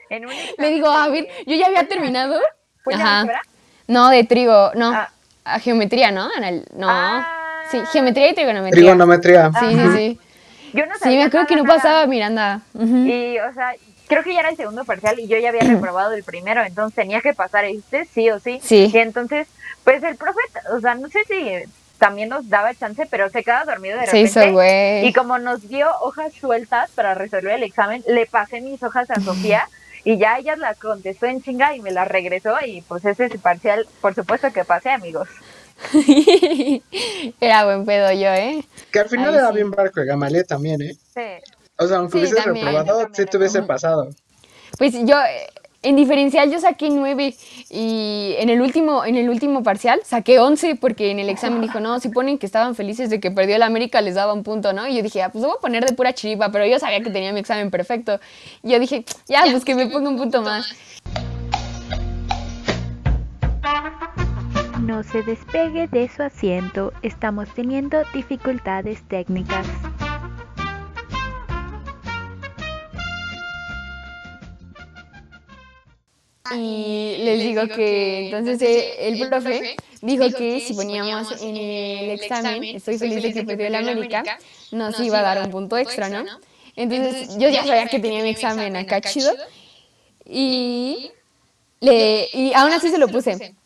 En 0.09 0.25
un 0.25 0.33
Le 0.59 0.71
digo, 0.71 0.89
a 0.89 1.09
ver, 1.09 1.29
yo 1.47 1.55
ya 1.55 1.67
había 1.67 1.87
terminado. 1.87 2.41
¿Fue 2.83 2.95
en 2.95 3.03
Ajá. 3.03 3.27
No, 3.89 4.09
de 4.09 4.25
trigo, 4.25 4.71
no. 4.75 4.91
Ah. 4.95 5.11
A 5.45 5.59
geometría, 5.61 6.13
¿no? 6.13 6.31
Anal- 6.35 6.65
no. 6.75 6.87
Ah. 6.89 7.67
Sí, 7.71 7.79
geometría 7.93 8.31
y 8.31 8.35
trigonometría. 8.35 8.81
Trigonometría. 8.81 9.51
Sí, 9.61 9.67
sí, 9.75 9.89
sí. 9.95 10.21
Yo 10.73 10.87
no 10.87 10.95
Sí, 10.95 11.01
sabía 11.01 11.19
me 11.19 11.25
acuerdo 11.25 11.47
que 11.47 11.57
no 11.57 11.63
nada, 11.65 11.77
pasaba 11.77 12.07
Miranda. 12.07 12.61
Y, 12.75 13.39
o 13.39 13.53
sea, 13.55 13.73
creo 14.07 14.23
que 14.23 14.33
ya 14.35 14.41
era 14.41 14.51
el 14.51 14.57
segundo 14.57 14.85
parcial 14.85 15.19
y 15.19 15.27
yo 15.29 15.39
ya 15.39 15.49
había 15.51 15.61
reprobado 15.75 16.13
el 16.13 16.25
primero, 16.25 16.63
entonces 16.65 16.95
tenía 16.95 17.21
que 17.21 17.35
pasar 17.35 17.65
este 17.65 18.05
sí 18.07 18.31
o 18.31 18.39
sí. 18.41 18.61
Sí. 18.63 18.91
Y 18.93 18.99
entonces, 18.99 19.49
pues 19.85 20.03
el 20.03 20.17
profe, 20.17 20.41
o 20.73 20.81
sea, 20.81 20.95
no 20.95 21.09
sé 21.09 21.21
si 21.25 21.51
también 21.99 22.29
nos 22.29 22.49
daba 22.49 22.73
chance, 22.75 23.07
pero 23.11 23.29
se 23.29 23.43
quedaba 23.43 23.65
dormido 23.65 23.99
de 23.99 24.07
Se 24.07 24.13
repente. 24.13 24.41
hizo, 24.47 24.53
güey. 24.53 25.07
Y 25.07 25.13
como 25.13 25.39
nos 25.39 25.69
dio 25.69 25.89
hojas 26.01 26.33
sueltas 26.33 26.91
para 26.93 27.15
resolver 27.15 27.53
el 27.55 27.63
examen, 27.65 28.05
le 28.07 28.27
pasé 28.27 28.61
mis 28.61 28.83
hojas 28.85 29.11
a 29.11 29.21
Sofía 29.21 29.69
y 30.05 30.17
ya 30.17 30.39
ella 30.39 30.55
las 30.57 30.79
contestó 30.79 31.27
en 31.27 31.43
chinga 31.43 31.75
y 31.75 31.81
me 31.81 31.91
las 31.91 32.07
regresó 32.07 32.55
y 32.65 32.83
pues 32.83 33.05
ese 33.05 33.29
parcial, 33.39 33.87
por 34.01 34.15
supuesto 34.15 34.53
que 34.53 34.65
pasé, 34.65 34.91
amigos. 34.91 35.29
Era 37.41 37.65
buen 37.65 37.85
pedo 37.85 38.13
yo, 38.13 38.29
¿eh? 38.33 38.65
Que 38.93 39.01
al 39.01 39.09
final 39.09 39.29
Ay, 39.33 39.39
era 39.39 39.49
sí. 39.49 39.55
bien 39.55 39.71
barco 39.71 40.01
Gamaliel 40.05 40.47
también, 40.47 40.83
¿eh? 40.83 40.95
Sí. 41.15 41.21
O 41.77 41.87
sea, 41.87 41.99
aunque 41.99 42.13
Sí, 42.13 42.19
hubieses 42.19 42.45
también. 42.45 42.67
reprobado, 42.67 43.09
sí 43.13 43.25
te 43.27 43.37
hubiese 43.37 43.63
pasado. 43.63 44.09
Pues 44.79 44.95
yo, 45.05 45.17
en 45.83 45.95
diferencial 45.97 46.51
yo 46.51 46.59
saqué 46.59 46.91
9 46.91 47.35
y 47.71 48.35
en 48.39 48.51
el 48.51 48.61
último, 48.61 49.05
en 49.05 49.15
el 49.17 49.31
último 49.31 49.63
parcial 49.63 50.01
saqué 50.05 50.41
11 50.41 50.75
porque 50.77 51.11
en 51.13 51.21
el 51.21 51.29
examen 51.29 51.61
dijo, 51.61 51.79
no, 51.81 52.01
si 52.01 52.09
ponen 52.09 52.39
que 52.39 52.47
estaban 52.47 52.75
felices 52.75 53.11
de 53.11 53.21
que 53.21 53.31
perdió 53.31 53.55
el 53.57 53.63
América 53.63 54.01
les 54.01 54.17
daba 54.17 54.33
un 54.33 54.43
punto, 54.43 54.73
¿no? 54.73 54.89
Y 54.89 54.97
yo 54.97 55.03
dije, 55.03 55.23
ah, 55.23 55.31
pues 55.31 55.43
lo 55.43 55.49
voy 55.49 55.57
a 55.59 55.61
poner 55.61 55.85
de 55.85 55.95
pura 55.95 56.13
chiripa, 56.13 56.51
pero 56.51 56.67
yo 56.67 56.79
sabía 56.81 57.01
que 57.01 57.11
tenía 57.11 57.33
mi 57.33 57.41
examen 57.41 57.71
perfecto. 57.71 58.19
Y 58.63 58.71
yo 58.73 58.81
dije, 58.81 59.05
ya, 59.29 59.43
pues 59.51 59.65
que 59.65 59.75
me 59.77 59.87
ponga 59.87 60.11
un 60.11 60.17
punto 60.17 60.43
más. 60.43 60.67
No 64.89 65.03
se 65.03 65.23
despegue 65.23 65.87
de 65.87 66.09
su 66.09 66.23
asiento, 66.23 66.95
estamos 67.03 67.47
teniendo 67.55 67.99
dificultades 68.15 69.07
técnicas. 69.07 69.67
y 76.57 77.17
les 77.19 77.43
digo 77.43 77.69
que 77.69 78.31
entonces 78.31 78.63
eh, 78.63 79.09
el 79.09 79.29
profe 79.29 79.77
dijo 80.01 80.31
que 80.31 80.61
si 80.61 80.73
poníamos 80.73 81.43
en 81.43 81.55
el 81.55 82.11
examen, 82.13 82.65
estoy 82.65 82.97
feliz 82.97 83.23
de 83.23 83.35
que 83.35 83.45
perdió 83.45 83.67
el 83.67 83.75
América, 83.75 84.39
nos 84.73 84.99
iba 85.01 85.19
a 85.19 85.23
dar 85.23 85.43
un 85.43 85.51
punto 85.51 85.77
extra, 85.77 86.09
¿no? 86.09 86.25
Entonces 86.77 87.37
yo 87.37 87.51
ya 87.51 87.63
sabía 87.67 87.89
que 87.89 88.01
tenía 88.01 88.23
mi 88.23 88.31
examen 88.31 88.75
acá 88.75 89.03
chido 89.03 89.35
y, 90.25 91.11
le, 91.81 92.27
y 92.33 92.55
aún 92.55 92.73
así 92.73 92.89
se 92.89 92.97
lo 92.97 93.09
puse. 93.09 93.58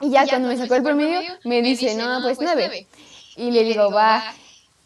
Y 0.00 0.10
ya 0.10 0.26
cuando 0.26 0.48
me 0.48 0.56
sacó 0.56 0.74
el 0.74 0.82
promedio, 0.82 1.20
me 1.44 1.62
dice, 1.62 1.94
no, 1.94 2.20
pues 2.22 2.38
nueve. 2.40 2.86
Y 3.36 3.50
le 3.50 3.64
digo, 3.64 3.90
va. 3.90 4.34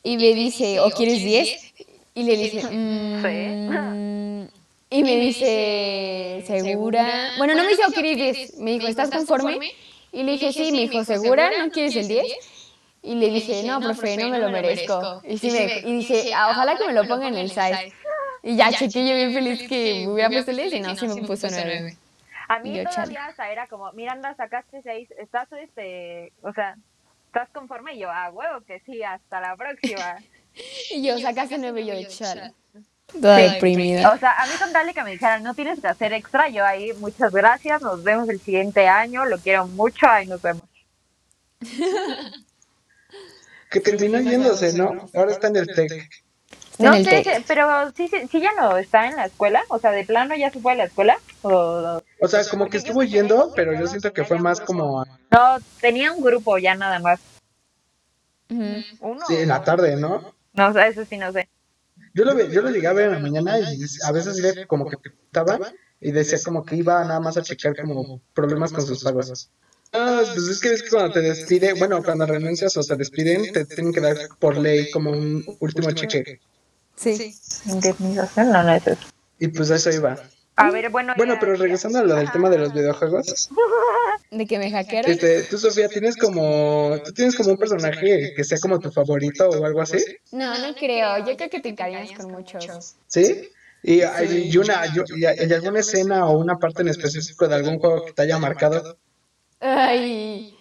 Y 0.02 0.16
me 0.16 0.34
dice, 0.34 0.80
¿o 0.80 0.90
quieres 0.90 1.22
diez? 1.22 1.72
Y 2.14 2.22
le 2.24 2.36
dije, 2.36 2.62
"Mm". 2.70 4.48
Y 4.92 5.04
me 5.04 5.16
dice, 5.16 6.42
¿segura? 6.46 7.30
Bueno, 7.38 7.54
no 7.54 7.62
me 7.62 7.68
dijo, 7.70 7.82
¿quieres 7.92 8.16
10? 8.16 8.58
Me 8.58 8.72
dijo, 8.72 8.88
¿estás 8.88 9.10
conforme? 9.10 9.72
Y 10.12 10.24
le 10.24 10.32
dije, 10.32 10.52
sí, 10.52 10.72
me 10.72 10.80
dijo, 10.80 11.04
¿segura? 11.04 11.50
¿No 11.58 11.70
quieres 11.70 11.94
el 11.96 12.08
10? 12.08 12.26
Y 13.04 13.14
le 13.14 13.30
dije, 13.30 13.62
no, 13.62 13.80
profe, 13.80 14.16
no 14.16 14.28
me 14.30 14.38
lo 14.40 14.50
merezco. 14.50 15.22
Y, 15.28 15.38
sí 15.38 15.50
me, 15.50 15.78
y 15.88 15.92
dije, 15.98 16.32
"Ah, 16.34 16.48
ojalá 16.50 16.76
que 16.76 16.86
me 16.86 16.92
lo 16.92 17.06
ponga 17.06 17.28
en 17.28 17.36
el 17.36 17.48
site. 17.50 17.92
Y 18.42 18.56
ya 18.56 18.72
chequé 18.72 19.06
yo 19.08 19.14
bien 19.14 19.32
feliz 19.32 19.68
que 19.68 20.02
me 20.06 20.12
hubiera 20.12 20.28
puesto 20.30 20.50
el 20.50 20.56
10 20.56 20.72
y 20.74 20.80
no, 20.80 20.96
sí 20.96 21.06
me 21.06 21.22
puso 21.26 21.46
9. 21.50 21.96
A 22.50 22.58
mí 22.58 22.76
Yo, 22.76 22.82
todavía 22.82 23.26
hasta 23.26 23.48
era 23.52 23.68
como, 23.68 23.92
Miranda, 23.92 24.34
sacaste 24.34 24.82
seis, 24.82 25.08
estás 25.18 25.46
este, 25.52 26.32
o 26.42 26.52
sea, 26.52 26.76
¿estás 27.26 27.48
conforme? 27.50 27.94
Y 27.94 28.00
yo, 28.00 28.10
ah, 28.10 28.28
huevo 28.32 28.62
que 28.62 28.80
sí, 28.80 29.04
hasta 29.04 29.40
la 29.40 29.56
próxima. 29.56 30.18
Y 30.90 31.06
yo, 31.06 31.16
sacaste 31.20 31.58
9 31.58 31.80
y 31.80 31.86
yo, 31.86 32.08
chale. 32.08 32.52
Toda 33.06 33.38
Sí. 33.38 33.54
deprimida. 33.54 34.12
O 34.12 34.18
sea, 34.18 34.32
a 34.32 34.46
mí 34.46 34.52
con 34.58 34.72
tal 34.72 34.84
de 34.84 34.92
que 34.92 35.04
me 35.04 35.12
dijeran, 35.12 35.44
no 35.44 35.54
tienes 35.54 35.80
que 35.80 35.86
hacer 35.86 36.12
extra, 36.12 36.48
yo 36.48 36.66
ahí, 36.66 36.92
muchas 36.94 37.30
gracias, 37.32 37.80
nos 37.82 38.02
vemos 38.02 38.28
el 38.28 38.40
siguiente 38.40 38.88
año, 38.88 39.24
lo 39.26 39.38
quiero 39.38 39.68
mucho, 39.68 40.08
ahí 40.08 40.26
nos 40.26 40.42
vemos. 40.42 40.64
Que 43.70 43.78
terminó 43.78 44.18
yéndose, 44.20 44.72
¿no? 44.72 45.08
Ahora 45.14 45.30
está 45.30 45.46
en 45.46 45.56
el 45.56 45.68
TEC. 45.68 46.10
No 46.78 46.94
sé, 46.94 47.22
que- 47.22 47.44
pero 47.46 47.90
sí, 47.94 48.08
sí, 48.08 48.16
sí 48.30 48.40
ya 48.40 48.52
no 48.54 48.76
está 48.78 49.06
en 49.06 49.16
la 49.16 49.26
escuela, 49.26 49.62
o 49.68 49.78
sea, 49.78 49.90
de 49.90 50.04
plano 50.04 50.34
ya 50.36 50.50
se 50.50 50.60
fue 50.60 50.72
a 50.72 50.76
la 50.76 50.84
escuela, 50.84 51.18
o... 51.42 52.02
O 52.22 52.28
sea, 52.28 52.44
como 52.48 52.68
que 52.68 52.78
estuvo 52.78 53.02
yendo, 53.02 53.52
pero 53.54 53.72
yo 53.78 53.86
siento 53.86 54.12
que 54.12 54.24
fue 54.24 54.38
más 54.38 54.60
como 54.60 55.04
No, 55.30 55.58
tenía 55.80 56.12
un 56.12 56.22
grupo 56.22 56.56
ya 56.58 56.74
nada 56.74 56.98
más. 57.00 57.20
Uno. 58.48 59.20
sí, 59.26 59.36
en 59.36 59.48
la 59.48 59.62
tarde, 59.62 59.96
¿no? 59.96 60.34
No, 60.54 60.68
o 60.68 60.72
sea, 60.72 60.88
eso 60.88 61.04
sí 61.04 61.16
no 61.16 61.32
sé. 61.32 61.48
Yo 62.14 62.24
lo, 62.24 62.34
ve- 62.34 62.50
yo 62.50 62.62
lo 62.62 62.70
llegué 62.70 62.86
a 62.88 62.92
ver 62.92 63.06
en 63.06 63.12
la 63.12 63.18
mañana 63.20 63.58
y 63.58 63.80
a 64.04 64.12
veces 64.12 64.36
sí 64.36 64.64
como 64.66 64.88
que 64.90 64.96
estaba 65.26 65.58
y 66.00 66.10
decía 66.12 66.38
como 66.44 66.64
que 66.64 66.76
iba 66.76 67.04
nada 67.04 67.20
más 67.20 67.36
a 67.36 67.42
checar 67.42 67.76
como 67.76 68.20
problemas 68.34 68.72
con 68.72 68.84
sus 68.86 69.04
pagos. 69.04 69.50
Ah, 69.92 70.22
pues 70.34 70.48
es 70.48 70.60
que 70.60 70.72
es 70.72 70.82
que 70.82 70.90
cuando 70.90 71.12
te 71.12 71.20
despide, 71.20 71.72
bueno, 71.74 72.02
cuando 72.02 72.26
renuncias 72.26 72.76
o 72.76 72.82
te 72.82 72.96
despiden, 72.96 73.52
te 73.52 73.64
tienen 73.64 73.92
que 73.92 74.00
dar 74.00 74.16
por 74.38 74.56
ley 74.56 74.90
como 74.90 75.10
un 75.10 75.44
último 75.60 75.90
cheque. 75.92 76.40
Sí. 77.00 77.34
Indemnización, 77.66 78.52
no, 78.52 78.62
no 78.62 78.72
es 78.74 78.86
eso. 78.86 79.00
Y 79.38 79.48
pues 79.48 79.70
a 79.70 79.76
eso 79.76 79.90
iba. 79.90 80.18
A 80.56 80.70
ver, 80.70 80.90
bueno. 80.90 81.14
Bueno, 81.16 81.34
ya- 81.34 81.40
pero 81.40 81.54
regresando 81.56 82.00
a 82.00 82.02
lo 82.04 82.14
del 82.16 82.30
tema 82.30 82.50
de 82.50 82.58
los 82.58 82.74
videojuegos, 82.74 83.48
De 84.30 84.46
que 84.46 84.58
me 84.58 84.70
hackearon. 84.70 85.10
este, 85.10 85.42
tú 85.44 85.56
Sofía 85.58 85.88
tienes 85.88 86.16
como, 86.16 86.96
tú 87.04 87.12
tienes 87.12 87.34
como 87.34 87.50
un 87.52 87.56
personaje 87.56 88.32
que 88.36 88.44
sea 88.44 88.58
como 88.58 88.78
tu 88.78 88.90
favorito 88.92 89.48
o 89.48 89.64
algo 89.64 89.80
así, 89.80 89.98
No, 90.32 90.56
no 90.58 90.74
creo. 90.74 91.18
Yo 91.26 91.36
creo 91.36 91.48
que 91.50 91.60
te 91.60 91.70
encariñas 91.70 92.12
con 92.12 92.30
muchos. 92.32 92.94
¿sí? 93.06 93.48
Y 93.82 94.02
hay 94.02 94.50
y 94.52 94.56
una, 94.58 94.84
yo- 94.92 95.04
y 95.16 95.24
hay 95.24 95.50
alguna 95.52 95.80
escena 95.80 96.26
o 96.26 96.36
una 96.38 96.58
parte 96.58 96.82
en 96.82 96.88
específico 96.88 97.48
de 97.48 97.54
algún 97.54 97.78
juego 97.78 98.04
que 98.04 98.12
te 98.12 98.22
haya 98.22 98.38
marcado. 98.38 98.98
Ay, 99.60 100.54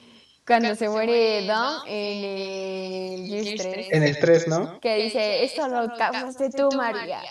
cuando 0.49 0.75
se 0.75 0.89
muere 0.89 1.45
Dom 1.45 1.83
en 1.85 2.23
el 2.25 3.27
Gears 3.27 3.61
3. 3.61 3.87
En 3.91 4.01
el 4.01 4.17
3, 4.17 4.47
¿no? 4.47 4.79
Que 4.79 4.95
dice, 4.95 5.43
esto 5.43 5.67
lo 5.67 5.95
causaste 5.95 6.49
tú, 6.49 6.69
María. 6.75 7.21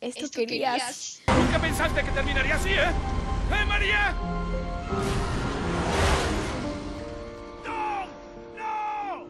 Esto 0.00 0.30
querías. 0.30 1.20
Nunca 1.26 1.60
pensaste 1.60 2.04
que 2.04 2.10
terminaría 2.12 2.54
así, 2.54 2.68
¿eh? 2.68 2.84
¡Eh, 2.84 3.64
María! 3.66 4.14
¡No! 7.66 8.06
¡No! 8.56 9.26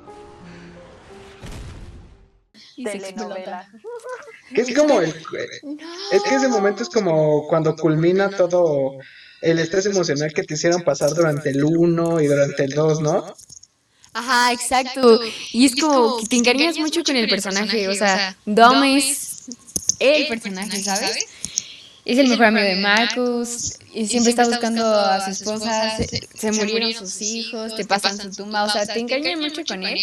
Telenovela. 2.84 3.66
es 4.54 4.76
como 4.76 5.00
el... 5.00 5.14
Es 6.12 6.22
que 6.24 6.34
ese 6.34 6.48
momento 6.48 6.82
es 6.82 6.90
como 6.90 7.48
cuando 7.48 7.74
culmina 7.74 8.28
todo 8.28 8.98
el 9.42 9.58
estrés 9.58 9.86
emocional 9.86 10.32
que 10.32 10.42
te 10.42 10.54
hicieron 10.54 10.82
pasar 10.82 11.10
durante 11.10 11.50
el 11.50 11.64
1 11.64 12.20
y 12.20 12.26
durante 12.26 12.64
el 12.64 12.70
2, 12.70 13.00
¿no? 13.00 13.34
Ajá, 14.12 14.52
exacto. 14.52 15.20
Y 15.52 15.66
es 15.66 15.76
como 15.76 16.18
que 16.18 16.26
te 16.26 16.36
encariñas 16.36 16.78
mucho 16.78 17.02
con 17.04 17.16
el 17.16 17.28
personaje. 17.28 17.88
O 17.88 17.94
sea, 17.94 18.36
Dom 18.44 18.82
es 18.84 19.46
el 19.98 20.26
personaje, 20.26 20.82
¿sabes? 20.82 21.26
Es 22.04 22.18
el 22.18 22.28
mejor 22.28 22.46
amigo 22.46 22.66
de 22.66 22.76
Marcus. 22.76 23.74
Y 23.94 24.06
siempre 24.06 24.30
está 24.30 24.46
buscando 24.46 24.84
a 24.84 25.24
su 25.24 25.30
esposa. 25.30 25.96
Se, 25.96 26.28
se 26.34 26.52
murieron 26.52 26.92
sus 26.92 27.22
hijos. 27.22 27.76
Te 27.76 27.84
pasan 27.84 28.18
su 28.18 28.30
tumba. 28.30 28.64
O 28.64 28.70
sea, 28.70 28.86
te 28.86 28.98
encariñas 28.98 29.38
mucho 29.38 29.62
con 29.64 29.84
él. 29.84 29.98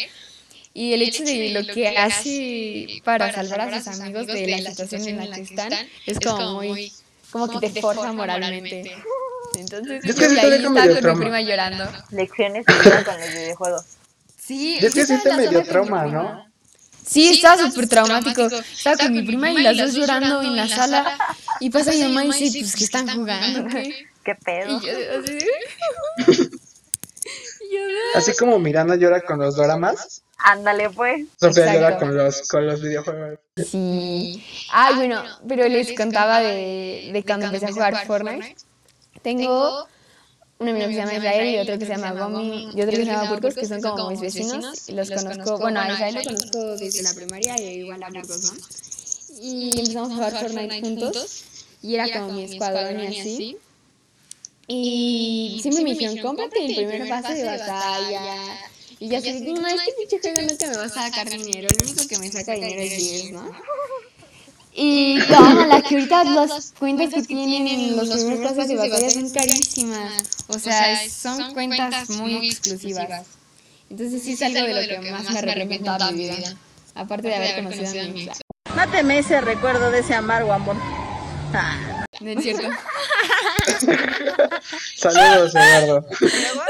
Y 0.74 0.94
el 0.94 1.02
hecho 1.02 1.24
de 1.24 1.50
lo 1.50 1.66
que 1.74 1.88
hace 1.88 3.02
para 3.04 3.34
salvar 3.34 3.62
a 3.62 3.84
sus 3.84 4.00
amigos 4.00 4.28
de 4.28 4.48
la 4.48 4.70
situación 4.70 5.08
en 5.08 5.30
la 5.30 5.36
que 5.36 5.42
están 5.42 5.74
es 6.06 6.20
como 6.20 6.62
muy. 6.62 6.94
como 7.32 7.60
que 7.60 7.70
te 7.70 7.82
forja 7.82 8.14
moralmente. 8.14 8.96
Entonces, 9.58 10.04
Es 10.06 10.16
que 10.16 10.30
sí 10.30 10.36
yo 10.36 10.42
ahí 10.42 10.50
medio 10.50 10.64
con 10.74 10.74
mi 10.88 10.96
trauma. 11.02 11.20
prima 11.20 11.42
llorando. 11.42 11.86
Lecciones 12.12 12.66
con 12.66 13.20
los 13.20 13.34
videojuegos. 13.34 13.84
Sí, 14.42 14.78
Y 14.82 14.86
es 14.86 14.94
que 14.94 15.06
sí 15.06 15.14
está 15.14 15.16
estaba 15.16 15.38
medio 15.38 15.62
mi 15.62 15.68
trauma, 15.68 16.04
prima. 16.04 16.24
¿no? 16.24 16.48
Sí, 17.06 17.30
estaba 17.30 17.58
súper 17.58 17.88
traumático. 17.88 18.44
Estaba 18.48 18.98
con 18.98 19.14
mi 19.14 19.24
prima 19.24 19.52
y 19.52 19.62
las 19.62 19.78
dos 19.78 19.94
llorando 19.94 20.42
en 20.42 20.56
la 20.56 20.68
sala. 20.68 21.18
Y 21.60 21.70
pasa 21.70 21.92
mi 21.92 22.02
mamá 22.04 22.26
y 22.26 22.32
dice, 22.40 22.60
pues 22.60 22.76
que 22.76 22.84
están 22.84 23.08
jugando, 23.08 23.68
¿qué? 23.70 24.06
¿Qué 24.24 24.36
pedo? 24.36 24.78
Y 24.78 24.86
yo 24.86 24.92
así 25.20 26.50
yo 27.72 27.80
Así 28.16 28.36
como 28.36 28.60
Miranda 28.60 28.96
llora 28.96 29.22
con 29.22 29.40
los 29.40 29.56
doramas, 29.56 30.24
Ándale, 30.40 30.90
pues. 30.92 31.26
Sofía 31.40 31.66
Exacto. 31.66 31.80
llora 31.82 31.98
con 31.98 32.16
los, 32.18 32.48
con 32.48 32.68
los 32.68 32.82
videojuegos. 32.82 33.40
Sí. 33.72 34.46
Ay, 34.72 34.96
bueno, 34.96 35.24
pero 35.48 35.68
les 35.68 35.94
contaba 35.94 36.42
de, 36.42 37.10
de 37.12 37.24
cuando 37.26 37.48
empecé 37.48 37.66
a 37.66 37.72
jugar 37.72 38.06
Fortnite. 38.06 38.56
Tengo 39.22 39.88
un 40.60 40.70
amigo 40.70 40.88
que 40.88 40.94
se 40.94 41.00
llama 41.00 41.14
Israel 41.14 41.56
y 41.56 41.58
otro 41.60 41.78
que 41.78 41.86
se 41.86 41.92
llama 41.92 42.12
Gomi 42.14 42.70
y 42.76 42.82
otro 42.82 42.92
que 42.92 42.98
se 42.98 43.06
llama 43.06 43.30
Burgos, 43.30 43.54
que 43.56 43.66
son 43.66 43.82
como 43.82 44.10
mis 44.10 44.22
vecinos. 44.22 44.90
Y 44.90 44.94
los 44.94 45.10
conozco, 45.12 45.58
bueno, 45.60 45.80
a 45.80 45.92
Israel 45.92 46.16
lo 46.16 46.24
conozco 46.24 46.78
desde 46.78 47.04
la 47.04 47.14
primaria 47.14 47.62
y 47.62 47.80
igual 47.80 48.04
a 48.04 48.10
Burgos, 48.10 48.44
¿no? 48.44 48.60
Y 49.40 49.80
empezamos 49.80 50.12
a 50.12 50.16
jugar 50.16 50.40
Fortnite 50.40 50.82
juntos 50.82 51.44
y 51.84 51.96
era 51.96 52.12
como 52.12 52.34
mi 52.34 52.44
escuadrón 52.44 53.00
y 53.02 53.08
así. 53.08 53.58
Y 54.68 55.60
siempre 55.62 55.84
me 55.84 55.94
dijeron, 55.94 56.18
cómprate 56.18 56.66
el 56.66 56.76
primer 56.76 57.08
pase 57.08 57.36
de 57.36 57.46
batalla. 57.46 58.36
Y 59.00 59.10
yo 59.10 59.18
así, 59.18 59.42
no, 59.42 59.68
este 59.68 59.94
pinche 59.98 60.20
juego 60.20 60.42
no 60.42 60.58
te 60.58 60.68
me 60.68 60.76
va 60.76 60.86
a 60.86 60.90
sacar 60.90 61.30
dinero, 61.30 61.70
lo 61.70 61.86
único 61.86 62.08
que 62.08 62.18
me 62.18 62.32
saca 62.32 62.54
dinero 62.54 62.82
es 62.82 62.94
Gears, 62.94 63.32
¿no? 63.32 63.52
Y 64.80 65.18
la 65.30 65.82
que 65.82 65.96
ahorita 65.96 66.24
las 66.24 66.72
cuentas 66.78 67.12
que 67.12 67.24
tienen 67.24 67.98
los 67.98 68.10
primeros 68.10 68.52
pases 68.52 68.68
de 68.68 68.76
batalla 68.76 69.10
son 69.10 69.30
carísimas. 69.32 70.24
O 70.50 70.60
sea, 70.60 71.10
son 71.10 71.56
cuentas 71.56 72.12
muy 72.12 72.48
exclusivas. 72.48 73.26
Entonces 73.90 74.22
sí 74.22 74.34
es 74.34 74.42
algo 74.44 74.62
de 74.62 74.74
lo 74.88 75.02
que 75.02 75.12
más 75.12 75.30
me 75.32 75.40
arrepiento 75.40 75.86
toda 75.98 76.12
mi 76.12 76.30
vida. 76.30 76.56
Aparte 76.94 77.28
de 77.28 77.36
haber 77.36 77.56
conocido 77.56 78.02
a 78.02 78.06
mi 78.06 78.22
hija. 78.22 78.34
Máteme 78.76 79.18
ese 79.18 79.42
recuerdo 79.42 79.90
de 79.90 80.00
ese 80.00 80.14
amargo 80.14 80.54
amor. 80.54 80.76
Ah. 81.54 82.06
No 82.20 82.30
es 82.32 82.44
cierto. 82.44 82.68
Saludos, 84.96 85.56
Eduardo. 85.56 86.06
Luego, 86.20 86.62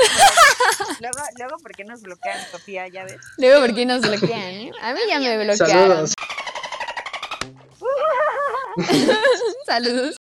luego, 1.02 1.20
luego, 1.38 1.58
¿por 1.62 1.72
qué 1.74 1.84
nos 1.84 2.02
bloquean, 2.02 2.40
Sofía? 2.52 2.88
¿Ya 2.88 3.04
ves? 3.04 3.18
Luego, 3.38 3.66
¿por 3.66 3.76
qué 3.76 3.86
nos 3.86 4.02
bloquean? 4.02 4.42
eh? 4.42 4.72
A 4.82 4.94
mí 4.94 5.00
ya 5.10 5.20
me 5.20 5.44
bloquearon. 5.44 5.68
Saludos. 5.90 6.14
Saludos. 9.66 10.18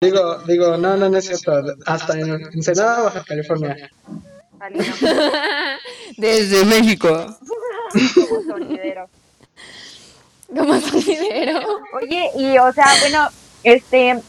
Digo, 0.00 0.38
digo, 0.46 0.76
no, 0.76 0.96
no, 0.96 1.08
no 1.08 1.18
es 1.18 1.26
cierto. 1.26 1.52
Hasta 1.86 2.18
en 2.18 2.40
Ensenada, 2.52 3.02
Baja 3.02 3.24
California. 3.24 3.90
Desde 6.16 6.64
México. 6.64 7.36
como 8.14 8.42
sonidero. 8.42 9.08
Como 10.48 10.80
sonidero. 10.80 11.80
Oye, 12.00 12.30
y 12.36 12.58
o 12.58 12.72
sea, 12.72 12.86
bueno, 13.00 13.28
este, 13.64 14.20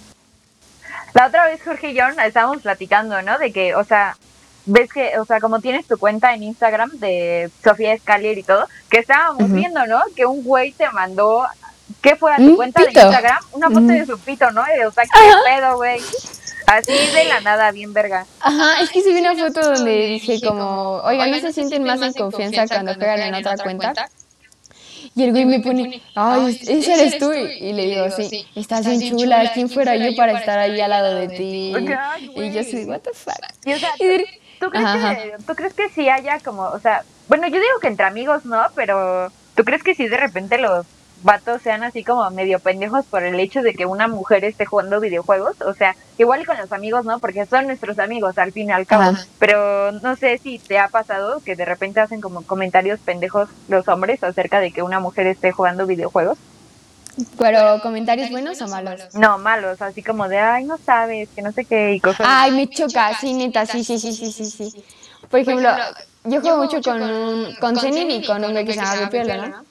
la 1.14 1.28
otra 1.28 1.45
vez 1.45 1.62
Jorge 1.64 1.91
y 1.91 1.93
yo 1.95 2.03
estábamos 2.26 2.62
platicando, 2.62 3.22
¿no? 3.22 3.38
De 3.38 3.51
que, 3.51 3.76
o 3.76 3.84
sea, 3.84 4.18
ves 4.66 4.91
que, 4.91 5.18
o 5.20 5.26
sea, 5.26 5.39
como 5.39 5.60
tienes 5.60 5.86
tu 5.86 5.97
cuenta 5.97 6.34
en 6.34 6.43
Instagram 6.43 6.91
de 6.99 7.49
Sofía 7.64 7.97
Scalier 7.97 8.38
y 8.38 8.43
todo, 8.43 8.68
que 8.89 8.99
estábamos 8.99 9.51
viendo, 9.51 9.86
¿no? 9.88 10.01
Que 10.16 10.26
un 10.26 10.43
güey 10.43 10.72
te 10.72 10.89
mandó, 10.91 11.45
¿qué 12.01 12.16
fue 12.16 12.34
a 12.34 12.38
tu 12.38 12.55
cuenta 12.55 12.82
de. 12.82 12.91
Instagram? 12.91 13.43
Una 13.53 13.68
foto 13.68 13.88
de 13.88 14.05
su 14.05 14.20
pito, 14.20 14.51
¿no? 14.51 14.62
Y, 14.62 14.84
O 14.84 14.91
sea, 14.91 15.03
qué 15.03 15.34
pedo, 15.45 15.78
güey. 15.78 15.99
Así 16.68 16.91
de 16.91 17.26
la 17.26 17.41
nada, 17.41 17.72
bien 17.72 17.93
verga. 17.93 18.28
Ajá, 18.41 18.80
es 18.82 18.91
que 18.91 19.01
subí 19.01 19.20
una 19.20 19.36
foto 19.36 19.74
donde 19.74 20.05
dije 20.05 20.39
como, 20.39 20.97
oiga, 21.03 21.26
¿no 21.26 21.39
se 21.39 21.51
sienten 21.51 21.84
más 21.84 21.99
en 22.01 22.14
confianza 22.14 22.68
cuando 22.68 22.93
juegan 22.93 23.22
en 23.22 23.34
otra 23.34 23.57
cuenta? 23.57 24.10
Y 25.16 25.24
el 25.24 25.32
güey 25.32 25.45
me 25.45 25.60
pone, 25.62 26.01
ay, 26.14 26.60
ese 26.68 26.93
eres 26.93 27.18
tú. 27.18 27.34
Y 27.34 27.74
le 27.74 27.88
digo, 27.88 28.12
sí, 28.12 28.45
estás 28.55 28.86
bien 28.86 29.18
chula, 29.18 29.51
¿quién 29.53 29.68
fuera 29.68 29.95
yo 29.95 30.16
para 30.16 30.39
estar 30.39 30.60
ahí 30.60 30.80
al 30.80 30.91
lado 30.91 31.16
de 31.16 31.28
ti? 31.30 31.74
Y 32.36 32.51
yo 32.51 32.64
soy, 32.64 32.86
what 32.86 32.99
the 32.99 33.12
fuck. 33.14 33.34
¿Tú 34.60 34.70
crees, 34.70 34.86
Ajá, 34.86 35.16
que, 35.16 35.36
¿Tú 35.45 35.55
crees 35.55 35.74
que 35.74 35.89
sí 35.89 36.10
haya 36.10 36.39
como, 36.39 36.64
o 36.64 36.80
sea, 36.80 37.03
bueno, 37.28 37.47
yo 37.47 37.55
digo 37.55 37.80
que 37.82 37.88
entre 37.88 38.05
amigos 38.05 38.45
no, 38.45 38.62
pero 38.76 39.32
¿tú 39.55 39.64
crees 39.64 39.84
que 39.84 39.95
sí 39.95 40.07
de 40.07 40.18
repente 40.18 40.57
los 40.57 40.86
vatos 41.22 41.62
sean 41.62 41.84
así 41.84 42.03
como 42.03 42.30
medio 42.32 42.60
pendejos 42.60 43.05
por 43.05 43.24
el 43.24 43.39
hecho 43.39 43.62
de 43.62 43.74
que 43.74 43.86
una 43.86 44.07
mujer 44.07 44.43
esté 44.43 44.66
jugando 44.66 44.99
videojuegos? 44.99 45.62
O 45.62 45.74
sea, 45.74 45.95
igual 46.18 46.45
con 46.45 46.57
los 46.57 46.72
amigos, 46.72 47.05
¿no? 47.05 47.20
Porque 47.20 47.45
son 47.45 47.68
nuestros 47.68 47.99
amigos 47.99 48.38
al 48.38 48.51
fin 48.51 48.70
y 48.70 48.72
al 48.72 48.86
cabo. 48.86 49.03
Ajá. 49.03 49.26
Pero 49.38 49.91
no 49.93 50.16
sé 50.16 50.38
si 50.38 50.60
te 50.60 50.80
ha 50.80 50.89
pasado 50.89 51.41
que 51.41 51.55
de 51.55 51.66
repente 51.66 51.99
hacen 51.99 52.22
como 52.22 52.43
comentarios 52.43 52.99
pendejos 52.99 53.49
los 53.68 53.88
hombres 53.88 54.24
acerca 54.24 54.60
de 54.60 54.72
que 54.72 54.84
una 54.84 54.99
mujer 54.99 55.28
esté 55.28 55.51
jugando 55.51 55.86
videojuegos. 55.86 56.38
Pero 57.38 57.82
comentarios 57.82 58.30
buenos 58.30 58.61
o 58.61 58.67
malos. 58.67 59.13
No, 59.13 59.38
malos, 59.38 59.82
así 59.82 60.03
como 60.03 60.28
de, 60.28 60.39
ay, 60.39 60.65
no 60.65 60.78
sabes, 60.78 61.30
que 61.36 61.41
no 61.41 61.51
sé 61.51 61.65
qué, 61.65 61.93
y 61.93 61.99
cosas 61.99 62.26
Ay, 62.28 62.51
me 62.51 62.67
choca, 62.70 63.17
sí, 63.20 63.34
neta, 63.34 63.65
sí, 63.65 63.84
sí, 63.84 63.99
sí, 63.99 64.13
sí, 64.13 64.32
sí, 64.32 64.45
sí. 64.45 64.84
Por 65.30 65.39
ejemplo, 65.39 65.70
yo 66.26 66.41
juego 66.41 66.57
mucho 66.57 66.82
con, 66.82 67.55
con 67.59 67.76
Zenith 67.78 68.24
y 68.24 68.26
con 68.26 68.43
un 68.43 68.51
güey 68.51 68.65
que 68.65 68.74
se 68.74 68.82
llama 68.82 69.09
Pepiola, 69.09 69.47
¿no? 69.47 69.65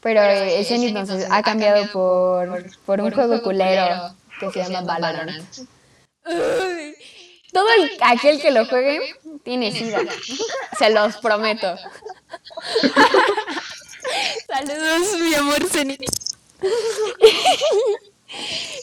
Pero 0.00 0.20
Zenith 0.64 0.94
nos 0.94 1.10
ha 1.30 1.42
cambiado 1.42 1.90
por, 1.92 2.64
por 2.84 3.00
un 3.00 3.10
juego 3.12 3.42
culero 3.42 4.14
que 4.40 4.50
se 4.50 4.64
llama 4.64 4.98
Valorant. 4.98 5.44
Todo 7.52 7.68
el- 7.78 7.92
aquel 8.02 8.40
que 8.40 8.50
lo 8.50 8.66
juegue 8.66 9.00
tiene 9.44 9.70
sida. 9.70 10.00
Se 10.78 10.90
los 10.90 11.16
prometo. 11.18 11.76
Saludos, 14.48 15.20
mi 15.20 15.34
amor 15.34 15.64
Zenith. 15.68 16.00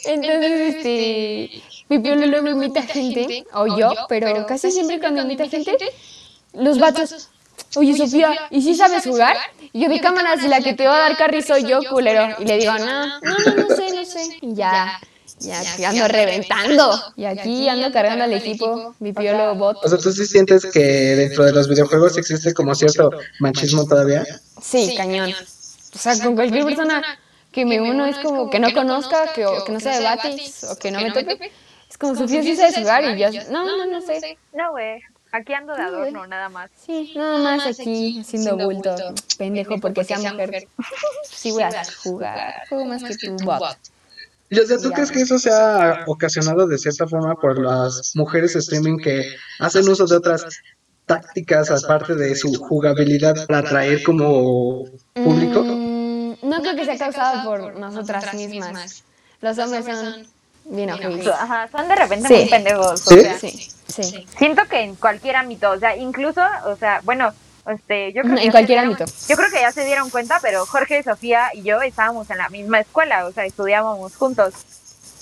Entonces, 0.06 0.76
este, 0.76 1.62
mi 1.90 2.00
piolo 2.00 2.26
luego 2.26 2.48
invita 2.50 2.82
gente, 2.84 3.46
o 3.54 3.78
yo, 3.78 3.92
pero 4.08 4.46
casi 4.46 4.72
siempre 4.72 5.00
cuando 5.00 5.22
invita 5.22 5.48
gente, 5.48 5.78
los 6.54 6.80
vatos, 6.80 7.30
oye 7.76 7.96
Sofía, 7.96 8.48
¿y 8.50 8.62
si 8.62 8.76
sabes 8.76 9.04
jugar? 9.04 9.38
Y 9.74 9.82
yo 9.82 9.90
de 9.90 10.00
cámaras, 10.00 10.44
la 10.44 10.62
que 10.62 10.74
te 10.74 10.88
va 10.88 10.96
a 10.96 11.00
dar 11.00 11.18
carry 11.18 11.42
soy 11.42 11.64
yo, 11.66 11.80
culero. 11.90 12.36
Y 12.40 12.46
le 12.46 12.58
digo, 12.58 12.74
no, 12.78 13.08
no, 13.08 13.20
no, 13.22 13.56
no 13.56 13.76
sé, 13.76 13.96
no 13.96 14.06
sé. 14.06 14.22
Y 14.42 14.54
ya, 14.56 15.00
ya, 15.40 15.62
que 15.76 15.86
ando 15.86 16.08
reventando. 16.08 17.00
Y 17.16 17.26
aquí 17.26 17.68
ando 17.68 17.92
cargando 17.92 18.24
al 18.24 18.34
equipo, 18.34 18.96
mi 19.00 19.14
piolo 19.14 19.56
bot. 19.56 19.78
O 19.84 19.90
sea, 19.90 19.98
¿tú 19.98 20.12
sí 20.12 20.26
sientes 20.26 20.66
que 20.66 20.80
dentro 20.80 21.46
de 21.46 21.54
los 21.54 21.68
videojuegos 21.68 22.18
existe 22.18 22.54
como 22.54 22.76
cierto 22.76 23.12
machismo 23.40 23.86
todavía? 23.86 24.26
Sí, 24.62 24.94
cañón. 24.96 25.34
O 25.94 25.98
sea, 25.98 26.18
con 26.20 26.36
cualquier 26.36 26.66
persona 26.66 27.02
que 27.52 27.66
me 27.66 27.82
uno 27.82 28.06
es 28.06 28.18
como 28.20 28.50
que 28.50 28.60
no 28.60 28.74
conozca, 28.74 29.34
que, 29.34 29.46
o 29.46 29.64
que 29.66 29.72
no 29.72 29.80
sea 29.80 29.98
de 29.98 30.04
Batis, 30.04 30.64
o 30.64 30.78
que 30.78 30.92
no 30.92 31.02
me 31.02 31.12
tope. 31.12 31.52
Es 31.90 31.98
como 31.98 32.16
Sofía 32.16 32.42
sí 32.42 32.56
sabes 32.56 32.78
jugar 32.78 33.04
y 33.04 33.20
yo, 33.20 33.30
no, 33.52 33.66
no, 33.66 33.86
no 33.86 34.02
sé. 34.02 34.38
No, 34.54 34.72
güey, 34.72 35.02
aquí 35.32 35.54
ando 35.54 35.76
de 35.76 35.82
adorno, 35.82 36.26
nada 36.28 36.50
más. 36.50 36.72
Sí, 36.86 37.14
nada 37.16 37.38
más 37.40 37.68
aquí 37.68 38.20
haciendo 38.22 38.58
bulto, 38.58 38.96
pendejo 39.38 39.78
porque 39.80 40.04
sea 40.04 40.18
mujer. 40.18 40.68
Sí 41.24 41.52
voy 41.52 41.64
a 41.64 41.72
jugar, 42.04 42.64
juego 42.70 42.86
más 42.86 43.04
que 43.04 43.16
tu 43.16 43.36
bot. 43.44 43.78
Y 44.50 44.60
o 44.60 44.66
sea, 44.66 44.78
¿tú 44.78 44.92
crees 44.92 45.12
que 45.12 45.22
eso 45.22 45.40
se 45.40 45.50
ha 45.50 46.04
ocasionado 46.08 46.68
de 46.68 46.78
cierta 46.78 47.08
forma 47.08 47.36
por 47.36 47.58
las 47.58 48.12
mujeres 48.16 48.56
streaming 48.56 48.98
que 48.98 49.24
hacen 49.60 49.88
uso 49.88 50.06
de 50.06 50.18
otras 50.18 50.46
tácticas 51.06 51.72
aparte 51.72 52.16
de 52.16 52.36
su 52.36 52.54
jugabilidad 52.56 53.48
para 53.48 53.60
atraer 53.60 54.04
como 54.04 54.84
público? 55.14 55.81
No 56.58 56.62
creo 56.62 56.76
que 56.76 56.86
sea 56.86 56.98
causado 56.98 57.44
por 57.44 57.76
nosotras 57.76 58.34
mismas. 58.34 59.04
Los 59.42 59.58
hombres 59.58 59.86
son 59.86 60.28
bien 60.66 60.92
ojetes. 60.92 61.28
Ajá, 61.28 61.68
son 61.72 61.88
de 61.88 61.96
repente 61.96 62.28
Sí. 62.28 62.34
muy 62.36 62.50
pendejos. 62.50 63.00
¿Sí? 63.02 63.20
O 63.20 63.22
sea, 63.24 63.40
Sí, 63.40 63.72
sí. 63.88 64.26
siento 64.38 64.64
que 64.68 64.82
en 64.82 64.96
cualquier 64.96 65.36
ámbito, 65.36 65.72
o 65.72 65.80
sea, 65.80 65.96
incluso, 65.98 66.42
o 66.66 66.76
sea, 66.76 67.02
bueno, 67.04 67.34
este, 67.68 68.14
yo 68.14 68.22
creo 68.24 68.36
que 68.36 68.44
En 68.44 68.52
cualquier 68.52 68.80
dieron- 68.80 68.94
ámbito. 68.94 69.06
Yo 69.28 69.36
creo 69.36 69.50
que 69.52 69.60
ya 69.62 69.72
se 69.72 69.86
dieron 69.86 70.10
cuenta, 70.10 70.40
pero 70.42 70.66
Jorge, 70.66 71.04
Sofía 71.04 71.50
y 71.54 71.64
yo 71.64 71.82
estábamos 71.82 72.30
en 72.30 72.38
la 72.38 72.50
misma 72.50 72.80
escuela, 72.80 73.26
o 73.26 73.32
sea, 73.32 73.46
estudiábamos 73.46 74.16
juntos. 74.16 74.54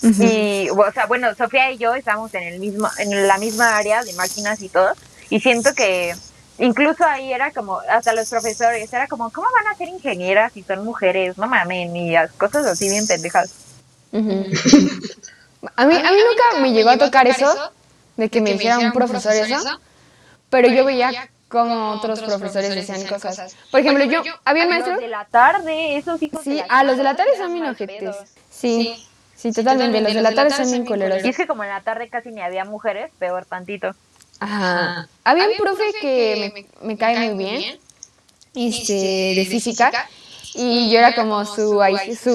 Y, 0.02 0.70
o 0.70 0.92
sea, 0.94 1.08
bueno, 1.08 1.34
Sofía 1.36 1.72
y 1.72 1.78
yo 1.78 1.94
estábamos 1.94 2.34
en 2.34 2.44
el 2.44 2.60
mismo, 2.60 2.90
en 3.00 3.28
la 3.28 3.38
misma 3.38 3.76
área 3.78 4.04
de 4.04 4.14
máquinas 4.14 4.62
y 4.62 4.70
todo. 4.70 4.92
Y 5.30 5.40
siento 5.42 5.74
que 5.74 6.16
incluso 6.60 7.04
ahí 7.06 7.34
era 7.34 7.52
como, 7.52 7.80
hasta 7.90 8.14
los 8.14 8.30
profesores, 8.30 8.92
era 8.94 9.08
como, 9.08 9.32
¿cómo 9.32 9.48
van 9.52 9.74
a 9.74 9.78
ser 9.78 9.88
ingenieras 9.88 10.54
si 10.54 10.64
son 10.64 10.84
mujeres? 10.86 11.38
No 11.38 11.48
mamen, 11.48 11.96
y 11.96 12.12
las 12.12 12.32
cosas 12.32 12.66
así 12.66 12.90
bien 12.90 13.08
pendejas. 13.08 13.54
A 15.76 15.86
mí, 15.86 15.94
a 15.94 16.12
mí 16.12 16.18
nunca 16.18 16.62
me 16.62 16.72
llegó 16.72 16.90
a 16.90 16.98
tocar 16.98 17.28
eso, 17.28 17.54
de 18.16 18.30
que 18.30 18.40
me 18.40 18.54
dijera 18.54 18.80
un 18.80 18.94
profesor 18.94 19.34
eso, 19.34 19.58
pero 20.50 20.70
yo 20.70 20.86
veía 20.86 21.30
como 21.50 21.92
otros 21.92 22.22
profesores 22.22 22.74
decían 22.76 23.06
cosas. 23.08 23.56
Por 23.72 23.80
ejemplo, 23.82 24.06
yo, 24.06 24.22
había 24.46 24.64
un 24.64 24.70
maestro, 24.70 24.94
Los 24.94 25.02
de 25.02 25.08
la 25.10 25.26
tarde, 25.26 25.98
esos 25.98 26.22
hijos 26.22 26.46
de 26.46 26.52
sí, 26.52 26.58
la 26.58 26.64
a 26.66 26.84
los 26.84 26.96
de 26.96 27.04
la 27.04 27.16
tarde 27.16 27.32
son 27.38 27.54
bien 27.54 27.66
ojetes. 27.66 28.16
Sí, 28.50 29.06
sí, 29.36 29.52
totalmente, 29.52 30.00
los 30.00 30.14
de 30.14 30.22
la 30.22 30.34
tarde 30.34 30.52
son 30.52 30.72
bien 30.72 30.86
culeros. 30.86 31.26
Y 31.26 31.30
es 31.30 31.36
que 31.36 31.48
como 31.48 31.64
en 31.64 31.70
la 31.70 31.82
tarde 31.82 32.08
casi 32.08 32.30
ni 32.30 32.42
había 32.42 32.66
mujeres, 32.66 33.12
peor 33.20 33.46
tantito. 33.46 33.96
Ajá. 34.40 35.08
Había 35.24 35.48
un 35.48 35.58
profe 35.58 35.84
que 36.02 36.68
me, 36.82 36.88
me 36.88 36.98
cae 36.98 37.32
muy 37.32 37.44
bien, 37.44 37.80
este, 38.56 39.34
de 39.36 39.46
física, 39.46 39.92
y 40.54 40.90
yo 40.90 41.00
era 41.00 41.14
como 41.14 41.46
su, 41.46 41.82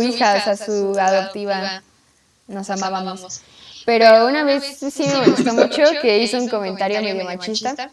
hija, 0.03 0.37
o 0.37 0.45
sea, 0.45 0.57
su 0.57 0.97
adoptiva. 0.99 1.83
Nos 2.47 2.69
amábamos. 2.71 3.41
Pero 3.87 4.27
una 4.27 4.45
vez 4.45 4.79
sí 4.79 5.03
me 5.07 5.15
molestó 5.15 5.53
mucho 5.55 5.83
que 6.01 6.19
hizo 6.19 6.39
un 6.39 6.49
comentario 6.49 7.03
medio 7.03 7.25
machista 7.25 7.91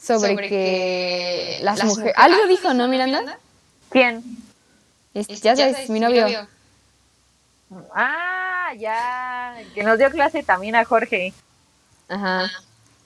sobre 0.00 0.48
que 0.48 1.58
las 1.62 1.82
mujeres... 1.84 2.14
Algo 2.16 2.46
dijo, 2.46 2.72
¿no, 2.74 2.88
Miranda? 2.88 3.38
¿Quién? 3.90 4.22
Este, 5.14 5.36
ya 5.36 5.56
sabes, 5.56 5.90
mi 5.90 6.00
novio. 6.00 6.46
Ah, 7.94 8.72
ya, 8.78 9.56
que 9.74 9.82
nos 9.82 9.98
dio 9.98 10.10
clase 10.10 10.42
también 10.42 10.76
a 10.76 10.84
Jorge, 10.84 11.34
Ajá. 12.08 12.50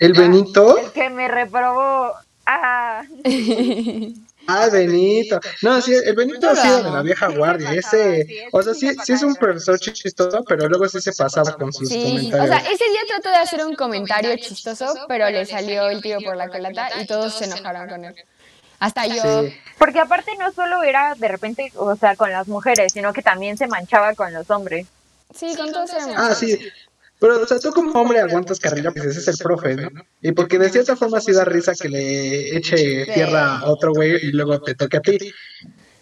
El 0.05 0.12
Benito. 0.14 0.78
el 0.78 0.90
que 0.92 1.11
me 1.11 1.28
reprobó. 1.28 2.12
Ah, 2.46 3.03
Ah, 4.48 4.68
Benito. 4.72 5.38
No, 5.62 5.80
sí, 5.80 5.94
el 5.94 6.16
Benito 6.16 6.50
ha 6.50 6.57
sido 6.57 6.82
de 6.82 6.90
la 6.90 7.03
vieja 7.03 7.28
guardia. 7.36 7.72
Ese, 7.74 8.48
o 8.50 8.61
sea, 8.61 8.74
sí 8.74 8.90
sí, 9.05 9.12
es 9.12 9.22
un 9.22 9.36
profesor 9.36 9.78
chistoso, 9.78 10.42
pero 10.48 10.68
luego 10.68 10.88
sí 10.88 11.00
se 11.00 11.12
pasaba 11.12 11.53
con 11.53 11.72
sus 11.72 11.88
Sí, 11.88 12.00
o 12.00 12.03
comentarios. 12.09 12.48
sea, 12.48 12.59
ese 12.72 12.84
día 12.90 13.00
trató 13.07 13.28
de 13.28 13.36
hacer 13.36 13.64
un 13.64 13.76
comentario 13.76 14.36
chistoso, 14.36 14.92
pero 15.07 15.30
le 15.30 15.46
salió 15.46 15.88
el 15.88 16.03
tiro 16.03 16.18
por 16.24 16.36
la 16.36 16.48
culata 16.48 16.88
y 17.00 17.07
todos 17.07 17.34
se 17.38 17.44
enojaron 17.44 17.88
con 17.88 18.05
él. 18.05 18.14
Hasta 18.80 19.07
yo. 19.07 19.44
Sí. 19.44 19.55
porque 19.78 20.00
aparte 20.00 20.32
no 20.36 20.50
solo 20.53 20.82
era 20.82 21.14
de 21.16 21.28
repente, 21.28 21.72
o 21.76 21.94
sea, 21.94 22.16
con 22.16 22.32
las 22.32 22.48
mujeres, 22.48 22.92
sino 22.92 23.12
que 23.12 23.22
también 23.22 23.57
se 23.57 23.68
manchaba 23.68 24.14
con 24.14 24.32
los 24.32 24.50
hombres. 24.50 24.88
Sí, 25.32 25.55
con 25.57 25.70
todos 25.72 25.90
éramos. 25.92 26.16
Ah, 26.18 26.34
sí. 26.34 26.59
Pero, 27.22 27.40
o 27.40 27.46
sea, 27.46 27.60
tú 27.60 27.70
como 27.70 27.92
hombre 28.00 28.18
aguantas 28.20 28.58
carrilla, 28.58 28.90
pues 28.90 29.06
ese 29.06 29.20
es 29.20 29.28
el 29.28 29.38
profe, 29.38 29.76
¿no? 29.76 29.88
Y 30.20 30.32
porque 30.32 30.58
de 30.58 30.68
cierta 30.68 30.96
forma 30.96 31.20
sí 31.20 31.30
da 31.32 31.44
risa 31.44 31.72
que 31.80 31.88
le 31.88 32.56
eche 32.56 33.06
tierra 33.14 33.58
a 33.60 33.66
otro 33.66 33.92
güey 33.94 34.16
y 34.26 34.32
luego 34.32 34.60
te 34.60 34.74
toque 34.74 34.96
a 34.96 35.00
ti. 35.00 35.18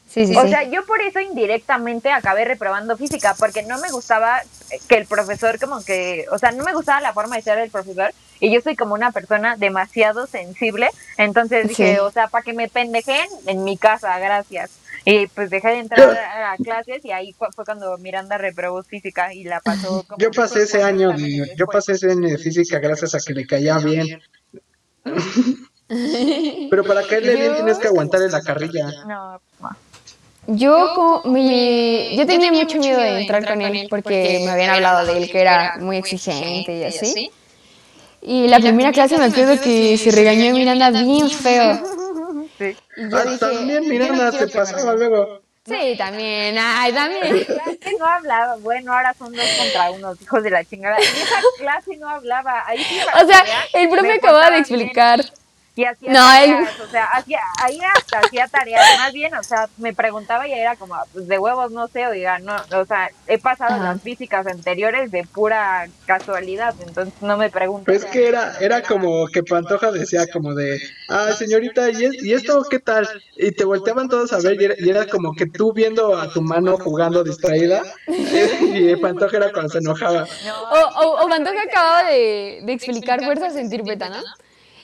Sí, 0.08 0.26
sí, 0.26 0.34
O 0.34 0.42
sí. 0.42 0.48
sea, 0.48 0.62
yo 0.68 0.84
por 0.86 1.00
eso 1.02 1.20
indirectamente 1.20 2.10
acabé 2.10 2.46
reprobando 2.46 2.96
física, 2.96 3.36
porque 3.38 3.62
no 3.64 3.78
me 3.80 3.90
gustaba 3.90 4.40
que 4.88 4.96
el 4.96 5.04
profesor 5.06 5.60
como 5.60 5.84
que, 5.84 6.24
o 6.32 6.38
sea, 6.38 6.52
no 6.52 6.64
me 6.64 6.72
gustaba 6.72 7.00
la 7.02 7.12
forma 7.12 7.36
de 7.36 7.42
ser 7.42 7.58
del 7.58 7.70
profesor, 7.70 8.12
y 8.40 8.50
yo 8.50 8.60
soy 8.62 8.74
como 8.74 8.94
una 8.94 9.12
persona 9.12 9.56
demasiado 9.56 10.26
sensible, 10.26 10.88
entonces 11.18 11.68
dije, 11.68 11.92
Sí. 11.96 11.98
o 12.00 12.10
sea, 12.10 12.28
para 12.28 12.42
que 12.42 12.54
me 12.54 12.68
pendejen 12.68 13.26
en 13.46 13.62
mi 13.62 13.76
casa, 13.76 14.18
gracias. 14.18 14.70
Y 15.04 15.26
pues 15.28 15.48
dejé 15.50 15.68
de 15.68 15.78
entrar 15.78 16.10
a, 16.10 16.52
a 16.52 16.56
clases 16.56 17.04
y 17.04 17.10
ahí 17.10 17.32
fue, 17.32 17.48
fue 17.54 17.64
cuando 17.64 17.96
Miranda 17.98 18.36
reprobó 18.38 18.82
física 18.82 19.32
y 19.32 19.44
la 19.44 19.60
pasó 19.60 20.04
como... 20.06 20.18
Yo 20.18 20.30
pasé 20.30 20.62
ese 20.64 20.82
año 20.82 21.10
de, 21.12 21.52
yo 21.56 21.66
pasé 21.66 21.92
ese 21.92 22.10
año 22.10 22.28
de 22.28 22.38
física 22.38 22.78
gracias 22.78 23.14
a 23.14 23.18
que 23.18 23.32
le 23.32 23.46
caía 23.46 23.78
bien. 23.78 24.20
Pero 26.70 26.84
para 26.84 27.02
caerle 27.06 27.34
bien 27.36 27.54
tienes 27.56 27.78
que 27.78 27.88
aguantarle 27.88 28.28
la 28.28 28.42
carrilla. 28.42 28.90
No, 29.06 29.40
no. 29.60 29.70
Yo, 30.46 30.94
como 30.94 31.22
mi- 31.32 32.16
yo 32.16 32.26
tenía 32.26 32.50
mucho 32.52 32.78
miedo 32.78 32.98
de 33.00 33.20
entrar 33.20 33.46
con 33.46 33.60
él 33.62 33.86
porque 33.88 34.40
me 34.44 34.50
habían 34.50 34.70
hablado 34.70 35.06
de 35.06 35.18
él 35.18 35.30
que 35.30 35.40
era 35.40 35.76
muy 35.78 35.96
exigente 35.98 36.78
y 36.78 36.84
así. 36.84 37.30
Y 38.22 38.48
la 38.48 38.58
primera 38.60 38.92
clase 38.92 39.16
me 39.18 39.24
acuerdo 39.26 39.60
que 39.62 39.96
se 39.96 40.10
regañó 40.10 40.50
a 40.50 40.54
Miranda 40.54 40.90
bien 40.90 41.28
feo. 41.30 41.80
Sí. 42.60 42.76
Y 42.98 43.08
yo 43.10 43.16
Ah, 43.16 43.24
dije, 43.24 43.38
también 43.38 43.82
"Yo 43.82 43.88
no 43.88 43.88
Miranda 43.88 44.30
te 44.32 44.46
pasaba 44.48 44.78
regañen". 44.92 44.98
luego. 45.10 45.40
Sí, 45.66 45.94
también, 45.96 46.56
ay, 46.58 46.92
también. 46.92 47.22
clase 47.46 47.96
no 47.98 48.04
hablaba, 48.06 48.56
bueno, 48.56 48.92
ahora 48.92 49.14
son 49.18 49.32
dos 49.34 49.44
contra 49.58 49.90
uno, 49.92 50.14
hijos 50.20 50.42
de 50.42 50.50
la 50.50 50.64
chingada. 50.64 50.96
En 50.96 51.02
esa 51.02 51.36
clase 51.58 51.96
no 51.96 52.08
hablaba. 52.08 52.62
Ahí 52.66 52.82
sí, 52.84 52.98
O 53.22 53.26
sea, 53.26 53.44
el 53.74 53.88
me 53.88 53.92
profe 53.96 54.12
acababa 54.14 54.50
de 54.50 54.62
bien. 54.62 54.64
Y 55.76 55.84
hacía 55.84 56.12
No, 56.12 56.32
él- 56.34 56.50
tareas, 56.50 56.80
o 56.80 56.90
sea, 56.90 57.04
hacía, 57.14 57.38
ahí 57.62 57.78
hasta 57.96 58.18
hacía 58.18 58.48
tareas, 58.48 58.98
más 58.98 59.12
bien, 59.12 59.32
o 59.34 59.42
sea, 59.42 59.68
me 59.78 59.94
preguntaba 59.94 60.46
y 60.48 60.52
era 60.52 60.74
como, 60.76 60.96
pues 61.12 61.28
de 61.28 61.38
huevos 61.38 61.70
no 61.70 61.86
sé, 61.88 62.06
oiga, 62.08 62.38
no, 62.40 62.56
o 62.76 62.84
sea, 62.84 63.08
he 63.28 63.38
pasado 63.38 63.76
Ajá. 63.76 63.84
las 63.84 64.02
físicas 64.02 64.46
anteriores 64.48 65.10
de 65.12 65.24
pura 65.32 65.86
casualidad, 66.06 66.74
entonces 66.86 67.14
no 67.22 67.36
me 67.38 67.50
pregunto. 67.50 67.84
Pues 67.86 68.04
que 68.04 68.26
era, 68.28 68.58
era 68.60 68.82
como 68.82 69.28
que 69.28 69.42
Pantoja 69.44 69.92
decía 69.92 70.26
como 70.32 70.54
de, 70.54 70.80
ah, 71.08 71.32
señorita, 71.38 71.88
¿y, 71.90 72.04
es- 72.04 72.22
¿y 72.24 72.32
esto 72.34 72.62
qué 72.68 72.80
tal? 72.80 73.08
Y 73.36 73.52
te 73.52 73.64
volteaban 73.64 74.08
todos 74.08 74.32
a 74.32 74.38
ver 74.40 74.60
y 74.60 74.64
era, 74.64 74.74
y 74.76 74.90
era 74.90 75.06
como 75.06 75.32
que 75.34 75.46
tú 75.46 75.72
viendo 75.72 76.18
a 76.18 76.28
tu 76.30 76.42
mano 76.42 76.76
jugando 76.78 77.22
distraída 77.22 77.82
y 78.08 78.96
Pantoja 78.96 79.36
era 79.36 79.52
cuando 79.52 79.70
se 79.70 79.78
enojaba. 79.78 80.26
O, 80.72 81.00
o, 81.04 81.24
o 81.24 81.28
Pantoja 81.28 81.62
acababa 81.62 82.04
de, 82.10 82.60
de 82.64 82.72
explicar 82.72 83.24
fuerza 83.24 83.50
centrípeta, 83.50 84.08
¿no? 84.08 84.18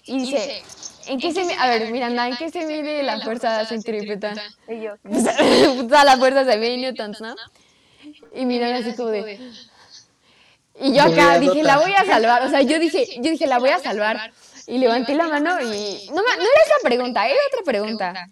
Y 0.06 0.18
dice, 0.20 0.62
¿en 1.08 1.18
qué 1.20 1.32
se 1.32 1.42
mide? 1.44 1.56
A 1.58 1.68
ver, 1.68 1.90
Miranda, 1.90 2.28
¿en 2.28 2.36
qué 2.36 2.50
se 2.50 2.64
mide 2.66 3.02
la 3.02 3.20
fuerza 3.20 3.64
centrípeta? 3.66 4.34
Y 4.68 4.80
yo, 4.82 4.92
Toda 5.88 6.04
la 6.04 6.16
fuerza 6.16 6.44
se 6.44 6.56
ve 6.58 6.74
en 6.74 6.80
newtons, 6.82 7.20
¿no? 7.20 7.34
Y 8.34 8.44
Miranda 8.44 8.78
así 8.78 8.94
como 8.96 9.08
de... 9.10 9.38
Y 10.78 10.92
yo 10.92 11.02
acá 11.04 11.38
dije, 11.38 11.62
la 11.62 11.78
voy 11.78 11.92
a 11.92 12.04
salvar. 12.04 12.42
O 12.42 12.50
sea, 12.50 12.60
yo 12.60 12.78
dije, 12.78 13.06
yo 13.16 13.30
dije, 13.30 13.46
la 13.46 13.58
voy 13.58 13.70
a 13.70 13.78
salvar. 13.78 14.32
Y 14.66 14.78
levanté 14.78 15.14
la 15.14 15.26
mano 15.28 15.60
y... 15.62 16.06
No, 16.08 16.16
ma- 16.16 16.36
no 16.36 16.42
era 16.42 16.62
esa 16.66 16.76
pregunta, 16.84 17.26
era 17.26 17.38
otra 17.52 17.64
pregunta. 17.64 18.26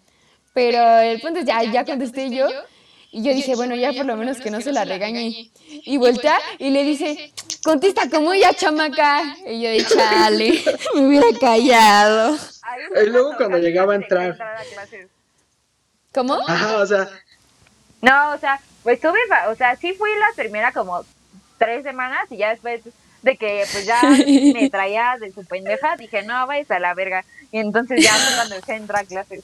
Pero 0.53 0.99
el 0.99 1.19
punto 1.21 1.39
es, 1.39 1.45
ya, 1.45 1.63
ya 1.63 1.83
contesté 1.85 2.29
yo. 2.29 2.47
Y 3.15 3.23
yo 3.23 3.33
dije, 3.33 3.55
bueno, 3.55 3.75
ya 3.75 3.93
por 3.93 4.05
lo 4.05 4.17
menos 4.17 4.41
que 4.41 4.51
no 4.51 4.59
se 4.59 4.73
la 4.73 4.83
regañe. 4.83 5.49
Y 5.69 5.95
voltea 5.95 6.37
y 6.59 6.69
le 6.69 6.83
dice, 6.83 7.31
contesta 7.63 8.09
como 8.09 8.33
ella, 8.33 8.53
chamaca. 8.53 9.37
Y 9.47 9.61
yo 9.61 9.69
de 9.69 9.85
chale, 9.85 10.61
me 10.95 11.07
hubiera 11.07 11.27
callado. 11.39 12.37
Y 13.01 13.05
luego 13.05 13.37
cuando 13.37 13.57
llegaba 13.57 13.93
a 13.93 13.95
entrar. 13.95 14.31
a 14.31 14.63
clases. 14.73 15.07
¿Cómo? 16.13 16.37
Ajá, 16.45 16.77
o 16.79 16.85
sea, 16.85 17.07
No, 18.01 18.33
o 18.33 18.37
sea, 18.37 18.59
pues 18.83 18.99
tuve, 18.99 19.17
o 19.47 19.55
sea, 19.55 19.77
sí 19.77 19.93
fui 19.93 20.09
la 20.19 20.27
primera 20.35 20.73
como 20.73 21.05
tres 21.57 21.83
semanas 21.83 22.29
y 22.31 22.35
ya 22.35 22.49
después 22.49 22.81
de 23.21 23.37
que 23.37 23.63
pues 23.71 23.85
ya 23.85 24.01
me 24.53 24.69
traía 24.69 25.15
de 25.21 25.31
su 25.31 25.45
pendeja, 25.45 25.95
dije, 25.95 26.23
no, 26.23 26.45
vayas 26.47 26.69
a 26.69 26.79
la 26.79 26.93
verga. 26.93 27.23
Y 27.53 27.59
entonces 27.59 28.03
ya 28.03 28.11
fue 28.11 28.35
cuando 28.35 28.73
entrar 28.73 29.03
a 29.03 29.07
clases. 29.07 29.41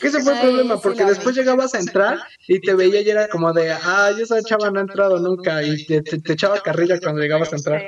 Que 0.00 0.06
ese 0.08 0.20
fue 0.22 0.32
el 0.34 0.40
problema, 0.40 0.80
porque 0.80 1.04
después 1.04 1.34
llegabas 1.36 1.74
a 1.74 1.78
entrar 1.78 2.18
y 2.46 2.60
te 2.60 2.74
veía 2.74 3.00
y 3.00 3.10
era 3.10 3.28
como 3.28 3.52
de, 3.52 3.72
ah, 3.72 4.10
esa 4.18 4.40
chava 4.42 4.70
no 4.70 4.78
ha 4.78 4.82
entrado 4.82 5.18
nunca 5.18 5.62
y 5.62 5.84
te, 5.86 6.02
te- 6.02 6.20
te 6.20 6.32
echaba 6.32 6.60
carrilla 6.60 6.98
cuando 7.00 7.20
llegabas 7.20 7.52
a 7.52 7.56
entrar. 7.56 7.80
Sí. 7.80 7.86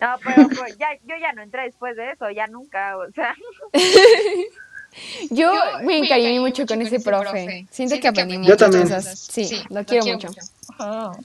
No, 0.00 0.08
pero 0.24 0.48
pues, 0.48 0.76
ya, 0.78 0.88
yo 1.06 1.14
ya 1.20 1.32
no 1.32 1.42
entré 1.42 1.62
después 1.62 1.96
de 1.96 2.10
eso, 2.12 2.30
ya 2.30 2.46
nunca, 2.46 2.96
o 2.96 3.10
sea. 3.12 3.34
Yo 5.30 5.52
me 5.82 5.98
encariñé 5.98 6.38
mucho 6.40 6.64
con 6.66 6.80
ese 6.82 7.00
profe. 7.00 7.66
Siento 7.70 7.98
que 8.00 8.06
aprendí 8.08 8.34
Yo 8.34 8.40
muchas 8.42 8.58
también. 8.58 8.82
cosas. 8.84 9.18
Sí, 9.18 9.60
lo 9.70 9.84
quiero 9.84 10.04
mucho. 10.06 10.28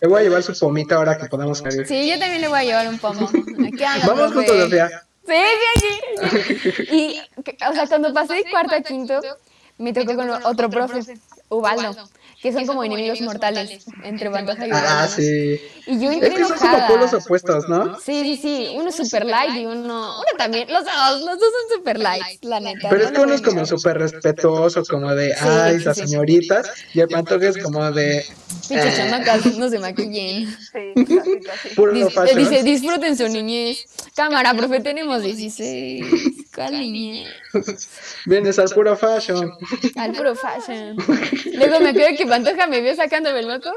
Le 0.01 0.07
voy 0.07 0.21
a 0.21 0.23
llevar 0.23 0.41
su 0.43 0.57
pomita 0.57 0.95
ahora 0.95 1.17
que 1.17 1.27
podamos 1.27 1.59
salir. 1.59 1.85
Sí, 1.85 2.09
yo 2.09 2.17
también 2.17 2.41
le 2.41 2.47
voy 2.47 2.59
a 2.59 2.63
llevar 2.63 2.87
un 2.87 2.97
pomo. 2.97 3.29
Anda, 3.33 4.07
Vamos 4.07 4.31
profe. 4.31 4.47
juntos, 4.47 4.57
Sofía. 4.63 4.89
Sí, 5.27 5.35
sí, 5.75 5.89
sí, 6.55 6.71
sí. 6.71 6.83
Y, 6.91 7.21
o 7.69 7.73
sea, 7.73 7.85
cuando 7.87 8.11
pasé 8.13 8.33
de 8.35 8.45
cuarto 8.49 8.75
a 8.75 8.81
quinto, 8.81 9.19
me 9.80 9.93
tocó 9.93 10.15
con 10.15 10.30
otro 10.30 10.69
profe, 10.69 10.99
Ubaldo, 11.49 11.95
que 12.41 12.53
son 12.53 12.65
como 12.65 12.83
enemigos 12.83 13.19
mortales 13.21 13.85
entre 14.03 14.29
Pantoja 14.29 14.67
y. 14.67 14.71
Ah, 14.71 15.07
sí. 15.07 15.59
Y 15.85 15.99
yo 15.99 16.11
Es 16.11 16.33
que 16.33 16.45
son 16.45 16.57
como 16.57 16.87
polos 16.87 17.13
opuestos, 17.13 17.67
¿no? 17.67 17.99
Sí, 17.99 18.21
sí, 18.23 18.37
sí. 18.41 18.67
Uno 18.75 18.89
es 18.89 18.95
super 18.95 19.25
light 19.25 19.55
y 19.55 19.65
uno. 19.65 20.19
Uno 20.19 20.37
también. 20.37 20.67
Los 20.71 20.85
dos, 20.85 21.21
los 21.21 21.39
dos 21.39 21.49
son 21.51 21.77
super 21.77 21.99
light, 21.99 22.43
la 22.43 22.59
neta. 22.59 22.89
Pero 22.89 23.03
es 23.03 23.11
que 23.11 23.21
uno 23.21 23.33
es 23.33 23.41
como 23.41 23.65
súper 23.65 23.97
respetuoso, 23.97 24.83
como 24.85 25.13
de, 25.13 25.33
ay, 25.35 25.79
sí, 25.79 25.85
las 25.85 25.97
sí. 25.97 26.07
señoritas, 26.07 26.71
y 26.93 27.01
el 27.01 27.09
Pantoja 27.09 27.49
es 27.49 27.57
como 27.57 27.91
de, 27.91 28.25
Pinches 28.69 28.97
chamacas, 28.97 29.45
no 29.57 29.67
se 29.69 29.79
maquillen. 29.79 30.55
Dice, 32.35 32.63
disfruten 32.63 33.17
su 33.17 33.27
niñez. 33.27 33.85
Cámara, 34.15 34.53
profe, 34.53 34.79
tenemos 34.79 35.23
16. 35.23 36.05
¿Cuál 36.53 36.73
niñez? 36.73 37.29
Vienes 38.25 38.59
al 38.59 38.69
puro 38.69 38.95
fashion. 38.95 39.51
Al 39.95 40.11
puro 40.17 40.35
fashion. 40.35 40.97
Luego 41.53 41.79
me 41.79 41.89
acuerdo 41.89 42.17
que 42.17 42.25
Pantoja 42.30 42.67
me 42.67 42.82
vio 42.82 42.95
sacándome 42.95 43.39
el 43.39 43.47
moco 43.47 43.71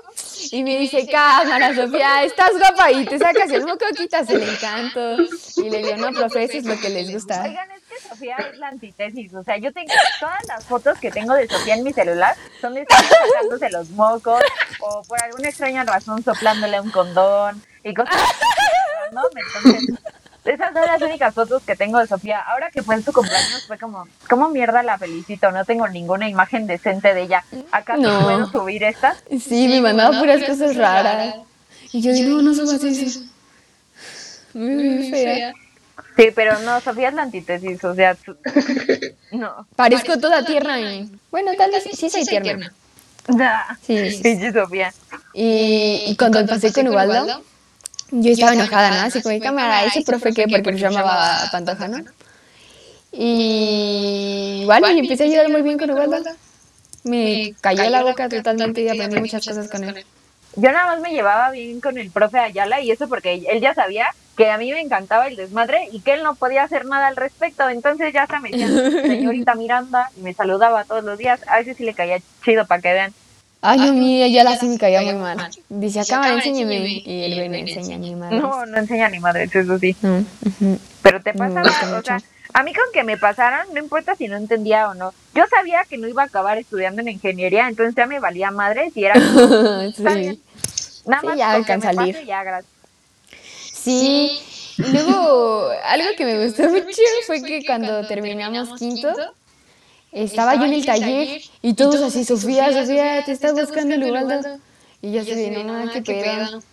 y 0.50 0.62
me 0.62 0.78
dice, 0.78 1.06
cámara, 1.06 1.74
Sofía, 1.74 2.24
estás 2.24 2.52
guapa 2.58 2.90
y 2.92 3.04
te 3.04 3.18
sacas 3.18 3.50
el 3.50 3.64
moco, 3.64 3.84
quitas 3.96 4.28
el 4.30 4.42
encanto. 4.42 5.16
Y 5.56 5.70
le 5.70 5.78
digo, 5.78 5.96
no, 5.96 6.12
profe, 6.12 6.44
eso 6.44 6.58
es 6.58 6.64
lo 6.64 6.78
que 6.78 6.90
les 6.90 7.12
gusta. 7.12 7.42
Oigan, 7.42 7.70
es 7.70 7.82
que 7.82 8.08
Sofía 8.08 8.36
es 8.36 8.58
la 8.58 8.68
antítesis, 8.68 9.34
o 9.34 9.42
sea, 9.42 9.56
yo 9.56 9.72
tengo 9.72 9.92
todas 10.20 10.46
las 10.46 10.64
fotos 10.64 10.98
que 10.98 11.10
tengo 11.10 11.34
de 11.34 11.48
Sofía 11.48 11.74
en 11.74 11.84
mi 11.84 11.92
celular 11.92 12.36
son 12.60 12.74
de 12.74 12.86
Sofía 12.88 13.18
sacándose 13.32 13.70
los 13.70 13.90
mocos 13.90 14.42
o 14.80 15.02
por 15.02 15.22
alguna 15.22 15.48
extraña 15.48 15.84
razón 15.84 16.22
soplándole 16.22 16.80
un 16.80 16.90
condón 16.90 17.62
y 17.84 17.94
cosas 17.94 18.14
así, 18.14 19.14
¿no? 19.14 19.22
Entonces, 19.34 19.98
esas 20.44 20.72
son 20.72 20.86
las 20.86 21.00
únicas 21.02 21.34
fotos 21.34 21.62
que 21.62 21.76
tengo 21.76 21.98
de 21.98 22.06
Sofía. 22.06 22.40
Ahora 22.40 22.70
que 22.70 22.82
fue 22.82 22.94
en 22.96 23.04
su 23.04 23.12
cumpleaños 23.12 23.64
fue 23.66 23.78
como, 23.78 24.06
¿cómo 24.28 24.48
mierda 24.48 24.82
la 24.82 24.98
felicito? 24.98 25.50
No 25.52 25.64
tengo 25.64 25.86
ninguna 25.88 26.28
imagen 26.28 26.66
decente 26.66 27.14
de 27.14 27.22
ella. 27.22 27.44
¿Acaso 27.70 28.00
No. 28.02 28.22
puedo 28.24 28.50
subir 28.50 28.82
estas? 28.82 29.22
Sí, 29.40 29.68
me 29.68 29.80
mandaba 29.80 30.18
puras 30.18 30.42
cosas 30.44 30.76
raras. 30.76 31.34
Y 31.92 32.00
yo 32.02 32.12
digo, 32.12 32.36
no, 32.42 32.42
no 32.42 32.54
subas 32.54 32.82
eso. 32.84 33.20
Muy 34.54 35.10
fea. 35.10 35.52
Sí, 36.16 36.28
pero 36.34 36.58
no, 36.60 36.80
Sofía 36.80 37.08
es 37.08 37.14
la 37.14 37.22
antítesis, 37.22 37.82
o 37.84 37.94
sea, 37.94 38.14
tú- 38.14 38.36
no. 39.32 39.66
Parezco 39.76 40.18
toda 40.18 40.44
tierna 40.44 40.78
y... 40.80 41.10
Bueno, 41.30 41.52
tal 41.56 41.70
vez 41.70 41.84
sí 41.84 42.10
soy 42.10 42.24
tierna. 42.26 42.72
Sí, 43.86 44.10
sí. 44.10 44.52
Sofía. 44.52 44.92
Y, 45.32 46.04
y 46.08 46.16
cuando 46.16 46.44
pasé 46.46 46.72
con 46.72 46.88
Ubaldo, 46.88 47.42
yo 48.12 48.32
estaba 48.32 48.52
enojada, 48.52 48.90
¿no? 48.90 49.00
Así 49.06 49.22
como, 49.22 49.38
cámara, 49.40 49.84
ese 49.86 50.02
profe 50.02 50.32
que, 50.32 50.46
porque 50.46 50.72
me 50.72 50.78
llamaba 50.78 51.48
Pantoja, 51.50 51.88
¿no? 51.88 52.04
Y 53.10 54.60
igual, 54.62 54.96
y 54.96 55.00
empecé 55.00 55.24
a 55.24 55.26
llevar 55.26 55.48
muy 55.50 55.62
bien 55.62 55.78
con 55.78 55.90
Ubaldo. 55.90 56.18
Me 57.04 57.54
cayó 57.60 57.88
la 57.90 58.02
boca 58.02 58.28
totalmente 58.28 58.82
y 58.82 58.88
aprendí 58.88 59.18
muchas 59.18 59.44
cosas 59.44 59.68
con 59.68 59.84
él. 59.84 60.04
Yo 60.56 60.70
nada 60.70 60.86
más 60.86 61.00
me 61.00 61.10
llevaba 61.10 61.50
bien 61.50 61.80
con 61.80 61.96
el 61.96 62.10
profe 62.10 62.38
Ayala 62.38 62.80
y 62.80 62.90
eso 62.90 63.08
porque 63.08 63.42
él 63.48 63.60
ya 63.60 63.74
sabía 63.74 64.08
que 64.36 64.50
a 64.50 64.58
mí 64.58 64.70
me 64.70 64.80
encantaba 64.80 65.26
el 65.26 65.36
desmadre 65.36 65.88
y 65.92 66.00
que 66.00 66.14
él 66.14 66.22
no 66.22 66.34
podía 66.34 66.62
hacer 66.62 66.84
nada 66.84 67.06
al 67.06 67.16
respecto. 67.16 67.68
Entonces 67.68 68.12
ya 68.12 68.26
se 68.26 68.38
me 68.38 68.50
decía 68.50 68.68
señorita 69.02 69.54
Miranda 69.54 70.10
y 70.16 70.20
me 70.20 70.34
saludaba 70.34 70.84
todos 70.84 71.04
los 71.04 71.18
días. 71.18 71.40
A 71.48 71.58
veces 71.58 71.76
sí 71.78 71.84
le 71.84 71.94
caía 71.94 72.18
chido 72.44 72.66
para 72.66 72.82
que 72.82 72.92
vean. 72.92 73.14
Ay, 73.64 73.78
no, 73.78 73.92
mira, 73.92 74.26
ya 74.26 74.42
la 74.42 74.56
sí 74.58 74.66
me 74.66 74.76
caía 74.76 75.02
muy 75.02 75.14
mal. 75.14 75.48
Dice, 75.68 76.02
cámara, 76.08 76.34
enséñeme. 76.34 76.78
Y 77.06 77.22
él 77.24 77.48
me 77.48 77.60
enseña 77.60 77.96
ni 77.96 78.14
madres. 78.16 78.42
No, 78.42 78.66
no 78.66 78.76
enseña 78.78 79.08
ni 79.08 79.20
madres, 79.20 79.54
eso 79.54 79.78
sí. 79.78 79.94
No, 80.02 80.18
ujú. 80.18 80.78
Pero 81.02 81.22
te 81.22 81.32
Me 81.32 81.38
pasaba, 81.38 81.62
gusta 81.62 81.86
o 81.98 82.02
sea, 82.02 82.14
mucho. 82.16 82.26
a 82.54 82.62
mí 82.64 82.74
con 82.74 82.84
que 82.92 83.04
me 83.04 83.16
pasaran, 83.16 83.68
no 83.72 83.78
importa 83.78 84.16
si 84.16 84.26
no 84.26 84.36
entendía 84.36 84.88
o 84.90 84.94
no. 84.94 85.14
Yo 85.34 85.44
sabía 85.48 85.84
que 85.88 85.96
no 85.96 86.08
iba 86.08 86.22
a 86.22 86.26
acabar 86.26 86.58
estudiando 86.58 87.02
en 87.02 87.08
ingeniería, 87.08 87.68
entonces 87.68 87.94
ya 87.94 88.06
me 88.06 88.18
valía 88.18 88.50
madres 88.50 88.96
y 88.96 89.04
era 89.04 89.14
bien. 89.18 89.92
sí. 89.94 90.42
Nada 91.06 91.20
Sí, 91.20 91.26
más 91.28 91.36
ya 91.38 91.52
con 91.54 91.64
que 91.64 91.72
alcanza 91.72 91.86
me 91.86 91.92
a 91.92 91.94
salir. 91.94 92.14
pase, 92.16 92.26
ya, 92.26 92.42
gracias. 92.42 92.72
Sí. 93.72 94.30
Y 94.78 94.82
luego, 94.90 95.68
algo 95.84 96.08
que 96.16 96.24
me 96.24 96.44
gustó 96.44 96.64
mucho 96.68 96.86
fue 97.26 97.42
que 97.42 97.64
cuando 97.64 98.06
terminamos 98.08 98.78
quinto, 98.78 99.12
estaba 100.12 100.54
yo 100.56 100.64
en 100.64 100.74
el 100.74 100.84
taller 100.84 101.40
y 101.62 101.74
todos 101.74 102.00
así, 102.02 102.24
Sofía, 102.24 102.72
Sofía, 102.72 103.24
te 103.24 103.32
estás 103.32 103.54
buscando 103.54 103.94
el 103.94 104.04
Ubaldo. 104.04 104.58
Y 105.00 105.12
yo 105.12 105.22
así, 105.22 105.34
de, 105.34 105.64
no, 105.64 105.90
qué 105.90 106.02
pedo. 106.02 106.62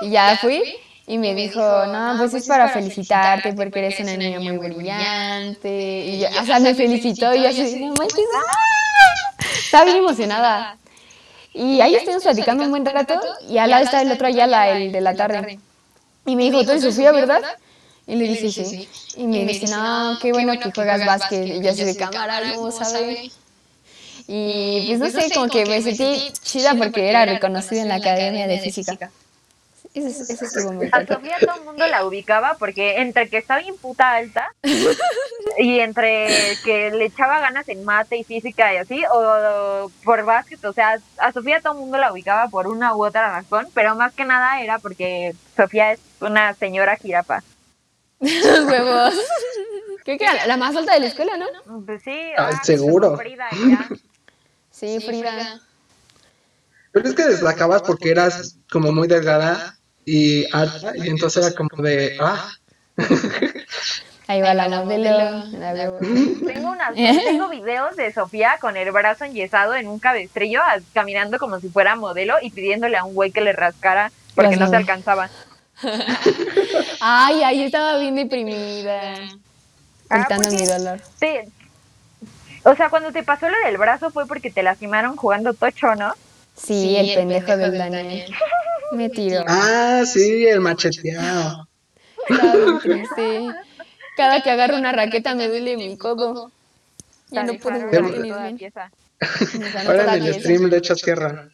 Y 0.00 0.10
ya 0.10 0.38
fui 0.40 0.62
y 1.08 1.18
me 1.18 1.34
dijo, 1.34 1.60
no, 1.86 2.14
pues 2.18 2.34
es 2.34 2.46
para 2.46 2.68
felicitarte 2.68 3.52
porque 3.52 3.80
eres 3.80 3.98
una 3.98 4.16
niña 4.16 4.38
muy 4.38 4.58
brillante. 4.58 6.06
Y 6.06 6.20
yo, 6.20 6.28
o 6.40 6.46
sea, 6.46 6.60
me 6.60 6.72
felicitó 6.74 7.34
y 7.34 7.42
yo 7.42 7.48
así, 7.48 7.84
no 7.84 7.94
manches, 7.94 8.26
¡ah! 8.34 9.44
Estaba 9.64 9.84
bien 9.84 9.96
emocionada. 9.96 10.78
Y 11.52 11.80
ahí 11.80 11.96
estuvimos 11.96 12.22
platicando 12.22 12.64
un 12.64 12.70
buen 12.70 12.84
rato 12.84 13.20
y 13.48 13.58
al 13.58 13.70
lado 13.70 13.84
estaba 13.84 14.02
el 14.02 14.12
otro 14.12 14.28
Ayala, 14.28 14.68
el 14.70 14.92
de 14.92 15.00
la 15.00 15.14
tarde. 15.14 15.58
Y 16.26 16.36
me 16.36 16.44
dijo, 16.44 16.62
tú 16.64 16.70
eres 16.70 16.82
Sofía, 16.82 17.10
¿verdad? 17.12 17.42
Y 18.06 18.14
le 18.16 18.28
dije, 18.28 18.50
sí. 18.64 18.88
Y 19.16 19.26
me 19.26 19.44
dice, 19.46 19.66
no, 19.74 20.18
qué 20.22 20.32
bueno 20.32 20.52
que 20.60 20.70
juegas 20.72 21.00
básquet. 21.06 21.46
Y 21.46 21.60
yo 21.62 21.70
así 21.70 21.84
de 21.84 21.96
cámara, 21.96 22.40
¿cómo 22.54 22.70
sabe? 22.84 23.30
Y 24.28 24.86
pues 24.98 25.00
no 25.14 25.20
sé, 25.20 25.34
como 25.34 25.48
que 25.48 25.64
me 25.66 25.82
sentí 25.82 26.32
chida 26.42 26.74
porque 26.74 27.08
era 27.08 27.24
reconocida 27.26 27.82
en 27.82 27.88
la 27.88 27.96
Academia 27.96 28.46
de 28.46 28.58
Física. 28.60 29.10
Ese, 29.94 30.08
es- 30.08 30.28
ese 30.30 30.44
estuvo 30.44 30.72
muy 30.72 30.88
A. 30.92 31.06
Sofía 31.06 31.36
todo 31.40 31.54
el 31.56 31.64
mundo 31.64 31.86
la 31.86 32.04
ubicaba 32.04 32.56
porque 32.58 33.00
entre 33.00 33.28
que 33.30 33.38
estaba 33.38 33.60
bien 33.60 33.76
puta 33.78 34.12
alta 34.14 34.46
y 35.58 35.80
entre 35.80 36.28
que 36.64 36.90
le 36.90 37.06
echaba 37.06 37.38
ganas 37.40 37.68
en 37.68 37.82
mate 37.84 38.16
y 38.18 38.24
física 38.24 38.74
y 38.74 38.76
así, 38.78 39.02
o 39.12 39.90
por 40.04 40.24
básquet, 40.24 40.62
o 40.64 40.72
sea, 40.72 40.98
a 41.18 41.32
Sofía 41.32 41.60
todo 41.60 41.72
el 41.74 41.78
mundo 41.80 41.96
la 41.98 42.12
ubicaba 42.12 42.48
por 42.48 42.66
una 42.66 42.94
u 42.94 43.04
otra 43.06 43.30
razón, 43.30 43.68
pero 43.74 43.94
más 43.94 44.12
que 44.12 44.24
nada 44.24 44.60
era 44.60 44.78
porque 44.78 45.34
Sofía 45.56 45.92
es 45.92 46.00
una 46.20 46.52
señora 46.54 46.96
jirapa. 46.96 47.42
Huevos. 48.20 49.14
Creo 50.04 50.18
que 50.18 50.24
era 50.24 50.34
la- 50.34 50.46
la 50.46 50.56
más 50.56 50.74
alta 50.76 50.94
de 50.94 51.00
la 51.00 51.06
escuela, 51.06 51.32
¿no? 51.36 51.46
Pues 51.84 52.02
sí, 52.02 52.18
Ah, 52.36 52.50
ah, 52.52 52.60
seguro. 52.64 53.08
como 53.10 53.18
Frida 53.22 53.46
y 53.52 53.70
ya. 53.70 53.88
Sí, 54.70 55.00
Frida. 55.00 55.60
Pero 56.92 57.08
es 57.08 57.14
que 57.14 57.24
destacabas 57.24 57.82
porque 57.82 58.10
eras 58.10 58.56
como 58.70 58.92
muy 58.92 59.08
delgada 59.08 59.76
y 60.04 60.46
alta, 60.54 60.92
y 60.96 61.08
entonces 61.08 61.44
era 61.44 61.54
como 61.56 61.82
de, 61.82 62.16
ah, 62.20 62.50
Ahí 64.28 64.40
va 64.40 64.54
la 64.54 64.68
modelo. 64.68 65.44
la 65.58 65.72
veo. 65.72 65.98
Tengo, 66.46 66.70
unas, 66.70 66.94
tengo 66.94 67.48
videos 67.50 67.94
de 67.96 68.12
Sofía 68.12 68.56
con 68.60 68.76
el 68.76 68.90
brazo 68.90 69.24
enyesado 69.24 69.74
en 69.76 69.86
un 69.86 69.98
cabestrillo, 70.00 70.60
caminando 70.92 71.38
como 71.38 71.60
si 71.60 71.68
fuera 71.68 71.94
modelo 71.94 72.34
y 72.42 72.50
pidiéndole 72.50 72.96
a 72.96 73.04
un 73.04 73.14
güey 73.14 73.30
que 73.30 73.40
le 73.40 73.52
rascara 73.52 74.10
porque 74.34 74.56
Las 74.56 74.60
no 74.60 74.68
se 74.70 74.76
alcanzaba. 74.76 75.30
Ay, 77.00 77.42
ay, 77.42 77.62
estaba 77.62 77.98
bien 77.98 78.14
deprimida. 78.14 79.14
Ah, 80.08 80.16
Contando 80.16 80.48
pues 80.48 80.52
mi 80.54 80.66
sí. 80.66 80.72
dolor. 80.72 81.00
Te- 81.18 81.48
o 82.64 82.74
sea, 82.74 82.88
cuando 82.90 83.12
te 83.12 83.22
pasó 83.22 83.48
lo 83.48 83.56
del 83.64 83.78
brazo 83.78 84.10
fue 84.10 84.26
porque 84.26 84.50
te 84.50 84.62
lastimaron 84.62 85.16
jugando 85.16 85.54
tocho, 85.54 85.94
¿no? 85.94 86.14
Sí, 86.56 86.96
el 86.96 87.14
pendejo 87.14 87.56
del 87.56 87.78
Daniel. 87.78 88.34
Me 88.92 89.08
tiró. 89.08 89.44
ah, 89.46 90.02
sí, 90.06 90.46
el 90.46 90.60
macheteado. 90.60 91.68
Triste. 92.82 93.40
Cada 94.16 94.42
que 94.42 94.50
agarro 94.50 94.76
una 94.76 94.92
raqueta 94.92 95.34
me 95.34 95.48
duele 95.48 95.76
mi 95.76 95.96
codo. 95.98 96.50
Ya 97.30 97.42
no 97.42 97.54
puedo 97.54 97.78
jugar 97.80 98.12
tenis 98.12 98.22
bien. 98.22 98.72
Ahora 99.86 100.14
en 100.16 100.22
el 100.24 100.34
stream 100.40 100.64
le 100.64 100.76
echas 100.78 101.02
tierra. 101.02 101.48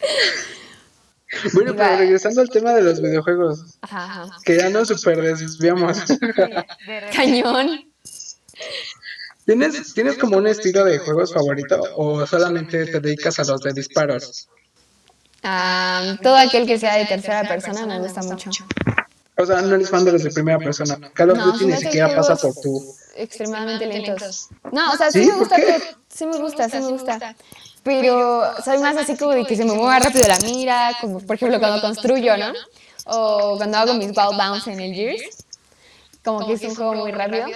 Bueno, 1.52 1.74
pero 1.76 1.96
regresando 1.98 2.40
al 2.40 2.48
tema 2.50 2.72
de 2.74 2.82
los 2.82 3.00
videojuegos, 3.00 3.78
Ajá, 3.82 4.22
ajá. 4.24 4.36
que 4.44 4.56
ya 4.58 4.70
nos 4.70 4.88
super 4.88 5.20
desviamos. 5.20 5.98
Cañón. 7.14 7.84
¿Tienes, 9.46 9.92
¿Tienes 9.94 10.16
como 10.16 10.38
un 10.38 10.46
estilo 10.46 10.84
de 10.84 10.98
juegos 10.98 11.32
favorito 11.34 11.82
o 11.96 12.26
solamente 12.26 12.86
te 12.86 13.00
dedicas 13.00 13.38
a 13.38 13.44
los 13.44 13.60
de 13.60 13.72
disparos? 13.74 14.48
Ah, 15.42 16.16
todo 16.22 16.36
aquel 16.36 16.66
que 16.66 16.78
sea 16.78 16.96
de 16.96 17.04
tercera 17.04 17.46
persona 17.46 17.86
me 17.86 17.98
gusta 17.98 18.22
mucho. 18.22 18.50
O 19.36 19.44
sea, 19.44 19.60
no 19.60 19.74
eres 19.74 19.90
fan 19.90 20.04
de 20.04 20.12
los 20.12 20.22
de 20.22 20.30
primera 20.30 20.58
persona. 20.58 20.98
Call 21.12 21.30
of 21.32 21.38
No, 21.38 21.52
Duty 21.52 21.66
ni 21.66 21.76
siquiera 21.76 22.14
pasa 22.14 22.36
por 22.36 22.54
tu... 22.54 22.94
extremadamente 23.16 23.84
lentos. 23.84 24.48
No, 24.72 24.92
o 24.92 24.96
sea, 24.96 25.10
sí, 25.10 25.24
¿Sí? 25.24 25.26
me 25.26 25.32
¿Por 25.32 25.40
gusta, 25.40 25.56
sí 26.08 26.26
me 26.26 26.38
gusta, 26.38 26.68
sí 26.70 26.76
me 26.78 26.88
gusta. 26.92 27.36
Pero 27.84 28.42
soy 28.64 28.78
más 28.78 28.96
así 28.96 29.16
como 29.16 29.32
de 29.32 29.44
que 29.44 29.56
se 29.56 29.64
me 29.64 29.74
mueva 29.74 29.98
rápido 29.98 30.26
la 30.26 30.38
mira, 30.38 30.92
como 31.00 31.20
por 31.20 31.36
ejemplo 31.36 31.60
cuando 31.60 31.82
construyo, 31.82 32.36
¿no? 32.36 32.52
O 33.04 33.56
cuando 33.58 33.76
hago 33.78 33.94
mis 33.94 34.16
wall 34.16 34.36
bounce 34.36 34.72
en 34.72 34.80
el 34.80 34.94
Gears. 34.94 35.44
Como 36.24 36.46
que 36.46 36.54
es 36.54 36.62
un 36.62 36.74
juego 36.74 36.94
muy 36.94 37.12
rápido. 37.12 37.46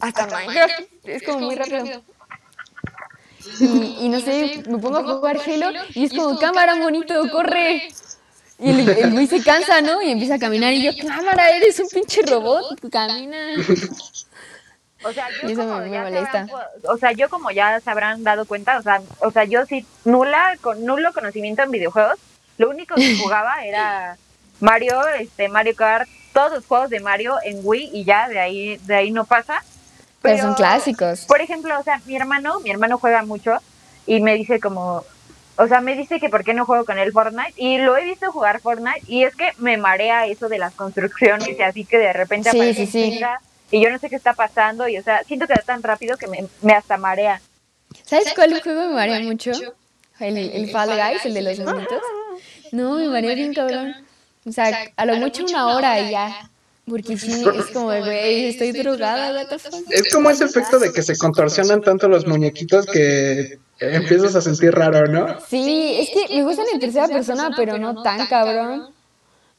Hasta 0.00 0.26
Minecraft 0.26 0.80
es 1.04 1.22
como 1.22 1.40
muy 1.40 1.54
rápido. 1.54 2.02
Y, 3.60 3.96
y 4.00 4.08
no 4.08 4.20
sé, 4.20 4.62
me 4.68 4.78
pongo 4.78 4.98
a 4.98 5.04
jugar 5.04 5.38
Halo 5.38 5.70
y 5.94 6.04
es 6.04 6.12
como 6.12 6.38
cámara 6.38 6.74
bonito, 6.74 7.14
corre. 7.30 7.88
Y 8.58 8.68
el, 8.70 8.88
el 8.88 9.28
se 9.28 9.42
cansa, 9.42 9.80
¿no? 9.80 10.02
Y 10.02 10.10
empieza 10.12 10.34
a 10.34 10.38
caminar 10.38 10.72
y 10.72 10.82
yo, 10.82 10.92
cámara, 11.06 11.50
eres 11.50 11.78
un 11.80 11.88
pinche 11.88 12.22
robot, 12.22 12.78
camina. 12.90 13.54
O 15.02 15.12
sea, 15.12 15.28
yo 15.42 15.56
como 15.56 15.78
me- 15.78 15.90
ya 15.90 16.46
o 16.88 16.96
sea, 16.98 17.12
yo 17.12 17.28
como 17.30 17.50
ya 17.50 17.80
se 17.80 17.90
habrán 17.90 18.22
dado 18.22 18.44
cuenta, 18.46 18.78
o 18.78 18.82
sea, 18.82 19.00
o 19.20 19.30
sea, 19.30 19.44
yo 19.44 19.64
sí 19.66 19.86
nula 20.04 20.56
con 20.60 20.84
nulo 20.84 21.12
conocimiento 21.12 21.62
en 21.62 21.70
videojuegos. 21.70 22.18
Lo 22.58 22.68
único 22.68 22.94
que 22.96 23.16
jugaba 23.18 23.64
era 23.64 24.16
Mario, 24.60 25.06
este 25.18 25.48
Mario 25.48 25.74
Kart, 25.74 26.08
todos 26.34 26.52
los 26.52 26.66
juegos 26.66 26.90
de 26.90 27.00
Mario 27.00 27.36
en 27.44 27.60
Wii 27.62 27.90
y 27.94 28.04
ya 28.04 28.28
de 28.28 28.38
ahí 28.40 28.76
de 28.78 28.94
ahí 28.94 29.10
no 29.10 29.24
pasa. 29.24 29.62
Pero 30.22 30.42
son 30.42 30.54
clásicos. 30.54 31.24
Por 31.24 31.40
ejemplo, 31.40 31.78
o 31.78 31.82
sea, 31.82 32.00
mi 32.04 32.14
hermano, 32.14 32.60
mi 32.60 32.70
hermano 32.70 32.98
juega 32.98 33.22
mucho 33.22 33.58
y 34.06 34.20
me 34.20 34.34
dice 34.34 34.60
como 34.60 35.02
o 35.56 35.66
sea, 35.66 35.80
me 35.82 35.94
dice 35.94 36.20
que 36.20 36.28
por 36.30 36.42
qué 36.44 36.54
no 36.54 36.64
juego 36.64 36.84
con 36.86 36.98
él 36.98 37.12
Fortnite 37.12 37.52
y 37.56 37.76
lo 37.78 37.94
he 37.96 38.04
visto 38.04 38.32
jugar 38.32 38.60
Fortnite 38.60 39.02
y 39.06 39.24
es 39.24 39.34
que 39.34 39.52
me 39.58 39.76
marea 39.76 40.26
eso 40.26 40.48
de 40.48 40.56
las 40.58 40.72
construcciones 40.74 41.48
y 41.58 41.62
así 41.62 41.84
que 41.84 41.98
de 41.98 42.12
repente 42.14 42.50
Sí, 42.50 42.56
aparece 42.56 42.86
sí, 42.86 42.92
sí. 42.92 43.10
chinga 43.12 43.40
y 43.70 43.82
yo 43.82 43.90
no 43.90 43.98
sé 43.98 44.08
qué 44.08 44.16
está 44.16 44.34
pasando 44.34 44.88
y 44.88 44.98
o 44.98 45.02
sea, 45.02 45.22
siento 45.24 45.46
que 45.46 45.54
va 45.54 45.62
tan 45.62 45.82
rápido 45.82 46.16
que 46.16 46.26
me, 46.26 46.46
me 46.62 46.72
hasta 46.72 46.96
marea. 46.96 47.40
¿Sabes 48.04 48.32
cuál 48.34 48.60
juego 48.62 48.88
me 48.88 48.94
marea 48.94 49.20
mucho? 49.20 49.52
El, 50.18 50.36
el 50.36 50.70
Fall 50.70 50.90
Guys, 50.90 51.24
el 51.24 51.34
de 51.34 51.42
los 51.42 51.58
monitos. 51.60 52.02
No, 52.72 52.96
me 52.96 53.08
marea 53.08 53.34
bien 53.34 53.54
cabrón. 53.54 53.94
O 54.46 54.52
sea, 54.52 54.90
a 54.96 55.06
lo 55.06 55.16
mucho 55.16 55.44
una 55.44 55.74
hora 55.74 56.00
y 56.00 56.10
ya. 56.10 56.50
Porque 56.86 57.16
sí, 57.16 57.44
es 57.54 57.66
como, 57.66 57.86
güey, 57.86 58.46
estoy 58.46 58.72
drogada, 58.72 59.32
what 59.32 59.48
the 59.48 59.58
fuck. 59.58 59.74
Es 59.90 60.12
como 60.12 60.28
ese 60.30 60.44
efecto 60.44 60.78
de 60.78 60.92
que 60.92 61.02
se 61.02 61.16
contorsionan 61.16 61.82
tanto 61.82 62.08
los 62.08 62.26
muñequitos 62.26 62.86
que 62.86 63.58
empiezas 63.78 64.34
a 64.34 64.40
sentir 64.40 64.72
raro, 64.72 65.06
¿no? 65.06 65.38
Sí, 65.48 65.96
es 66.00 66.10
que 66.10 66.34
me 66.34 66.42
gustan 66.42 66.66
en 66.72 66.80
tercera 66.80 67.06
persona, 67.06 67.50
pero 67.56 67.78
no 67.78 68.02
tan 68.02 68.26
cabrón. 68.26 68.92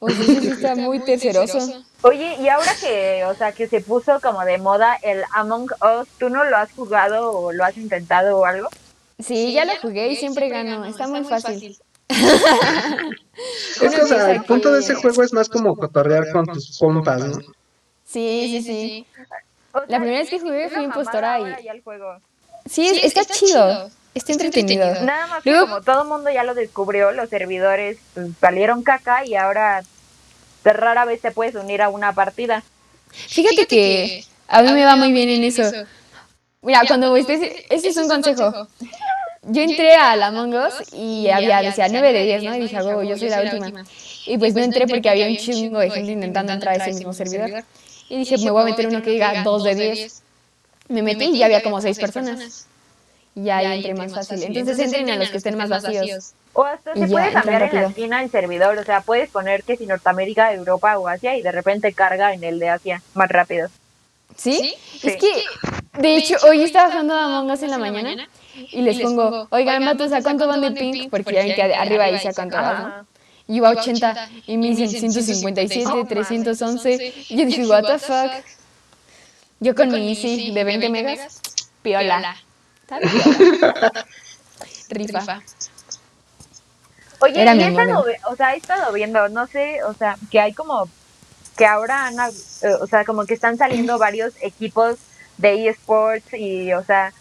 O 0.04 0.10
sea, 0.10 0.18
sí, 0.26 0.36
sí 0.41 0.47
está 0.49 0.76
muy 0.76 0.99
terceroso. 0.99 1.60
Oye, 2.02 2.36
y 2.41 2.47
ahora 2.49 2.72
que, 2.82 3.24
o 3.26 3.36
sea, 3.36 3.52
que 3.52 3.68
se 3.68 3.82
puso 3.82 4.20
como 4.20 4.43
de 4.43 4.58
moda 4.58 4.97
el 5.04 5.22
Among 5.34 5.70
Us, 5.74 6.08
¿tú 6.18 6.30
no 6.30 6.43
lo 6.43 6.58
has 6.58 6.72
jugado 6.72 7.32
o 7.32 7.52
lo 7.54 7.64
has 7.64 7.78
intentado 7.78 8.39
o 8.39 8.45
algo? 8.45 8.68
Sí, 9.20 9.54
ya 9.54 9.66
lo 9.66 9.74
jugué 9.80 10.08
y 10.10 10.16
siempre 10.16 10.49
gano. 10.49 10.86
Está 10.86 11.08
muy 11.08 11.24
fácil. 11.24 11.78
Es 13.82 13.95
que, 13.95 14.02
o 14.02 14.08
sea, 14.08 14.32
el 14.32 14.43
punto 14.43 14.72
de 14.72 14.80
ese 14.82 14.95
juego 14.95 15.24
es 15.24 15.34
más 15.34 15.49
como 15.49 15.76
cotorrear 15.76 16.32
con 16.32 16.45
tus 16.45 16.78
compas, 16.78 17.24
¿no? 17.24 17.39
Sí, 18.06 18.47
sí, 18.52 18.62
sí. 18.62 19.06
O 19.74 19.80
La 19.88 19.97
primera 19.99 20.20
vez 20.20 20.30
que 20.30 20.39
jugué 20.39 20.68
una 20.68 20.84
impostora 20.84 21.39
y- 21.39 21.68
el 21.68 21.82
juego. 21.82 22.18
Sí, 22.70 22.88
es- 22.88 23.04
está 23.04 23.24
chido. 23.26 23.89
Está 24.14 24.34
entretenido. 24.34 24.86
Nada 25.06 25.28
más 25.28 25.43
que 25.43 25.52
Luego- 25.52 25.68
como 25.68 25.82
todo 25.82 26.02
el 26.04 26.08
mundo 26.10 26.30
ya 26.30 26.43
lo 26.43 26.54
descubrió, 26.54 27.12
los 27.14 27.30
servidores 27.30 27.97
pues, 28.14 28.28
salieron 28.41 28.84
caca 28.84 29.26
y 29.26 29.36
ahora 29.36 29.82
de 30.64 30.74
rara 30.74 31.05
vez 31.05 31.22
te 31.22 31.32
puedes 31.32 31.55
unir 31.55 31.82
a 31.82 31.89
una 31.89 32.14
partida. 32.14 32.64
Fíjate 33.12 33.66
que 33.68 34.24
a 34.47 34.62
mí 34.62 34.72
me 34.72 34.86
va 34.86 34.95
muy 34.95 35.12
bien 35.12 35.30
en 35.30 35.43
eso. 35.43 35.64
Mira, 36.62 36.82
cuando 36.88 37.16
estés, 37.16 37.41
ese 37.70 37.88
es 37.89 37.97
un 37.97 38.07
consejo. 38.07 38.68
Yo 39.43 39.64
entré 39.64 39.95
a 39.95 40.16
la 40.16 40.28
Among 40.28 40.53
Us 40.53 40.93
y 40.93 41.28
había, 41.30 41.62
decía 41.64 41.88
9 41.89 42.14
de 42.14 42.24
10, 42.26 42.43
¿no? 42.43 42.55
Y 42.55 42.59
dije, 42.62 42.78
"Ah, 42.78 42.84
huevo, 42.84 43.01
yo 43.03 43.18
soy 43.18 43.30
la 43.30 43.41
última. 43.41 43.84
Y 44.28 44.38
pues 44.38 44.53
no 44.53 44.62
entré 44.62 44.88
porque 44.88 45.09
había 45.09 45.28
un 45.28 45.38
chingo 45.38 45.80
de 45.80 45.89
gente 45.89 46.12
intentando 46.12 46.53
entrar 46.53 46.80
a 46.80 46.86
ese 46.86 46.93
mismo 46.93 47.14
servidor. 47.14 47.64
Y 48.07 48.18
dije, 48.18 48.38
me 48.38 48.51
voy 48.51 48.62
a 48.62 48.66
meter 48.66 48.88
uno 48.88 49.01
que 49.01 49.09
diga 49.09 49.41
2 49.43 49.64
de 49.64 49.76
10. 49.76 50.24
Me 50.89 51.01
metí 51.01 51.26
y 51.26 51.38
ya 51.39 51.45
había 51.45 51.64
como 51.64 51.82
6 51.82 51.97
personas. 51.97 52.68
Y 53.34 53.43
ya 53.43 53.57
ahí 53.57 53.93
más 53.93 54.13
fácil. 54.13 54.43
Entonces 54.43 54.79
entren 54.79 55.09
a 55.09 55.15
los 55.15 55.29
que 55.29 55.38
estén 55.38 55.57
más 55.57 55.69
vacíos. 55.69 56.34
O 56.53 56.63
hasta 56.63 56.91
Y 56.95 57.01
se 57.01 57.07
ya, 57.07 57.11
puede 57.11 57.32
cambiar 57.32 57.63
en 57.63 57.75
la 57.75 57.88
esquina 57.88 58.23
el 58.23 58.29
servidor, 58.29 58.77
o 58.77 58.84
sea, 58.84 59.01
puedes 59.01 59.29
poner 59.29 59.63
que 59.63 59.77
si 59.77 59.86
Norteamérica, 59.86 60.53
Europa 60.53 60.97
o 60.97 61.07
Asia 61.07 61.38
y 61.38 61.41
de 61.41 61.51
repente 61.51 61.93
carga 61.93 62.34
en 62.34 62.43
el 62.43 62.59
de 62.59 62.69
Asia 62.69 63.01
más 63.13 63.29
rápido. 63.29 63.69
¿Sí? 64.36 64.75
Sí. 64.99 65.07
Es 65.07 65.15
que, 65.17 65.32
de 65.99 66.17
hecho, 66.17 66.36
hoy 66.47 66.63
estaba 66.63 66.88
bajando 66.88 67.13
a 67.13 67.25
Among 67.25 67.51
Us 67.51 67.63
en 67.63 67.71
la 67.71 67.77
mañana 67.77 68.27
y 68.55 68.82
les 68.82 68.99
pongo, 68.99 69.47
oigan, 69.49 69.86
vatos, 69.86 70.11
¿a 70.11 70.21
cuánto 70.21 70.47
van 70.47 70.61
de 70.61 70.71
ping? 70.71 71.09
Porque 71.09 71.34
ya 71.34 71.43
ven 71.43 71.55
que 71.55 71.61
arriba 71.61 72.07
dice 72.07 72.29
a 72.29 72.34
cuánto 72.34 72.57
vas. 72.57 73.05
Y 73.47 73.55
iba 73.57 73.69
a 73.69 73.71
80 73.71 74.29
y 74.47 74.57
me 74.57 74.67
dicen 74.67 74.89
157, 74.89 76.05
311. 76.07 77.13
Y 77.29 77.38
yo 77.38 77.45
dije, 77.45 77.65
what 77.65 77.84
the 77.84 77.99
fuck. 77.99 78.32
Yo 79.59 79.75
con 79.75 79.89
mi 79.89 80.09
Easy 80.09 80.51
de 80.51 80.63
20 80.63 80.89
megas, 80.89 81.39
piola. 81.82 82.36
Está 82.92 83.00
piola. 83.00 84.06
Rifa. 84.89 85.42
Oye, 87.20 87.42
Era 87.42 87.54
y 87.56 87.60
o 88.28 88.36
sea, 88.36 88.54
he 88.56 88.58
estado 88.58 88.92
viendo, 88.94 89.30
no 89.30 89.46
sé, 89.48 89.84
o 89.84 89.94
sea, 89.94 90.18
que 90.32 90.39
hay 90.39 90.54
como, 90.54 90.89
que 91.56 91.66
ahora, 91.66 92.08
han 92.08 92.16
hab- 92.18 92.34
eh, 92.64 92.74
o 92.82 92.88
sea, 92.88 93.06
como 93.06 93.26
que 93.26 93.36
están 93.36 93.58
saliendo 93.58 93.98
varios 94.00 94.34
equipos 94.42 94.98
de 95.38 95.68
eSports 95.70 96.34
y, 96.34 96.74
o 96.74 96.84
sea, 96.84 97.14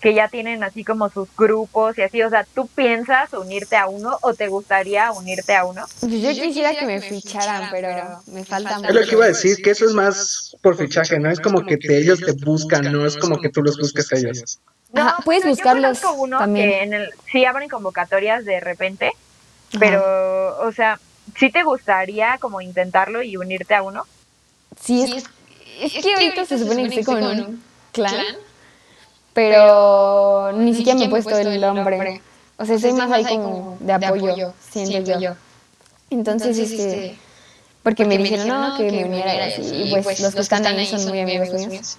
que 0.00 0.14
ya 0.14 0.28
tienen 0.28 0.62
así 0.62 0.84
como 0.84 1.10
sus 1.10 1.28
grupos 1.36 1.98
y 1.98 2.02
así, 2.02 2.22
o 2.22 2.30
sea, 2.30 2.46
¿tú 2.54 2.68
piensas 2.68 3.32
unirte 3.32 3.74
a 3.76 3.88
uno 3.88 4.16
o 4.22 4.32
te 4.32 4.46
gustaría 4.46 5.10
unirte 5.10 5.56
a 5.56 5.64
uno? 5.64 5.84
Pues 5.98 6.12
yo 6.22 6.30
quisiera 6.30 6.78
que 6.78 6.86
me 6.86 7.00
ficharan, 7.00 7.68
pero 7.72 8.22
me 8.26 8.44
falta 8.44 8.76
Es 8.76 8.94
lo 8.94 9.00
que 9.00 9.16
iba 9.16 9.24
a 9.24 9.28
mucho. 9.28 9.40
decir, 9.40 9.60
que 9.60 9.70
eso 9.72 9.86
es 9.86 9.92
más 9.92 10.54
por 10.62 10.76
fichaje, 10.76 11.18
¿no? 11.18 11.30
Es 11.32 11.40
como 11.40 11.66
que 11.66 11.76
te- 11.78 11.98
ellos 11.98 12.20
te 12.20 12.30
buscan, 12.32 12.92
no 12.92 13.04
es 13.04 13.16
como 13.16 13.40
que 13.40 13.48
tú 13.48 13.60
los 13.62 13.76
busques 13.76 14.12
a 14.12 14.16
ellos. 14.16 14.60
Ajá, 14.94 15.18
puedes 15.24 15.42
yo 15.44 15.50
buscarlos 15.50 16.00
conozco 16.00 16.22
uno 16.22 16.38
también. 16.38 16.70
que 16.70 16.82
en 16.82 16.94
el, 16.94 17.10
sí 17.30 17.44
abren 17.44 17.68
convocatorias 17.68 18.44
de 18.44 18.60
repente, 18.60 19.12
pero, 19.78 20.58
o 20.66 20.72
sea, 20.72 20.98
¿sí 21.36 21.50
te 21.50 21.62
gustaría 21.62 22.38
como 22.38 22.60
intentarlo 22.60 23.22
y 23.22 23.36
unirte 23.36 23.74
a 23.74 23.82
uno? 23.82 24.06
Sí, 24.80 25.02
es, 25.02 25.24
es, 25.80 26.02
que 26.02 26.14
ahorita 26.14 26.44
se 26.46 26.58
supone 26.58 26.88
que 26.88 27.00
estoy 27.00 27.04
como 27.04 27.30
en 27.30 27.40
un 27.40 27.62
clan, 27.92 28.24
pero 29.34 30.52
ni 30.52 30.74
siquiera 30.74 30.98
me 30.98 31.06
he 31.06 31.08
puesto 31.08 31.36
el 31.36 31.60
nombre. 31.60 32.22
O 32.56 32.64
sea, 32.64 32.78
soy 32.78 32.92
más 32.92 33.10
ahí 33.10 33.24
como 33.24 33.76
de 33.80 33.92
apoyo, 33.92 34.52
siento 34.70 35.20
yo. 35.20 35.34
Entonces, 36.10 36.58
este, 36.58 37.18
porque 37.82 38.04
me 38.04 38.18
dijeron, 38.18 38.48
no, 38.48 38.76
que 38.76 38.90
me 38.90 39.04
uniera 39.04 39.34
y 39.34 39.52
así. 39.52 39.62
Y 39.62 40.02
pues 40.02 40.20
los 40.20 40.34
que 40.34 40.40
están 40.40 40.66
ahí 40.66 40.86
son 40.86 41.06
muy 41.08 41.20
amigos 41.20 41.50
míos. 41.52 41.98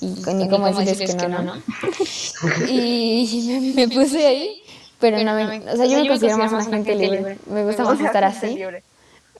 Y 0.00 0.06
ni 0.34 0.48
cómo 0.48 0.66
decirles 0.66 1.14
que 1.14 1.28
no, 1.28 1.42
¿no? 1.42 1.54
Y 2.68 3.72
me 3.74 3.88
puse 3.88 4.26
ahí, 4.26 4.62
pero 4.98 5.22
no 5.22 5.34
me, 5.34 5.58
o 5.70 5.76
sea, 5.76 5.86
yo 5.86 6.00
me 6.00 6.08
considero 6.08 6.38
más 6.38 6.52
una 6.52 6.64
gente 6.64 6.94
libre. 6.94 7.38
Me 7.46 7.64
gusta 7.64 7.84
más 7.84 8.00
estar 8.00 8.24
así. 8.24 8.62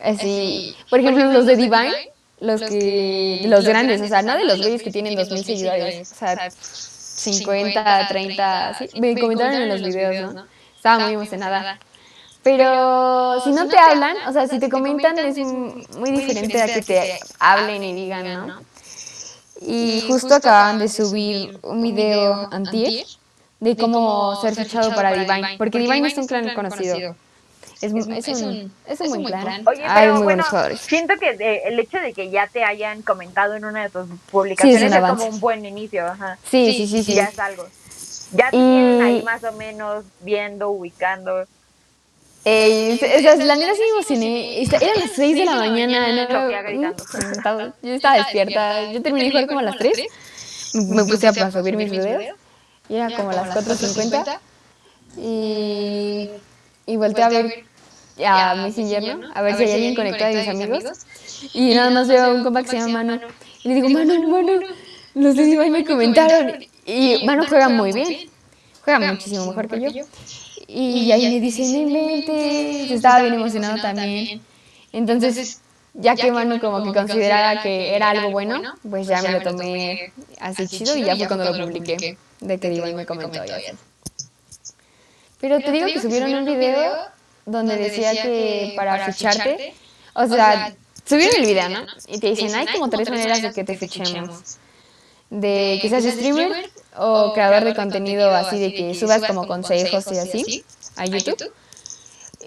Así, 0.00 0.74
por 0.88 1.00
ejemplo, 1.00 1.30
los 1.32 1.46
de 1.46 1.56
Divine, 1.56 1.92
los 2.40 2.62
que, 2.62 3.42
los 3.46 3.66
grandes, 3.66 4.00
o 4.00 4.08
sea, 4.08 4.22
no 4.22 4.36
de 4.36 4.44
los 4.44 4.58
güeyes 4.58 4.82
que 4.82 4.90
tienen 4.90 5.14
2000 5.14 5.44
seguidores, 5.44 6.12
o 6.12 6.14
sea, 6.14 6.50
50, 6.50 8.06
30, 8.08 8.78
sí, 8.78 9.00
me 9.00 9.18
comentaron 9.18 9.62
en 9.62 9.68
los 9.68 9.82
videos, 9.82 10.34
¿no? 10.34 10.46
Estaba 10.74 11.04
muy 11.04 11.14
emocionada. 11.14 11.78
Pero 12.42 13.38
si 13.44 13.50
no 13.50 13.68
te 13.68 13.76
hablan, 13.76 14.16
o 14.26 14.32
sea, 14.32 14.46
si 14.48 14.58
te 14.58 14.70
comentan 14.70 15.18
es 15.18 15.36
muy 15.36 16.10
diferente 16.10 16.60
a 16.62 16.66
que 16.66 16.80
te 16.80 17.18
hablen 17.38 17.84
y 17.84 17.94
digan, 17.94 18.46
¿no? 18.46 18.69
Y 19.60 20.02
justo 20.08 20.34
acaban 20.34 20.78
de 20.78 20.88
subir 20.88 21.58
un 21.62 21.82
video 21.82 22.48
antier 22.52 23.04
de 23.60 23.76
cómo 23.76 24.40
ser 24.40 24.54
fichado 24.54 24.94
para 24.94 25.12
Divine, 25.12 25.56
porque 25.58 25.78
Divine 25.78 26.08
es 26.08 26.16
un 26.16 26.26
clan 26.26 26.54
conocido. 26.54 27.14
Es, 27.82 27.94
es, 27.94 28.28
es, 28.28 28.42
un, 28.42 28.72
es 28.86 29.00
un 29.00 29.08
buen 29.08 29.24
clan. 29.24 29.62
Oye, 29.66 29.82
Hay 29.84 30.02
pero 30.02 30.14
muy 30.14 30.22
bueno, 30.22 30.24
buenos 30.24 30.46
jugadores. 30.48 30.80
siento 30.80 31.14
que 31.18 31.34
de- 31.34 31.62
el 31.64 31.78
hecho 31.78 31.98
de 31.98 32.12
que 32.12 32.28
ya 32.30 32.46
te 32.46 32.62
hayan 32.62 33.00
comentado 33.02 33.54
en 33.54 33.64
una 33.64 33.84
de 33.84 33.88
tus 33.90 34.06
publicaciones 34.30 34.92
es, 34.92 35.00
como 35.00 35.24
un 35.24 35.40
buen 35.40 35.64
inicio, 35.64 36.06
ajá. 36.06 36.36
Sí, 36.50 36.74
sí, 36.76 36.86
sí, 36.86 37.02
sí. 37.04 37.14
Ya 37.14 37.24
es 37.24 37.38
algo. 37.38 37.66
Ya 38.32 38.50
te 38.50 38.56
Y- 38.56 38.60
tienen 38.60 39.02
ahí 39.02 39.22
más 39.22 39.42
o 39.44 39.52
menos 39.52 40.04
viendo, 40.20 40.70
ubicando. 40.70 41.44
Eh, 42.44 42.98
esas, 43.00 43.44
la 43.44 43.54
neta 43.54 43.74
sí 43.74 43.80
me 43.80 43.88
emocioné. 43.88 44.62
Eran 44.62 45.00
las 45.00 45.10
6 45.14 45.36
de 45.36 45.44
la 45.44 45.56
mañana. 45.56 46.26
¿no? 46.26 46.90
Uh, 46.90 47.72
yo 47.82 47.94
estaba 47.94 48.16
despierta. 48.16 48.92
Yo 48.92 49.02
terminé 49.02 49.26
de 49.26 49.30
jugar 49.30 49.46
como 49.46 49.60
a 49.60 49.64
las 49.64 49.76
3. 49.76 49.98
Me 50.88 51.04
puse 51.04 51.28
a, 51.28 51.50
subir 51.50 51.76
mis 51.76 51.90
videos. 51.90 52.36
Y 52.88 52.96
era 52.96 53.14
como 53.14 53.30
a 53.30 53.34
las 53.34 53.54
4.50. 53.54 54.38
Y, 55.16 56.30
y 56.86 56.96
volteé 56.96 57.24
a 57.24 57.28
ver 57.28 57.64
a 58.26 58.54
Messenger, 58.54 59.16
¿no? 59.16 59.28
A 59.34 59.42
ver 59.42 59.56
si 59.56 59.64
hay 59.64 59.72
alguien 59.72 59.94
conectado 59.94 60.32
de 60.32 60.40
mis 60.40 60.48
amigos. 60.48 60.84
Y 61.52 61.74
nada 61.74 61.90
más 61.90 62.08
veo 62.08 62.24
a 62.24 62.34
un 62.34 62.42
compa 62.42 62.62
que 62.62 62.68
se 62.68 62.78
llama 62.78 63.04
Manu. 63.04 63.20
Y 63.62 63.68
le 63.68 63.74
digo, 63.74 63.88
Manu, 63.88 64.28
Manu, 64.28 64.60
los 65.14 65.36
de 65.36 65.44
Divine 65.44 65.70
me 65.70 65.84
comentaron. 65.84 66.64
Y 66.86 67.24
Manu 67.24 67.44
juega 67.48 67.68
muy 67.68 67.92
bien. 67.92 68.30
Juega 68.84 69.12
muchísimo 69.12 69.46
mejor 69.46 69.68
que 69.68 69.80
yo. 69.80 70.04
Y 70.72 71.10
ahí 71.10 71.28
me 71.34 71.40
dice, 71.40 71.62
no 71.62 71.78
inventes. 71.78 72.90
Estaba 72.90 73.22
bien 73.22 73.34
emocionado 73.34 73.80
también. 73.82 74.40
Entonces, 74.92 75.60
ya 75.94 76.14
que 76.14 76.30
Manu 76.30 76.60
como 76.60 76.84
que 76.84 76.92
consideraba 76.92 77.62
que 77.62 77.96
era 77.96 78.10
algo 78.10 78.30
bueno, 78.30 78.62
pues 78.88 79.08
ya 79.08 79.20
me 79.22 79.32
lo 79.32 79.42
tomé 79.42 80.12
así 80.38 80.68
chido 80.68 80.96
y 80.96 81.04
ya 81.04 81.16
fue 81.16 81.26
cuando 81.26 81.52
lo 81.52 81.66
publiqué. 81.66 82.16
De 82.40 82.58
que 82.58 82.70
Divine 82.70 82.94
me 82.94 83.06
comentó 83.06 83.44
y 83.44 83.50
así. 83.50 83.72
Pero 85.40 85.58
te 85.60 85.72
digo 85.72 85.86
que 85.86 86.00
subieron 86.00 86.34
un 86.34 86.44
video 86.44 86.92
donde 87.46 87.76
decía 87.76 88.12
que 88.22 88.74
para 88.76 89.06
ficharte, 89.06 89.74
o 90.14 90.26
sea, 90.26 90.74
subieron 91.04 91.36
el 91.40 91.46
video, 91.46 91.68
¿no? 91.68 91.86
Y 92.06 92.20
te 92.20 92.28
dicen, 92.28 92.54
hay 92.54 92.66
como 92.66 92.88
tres 92.88 93.10
maneras 93.10 93.42
de 93.42 93.52
que 93.52 93.64
te 93.64 93.76
fichemos. 93.76 94.58
De 95.30 95.78
que 95.80 95.88
seas 95.88 96.04
streamer 96.04 96.70
o 97.00 97.32
creador 97.32 97.64
de 97.64 97.74
contenido 97.74 98.30
así, 98.30 98.58
de 98.58 98.74
que 98.74 98.94
subas 98.94 99.22
como 99.22 99.46
consejos 99.46 100.04
y 100.12 100.18
así 100.18 100.64
a 100.96 101.06
YouTube. 101.06 101.50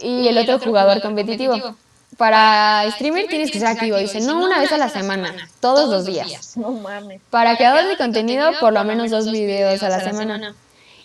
Y 0.01 0.27
el 0.27 0.37
otro 0.37 0.59
jugador 0.59 1.01
competitivo. 1.01 1.75
Para 2.17 2.85
streamer 2.91 3.27
tienes 3.27 3.49
que 3.49 3.57
ser 3.57 3.69
activo, 3.69 3.97
dice, 3.97 4.19
no 4.21 4.43
una 4.43 4.59
vez 4.59 4.71
a 4.71 4.77
la 4.77 4.89
semana, 4.89 5.33
todos 5.59 5.89
los 5.89 6.05
días. 6.05 6.55
No 6.55 6.71
mames. 6.71 7.19
Para 7.31 7.57
creador 7.57 7.87
de 7.87 7.97
contenido, 7.97 8.51
por 8.59 8.71
lo 8.71 8.83
menos 8.83 9.09
dos 9.09 9.31
videos 9.31 9.81
a 9.81 9.89
la 9.89 9.99
semana. 9.99 10.53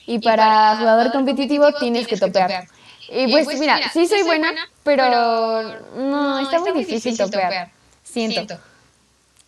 Y 0.05 0.19
para 0.19 0.77
jugador 0.77 1.11
competitivo 1.11 1.73
tienes 1.73 2.07
que 2.07 2.19
topear. 2.19 2.67
Y 3.11 3.33
pues 3.33 3.59
mira, 3.59 3.91
sí 3.91 4.07
soy 4.07 4.23
buena, 4.25 4.53
pero 4.83 5.63
no, 5.97 6.39
está 6.41 6.61
muy 6.61 6.73
difícil 6.73 7.17
topear. 7.17 7.71
Siento. 8.03 8.59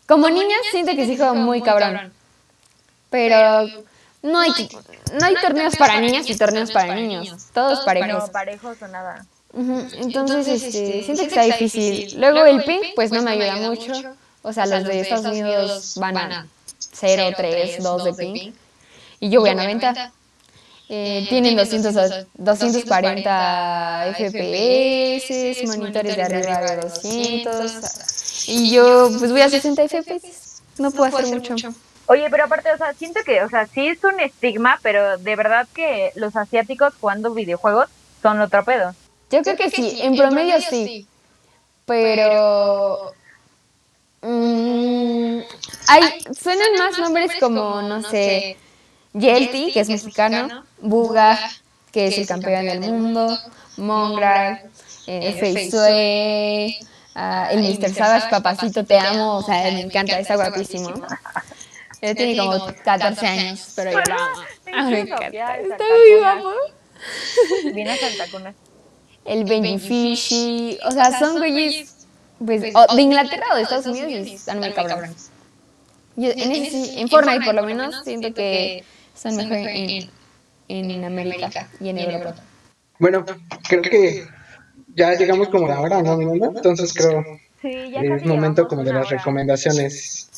Como 0.06 0.30
niña 0.30 0.56
siento 0.70 0.96
que 0.96 1.04
sí 1.04 1.18
juego 1.18 1.34
muy 1.34 1.60
cabrón. 1.60 2.12
Pero 3.10 3.68
no 4.22 4.38
hay, 4.40 4.50
no 5.18 5.26
hay 5.26 5.34
torneos 5.40 5.76
para 5.76 6.00
niñas 6.00 6.28
y 6.28 6.36
torneos 6.36 6.70
para 6.70 6.94
niños. 6.94 7.46
Todos 7.54 7.80
parejos. 7.84 8.24
No, 8.26 8.32
parejos 8.32 8.76
o 8.82 8.88
nada. 8.88 9.24
Ujú, 9.52 9.86
Entonces, 9.94 10.62
este, 10.62 11.02
siento 11.02 11.22
que 11.22 11.28
está 11.28 11.42
difícil. 11.42 12.20
Luego 12.20 12.44
el 12.44 12.62
ping, 12.64 12.80
pues 12.94 13.10
no 13.10 13.22
me 13.22 13.32
ayuda 13.32 13.56
mucho. 13.68 13.92
O 14.42 14.52
sea, 14.52 14.66
los 14.66 14.84
de 14.84 15.00
Estados 15.00 15.26
Unidos 15.26 15.94
van 15.96 16.16
a 16.16 16.46
0, 16.92 17.34
3, 17.36 17.82
2 17.82 18.04
de 18.04 18.12
ping. 18.14 18.52
Y 19.20 19.28
yo 19.30 19.40
voy 19.40 19.50
a 19.50 19.54
90. 19.54 20.12
Eh, 20.92 21.26
tienen 21.28 21.56
200, 21.56 21.94
o- 21.96 22.26
240 22.34 24.06
FPS, 24.18 25.66
monitores 25.66 26.16
de 26.16 26.22
arriba 26.22 26.60
de 26.60 26.76
200. 26.76 28.48
Y 28.48 28.70
yo, 28.72 29.08
pues 29.18 29.30
voy 29.30 29.40
a 29.42 29.48
60 29.48 29.82
FPS. 29.88 30.62
No 30.78 30.90
puedo 30.90 31.16
hacer 31.16 31.26
mucho. 31.34 31.56
Oye, 32.12 32.28
pero 32.28 32.42
aparte, 32.42 32.72
o 32.72 32.76
sea, 32.76 32.92
siento 32.92 33.20
que, 33.24 33.40
o 33.44 33.48
sea, 33.48 33.68
sí 33.68 33.86
es 33.86 34.02
un 34.02 34.18
estigma, 34.18 34.80
pero 34.82 35.16
de 35.16 35.36
verdad 35.36 35.68
que 35.72 36.10
los 36.16 36.34
asiáticos 36.34 36.92
jugando 37.00 37.32
videojuegos 37.32 37.88
son 38.20 38.40
otro 38.40 38.64
pedo. 38.64 38.96
Yo 39.30 39.42
creo 39.42 39.56
que 39.56 39.70
sí, 39.70 40.00
en 40.02 40.16
promedio 40.16 40.60
sí. 40.60 41.06
Pero. 41.86 43.12
mm, 44.22 45.38
hay, 45.86 46.02
suenan 46.36 46.74
más 46.80 46.98
nombres 46.98 47.30
como, 47.38 47.80
no 47.80 48.02
sé, 48.02 48.56
Yelty, 49.12 49.70
que 49.72 49.78
es 49.78 49.88
mexicano, 49.88 50.64
Buga, 50.80 51.38
que 51.92 52.08
es 52.08 52.18
el 52.18 52.26
campeón 52.26 52.66
del 52.66 52.80
mundo, 52.80 53.38
Mongrel, 53.76 54.58
eh, 55.06 55.32
Feizue, 55.38 56.76
ah, 57.14 57.50
el 57.52 57.60
Mr. 57.60 57.94
Savage, 57.94 58.28
papacito, 58.30 58.84
te 58.84 58.98
amo, 58.98 59.36
o 59.36 59.42
sea, 59.44 59.62
me 59.70 59.82
encanta, 59.82 60.18
está 60.18 60.34
guapísimo. 60.34 60.92
Él 62.00 62.16
tiene 62.16 62.36
como 62.36 62.66
14 62.84 63.26
años, 63.26 63.72
pero 63.76 63.90
yo 63.90 63.98
lo 63.98 64.14
amo. 64.14 64.42
Ah, 64.72 64.82
me 64.90 65.00
encanta, 65.00 65.56
está. 65.56 65.84
Viene 67.74 67.90
a 67.92 67.96
Santa 67.96 68.30
Cuna. 68.30 68.54
el 69.24 69.44
Benji 69.44 69.78
Fishy, 69.78 70.78
o 70.84 70.90
sea, 70.90 71.18
son 71.18 71.38
güeyes 71.38 71.94
pues, 72.44 72.74
o 72.74 72.94
de 72.94 73.02
Inglaterra 73.02 73.44
o 73.52 73.56
de 73.56 73.62
Estados 73.62 73.86
Unidos 73.86 74.26
y 74.26 74.34
están 74.34 74.58
muy 74.58 74.72
cabrones. 74.72 75.30
Yo, 76.16 76.30
en, 76.30 76.52
ese 76.52 77.00
en 77.00 77.08
Fortnite 77.08 77.44
por 77.44 77.54
lo 77.54 77.62
menos 77.64 78.02
siento 78.04 78.32
que 78.34 78.84
son 79.14 79.36
mejor 79.36 79.56
en, 79.56 80.10
en 80.68 81.04
América 81.04 81.68
y 81.80 81.90
en 81.90 81.98
Europa. 81.98 82.34
Bueno, 82.98 83.24
creo 83.68 83.82
que 83.82 84.26
ya 84.94 85.14
llegamos 85.14 85.48
como 85.48 85.66
a 85.66 85.70
la 85.70 85.80
hora, 85.80 86.02
¿no? 86.02 86.20
Entonces 86.20 86.92
creo 86.92 87.24
Sí, 87.62 87.90
ya 87.90 88.00
es 88.00 88.24
momento 88.24 88.66
como 88.66 88.82
de 88.84 88.92
las 88.94 89.10
recomendaciones. 89.10 90.29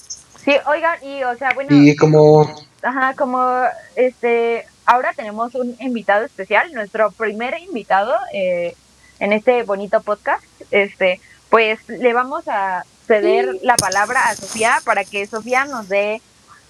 Sí, 0.45 0.55
oigan, 0.67 1.03
y 1.05 1.23
o 1.23 1.37
sea, 1.37 1.53
bueno, 1.55 1.71
Y 1.71 1.95
como 1.97 2.51
ajá, 2.83 3.15
como 3.15 3.63
este, 3.97 4.67
ahora 4.85 5.13
tenemos 5.15 5.55
un 5.55 5.77
invitado 5.81 6.25
especial, 6.25 6.73
nuestro 6.73 7.11
primer 7.13 7.59
invitado 7.61 8.15
eh, 8.33 8.75
en 9.21 9.33
este 9.33 9.63
bonito 9.63 10.01
podcast, 10.03 10.45
este, 10.71 11.21
pues 11.49 11.89
le 11.89 12.13
vamos 12.13 12.49
a 12.49 12.85
ceder 13.07 13.59
la 13.63 13.77
palabra 13.77 14.29
a 14.29 14.35
Sofía 14.35 14.81
para 14.85 15.05
que 15.05 15.27
Sofía 15.27 15.65
nos 15.65 15.89
dé 15.89 16.21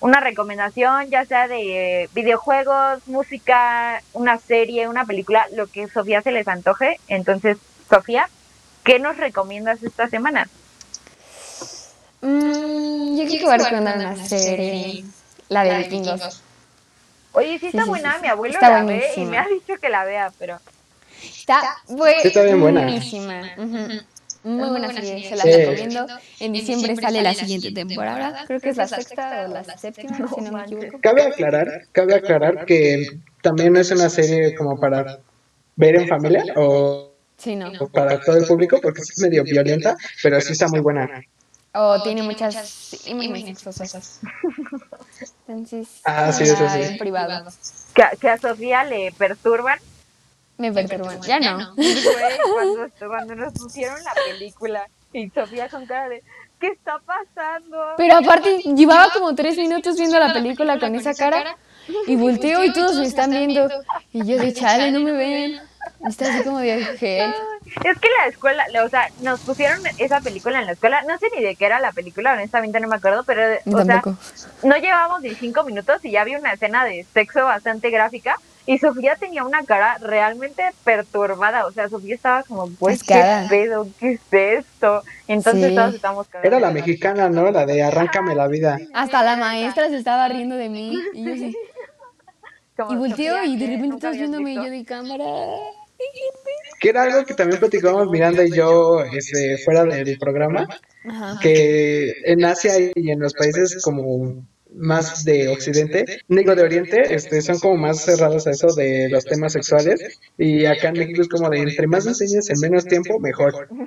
una 0.01 0.21
recomendación, 0.21 1.11
ya 1.11 1.25
sea 1.25 1.47
de 1.47 2.11
videojuegos, 2.13 3.07
música, 3.07 4.03
una 4.13 4.39
serie, 4.39 4.89
una 4.89 5.05
película, 5.05 5.47
lo 5.55 5.69
que 5.69 5.89
Sofía 5.89 6.23
se 6.23 6.33
les 6.33 6.49
antoje. 6.49 6.99
Entonces, 7.07 7.57
Sofía, 7.89 8.29
¿qué 8.83 8.99
nos 8.99 9.17
recomiendas 9.17 9.83
esta 9.85 10.09
semana? 10.09 10.49
Mm, 12.23 13.17
yo 13.17 13.25
voy 13.47 13.55
a 13.55 13.57
recomendar 13.59 13.97
una 13.99 14.17
serie, 14.27 15.05
la 15.49 15.65
de 15.65 15.79
vikingos. 15.79 16.41
Oye, 17.33 17.59
sí 17.59 17.67
está 17.67 17.83
sí, 17.83 17.89
buena, 17.89 18.11
sí, 18.13 18.17
sí. 18.19 18.23
mi 18.23 18.29
abuelo 18.29 18.55
Está 18.55 18.71
la 18.71 18.85
ve 18.85 19.11
y 19.17 19.25
me 19.25 19.39
ha 19.39 19.47
dicho 19.49 19.75
que 19.81 19.89
la 19.89 20.05
vea, 20.05 20.33
pero 20.39 20.61
Está, 21.25 21.63
está 22.23 22.43
bien 22.43 22.61
buena. 22.61 22.83
buenísima. 22.83 23.43
Muy 24.45 24.69
buena 24.69 24.93
serie, 24.93 25.29
se 25.29 25.37
la 25.37 25.43
Sí. 25.45 25.51
recomiendo. 25.53 26.07
En 26.41 26.53
diciembre 26.53 26.95
sale 26.97 27.23
la 27.23 27.35
siguiente 27.35 27.73
temporada, 27.73 28.45
creo 28.47 28.61
que 28.61 28.71
es 28.71 28.77
la 28.77 28.87
sexta 28.89 29.47
o 29.49 29.53
la 29.53 29.65
séptima, 29.79 30.17
si 30.35 30.41
no 30.43 30.53
me 30.53 30.63
equivoco. 30.63 30.99
cabe 31.01 31.23
aclarar, 31.23 31.87
cabe 31.93 32.15
aclarar 32.15 32.65
que 32.67 33.07
también 33.41 33.77
es 33.77 33.91
una 33.91 34.09
serie 34.09 34.55
como 34.55 34.79
para 34.79 35.19
ver 35.77 35.97
en 35.97 36.09
familia 36.09 36.45
o 36.57 37.11
Sí, 37.39 37.57
no. 37.57 37.73
para 37.89 38.21
todo 38.21 38.37
el 38.37 38.47
público 38.47 38.79
porque 38.81 39.01
es 39.01 39.19
medio 39.19 39.43
violenta, 39.43 39.97
pero 40.23 40.41
sí 40.41 40.53
está 40.53 40.69
muy 40.69 40.81
buena. 40.81 41.09
O 41.75 42.03
tiene 42.03 42.23
muchas 42.23 43.07
imágenes 43.07 43.59
sexosas. 43.61 44.21
Entonces, 45.49 45.89
Ah, 46.05 46.33
sí, 46.33 46.45
eso 46.45 46.57
sí. 46.69 46.83
en 46.83 46.99
privado. 46.99 47.51
Que, 47.95 48.03
a- 48.03 48.11
que 48.11 48.29
a 48.29 48.39
Sofía 48.39 48.85
le 48.85 49.13
perturban. 49.13 49.79
Me 50.59 50.71
perturban. 50.73 51.21
Ya 51.23 51.41
no. 51.41 51.75
Güey, 51.75 51.95
cuando, 52.53 52.89
cuando 53.09 53.35
nos 53.37 53.53
pusieron 53.55 54.03
la 54.05 54.13
película 54.15 54.87
y 55.13 55.29
Sofía 55.31 55.69
con 55.69 55.87
cara 55.87 56.09
de 56.09 56.23
¿qué 56.61 56.69
está 56.69 56.99
pasando? 57.01 57.79
Pero 57.97 58.17
aparte, 58.19 58.59
llevaba 58.77 59.11
como 59.13 59.35
tres 59.35 59.57
minutos 59.57 59.97
viendo 59.97 60.19
la 60.19 60.33
película 60.33 60.79
con 60.79 60.95
esa 60.95 61.15
cara 61.15 61.57
y 62.07 62.17
volteo 62.17 62.65
y 62.65 62.73
todos 62.73 62.97
me 62.97 63.07
están 63.07 63.31
viendo. 63.31 63.69
Y 64.13 64.25
yo 64.27 64.37
de 64.39 64.53
chale, 64.53 64.91
no 64.93 65.01
me 65.01 65.13
ven. 65.13 65.61
Está 66.07 66.35
así 66.35 66.43
como 66.43 66.59
gel. 66.61 66.81
Es 67.85 67.99
que 67.99 68.09
la 68.19 68.27
escuela, 68.29 68.65
o 68.85 68.89
sea, 68.89 69.09
nos 69.21 69.41
pusieron 69.41 69.81
esa 69.99 70.21
película 70.21 70.59
en 70.61 70.67
la 70.67 70.73
escuela. 70.73 71.03
No 71.03 71.17
sé 71.19 71.27
ni 71.37 71.43
de 71.43 71.55
qué 71.55 71.67
era 71.67 71.79
la 71.81 71.93
película, 71.93 72.33
honestamente 72.33 72.81
no 72.81 72.89
me 72.89 72.97
acuerdo, 72.97 73.23
pero 73.25 73.43
o 73.73 73.85
sea, 73.85 74.03
no 74.65 74.77
llevábamos 74.77 75.23
ni 75.23 75.35
cinco 75.35 75.63
minutos 75.65 76.05
y 76.05 76.11
ya 76.11 76.23
había 76.23 76.39
una 76.39 76.53
escena 76.53 76.85
de 76.85 77.07
sexo 77.15 77.45
bastante 77.45 77.91
gráfica. 77.91 78.37
Y 78.65 78.79
Sofía 78.79 79.17
tenía 79.17 79.43
una 79.43 79.65
cara 79.65 79.99
realmente 79.99 80.63
perturbada. 80.85 81.67
O 81.67 81.73
sea, 81.73 81.89
Sofía 81.89 82.15
estaba 82.15 82.45
como, 82.45 82.71
pues, 82.79 83.03
¿qué 83.03 83.47
pedo? 83.49 83.89
¿Qué 83.99 84.13
es 84.13 84.21
esto? 84.33 85.03
Entonces 85.27 85.71
Sí. 85.71 85.75
todos 85.75 85.95
estamos. 85.95 86.29
Era 86.45 86.61
la 86.61 86.71
mexicana, 86.71 87.29
¿no? 87.29 87.51
La 87.51 87.67
de 87.67 87.83
Arráncame 87.83 88.37
la 88.37 88.47
vida. 88.47 88.79
Hasta 88.95 89.25
la 89.25 89.35
maestra 89.37 89.89
se 89.89 89.97
estaba 89.97 90.29
riendo 90.29 90.55
de 90.55 90.69
mí. 90.69 90.97
Y 91.13 91.25
yo 91.25 91.35
sí. 91.35 91.57
Como, 92.77 92.93
Y 92.93 92.97
volteo 92.97 93.45
y 93.45 93.57
de 93.57 93.67
repente 93.67 93.89
¿Nunca 93.89 94.01
todos 94.01 94.15
habías 94.15 94.31
viéndome 94.31 94.55
yo 94.55 94.63
de 94.71 94.85
cámara. 94.85 95.25
Que 96.81 96.89
era 96.89 97.03
algo 97.05 97.25
que 97.25 97.35
también 97.35 97.61
platicábamos 97.61 98.11
Miranda 98.11 98.45
y 98.45 98.51
yo 98.51 99.03
este, 99.05 99.59
fuera 99.59 99.85
del 99.85 100.19
programa, 100.19 100.67
Ajá. 101.09 101.39
que 101.41 102.13
en 102.25 102.45
Asia 102.45 102.73
y 102.95 103.11
en 103.11 103.21
los 103.21 103.35
países 103.35 103.81
como 103.83 104.45
más 104.75 105.25
de 105.25 105.49
Occidente, 105.49 106.23
digo 106.29 106.55
de 106.57 106.63
Oriente, 106.63 107.15
este, 107.15 107.41
son 107.43 107.59
como 107.61 107.77
más 107.77 108.01
cerrados 108.01 108.47
a 108.47 108.51
eso 108.53 108.69
de 108.75 109.09
los 109.11 109.25
temas 109.27 109.53
sexuales 109.53 110.19
y 110.39 110.65
acá 110.65 110.89
en 110.89 110.95
México 110.99 111.21
es 111.23 111.29
como 111.29 111.51
de 111.51 111.59
entre 111.61 111.87
más 111.87 112.07
enseñes 112.07 112.49
en 112.51 112.59
menos 112.59 112.87
tiempo, 112.87 113.21
mejor. 113.21 113.69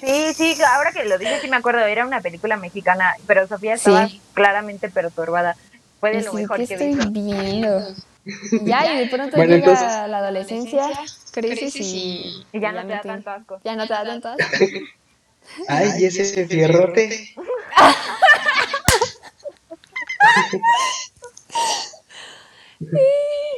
Sí, 0.00 0.34
sí, 0.34 0.54
ahora 0.76 0.92
que 0.92 1.04
lo 1.04 1.16
dices 1.18 1.40
sí 1.40 1.48
me 1.48 1.56
acuerdo, 1.56 1.80
era 1.80 2.06
una 2.06 2.20
película 2.20 2.56
mexicana, 2.56 3.14
pero 3.26 3.46
Sofía 3.48 3.74
estaba 3.74 4.08
Sí. 4.08 4.20
claramente 4.34 4.88
perturbada. 4.90 5.56
Fue 6.02 6.10
de 6.16 6.22
lo 6.22 6.32
mejor 6.32 6.56
que 6.58 6.66
que 6.66 6.74
estoy 6.74 6.94
vi. 7.12 7.22
viendo. 7.22 7.94
Ya, 8.64 8.92
y 8.94 8.98
de 8.98 9.06
pronto 9.06 9.36
Bueno, 9.36 9.54
llega 9.54 9.70
entonces- 9.72 10.08
la 10.10 10.18
adolescencia, 10.18 10.90
creces 11.32 11.76
y, 11.76 12.44
Y 12.52 12.60
ya 12.60 12.72
no 12.72 12.82
te 12.82 12.88
da 12.92 13.00
tanto 13.02 13.30
asco. 13.30 13.60
Ya 13.64 13.76
no 13.76 13.86
te 13.86 13.92
da 13.92 14.04
tanto 14.04 14.28
asco. 14.30 14.42
Ay, 15.68 16.04
ese 16.04 16.46
fierrote. 16.48 17.34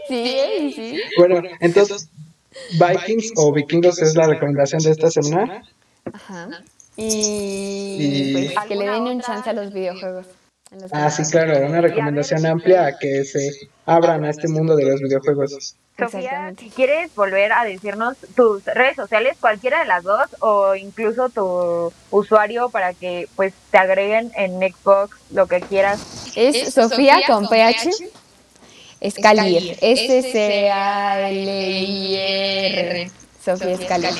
Sí, 0.08 0.72
sí. 0.74 1.00
Bueno, 1.18 1.42
entonces 1.60 2.08
Vikings 2.72 3.32
o 3.36 3.52
Vikingos 3.52 4.00
es 4.02 4.14
la 4.14 4.26
recomendación 4.26 4.82
de 4.82 4.90
esta 4.90 5.10
semana. 5.10 5.62
Ajá. 6.12 6.48
Y, 6.96 7.96
Y- 7.98 8.32
pues 8.54 8.66
que 8.68 8.74
le 8.76 8.84
den 8.84 8.90
¿Alguna 8.94 9.10
un 9.12 9.20
chance 9.20 9.48
a 9.50 9.52
los 9.52 9.72
videojuegos. 9.72 10.26
Ah, 10.92 11.10
sí, 11.10 11.22
claro, 11.30 11.64
una 11.66 11.80
recomendación 11.80 12.44
amplia 12.46 12.86
a 12.86 12.98
que 12.98 13.24
se 13.24 13.68
abran 13.86 14.24
a 14.24 14.30
este 14.30 14.48
mundo 14.48 14.74
de 14.76 14.84
los 14.84 15.00
videojuegos. 15.00 15.76
Sofía, 15.96 16.52
si 16.58 16.70
quieres 16.70 17.14
volver 17.14 17.52
a 17.52 17.64
decirnos 17.64 18.16
tus 18.34 18.64
redes 18.64 18.96
sociales, 18.96 19.36
cualquiera 19.40 19.78
de 19.80 19.86
las 19.86 20.02
dos, 20.02 20.26
o 20.40 20.74
incluso 20.74 21.28
tu 21.28 21.92
usuario 22.10 22.68
para 22.70 22.94
que 22.94 23.28
pues 23.36 23.54
te 23.70 23.78
agreguen 23.78 24.32
en 24.34 24.58
Xbox, 24.58 25.16
lo 25.30 25.46
que 25.46 25.60
quieras. 25.60 26.32
Es 26.34 26.74
Sofía 26.74 27.20
con 27.28 27.46
PH. 27.48 27.90
Escalier. 29.00 29.78
S-C-A-L-I-R. 29.80 30.70
Sofía 33.44 33.74
Escalier. 33.74 34.14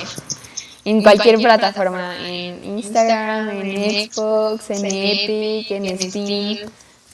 En 0.85 1.03
cualquier 1.03 1.39
plataforma. 1.39 2.16
En 2.28 2.78
Instagram, 2.78 3.51
en 3.51 4.11
Xbox, 4.11 4.70
en 4.70 4.85
Epic, 4.85 5.70
en 5.70 5.99
Steam. 5.99 6.70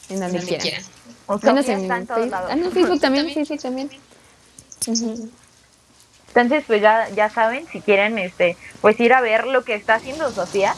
En 0.08 0.20
donde 0.20 0.40
quieran. 0.40 0.82
O 1.26 1.38
Menos 1.38 1.68
en 1.68 1.88
Facebook. 1.88 2.30
lados. 2.30 2.50
Ah, 2.50 2.56
no, 2.56 2.70
Facebook 2.70 3.00
también. 3.00 3.32
Facebook 3.32 3.60
también. 3.60 3.90
Ujú. 4.88 5.30
Entonces, 6.28 6.64
pues 6.66 6.80
ya, 6.82 7.08
ya 7.10 7.28
saben, 7.28 7.66
si 7.72 7.80
quieren 7.80 8.18
este, 8.18 8.56
pues 8.80 8.98
ir 9.00 9.12
a 9.12 9.20
ver 9.20 9.46
lo 9.46 9.64
que 9.64 9.74
está 9.74 9.96
haciendo 9.96 10.30
Sofía, 10.30 10.74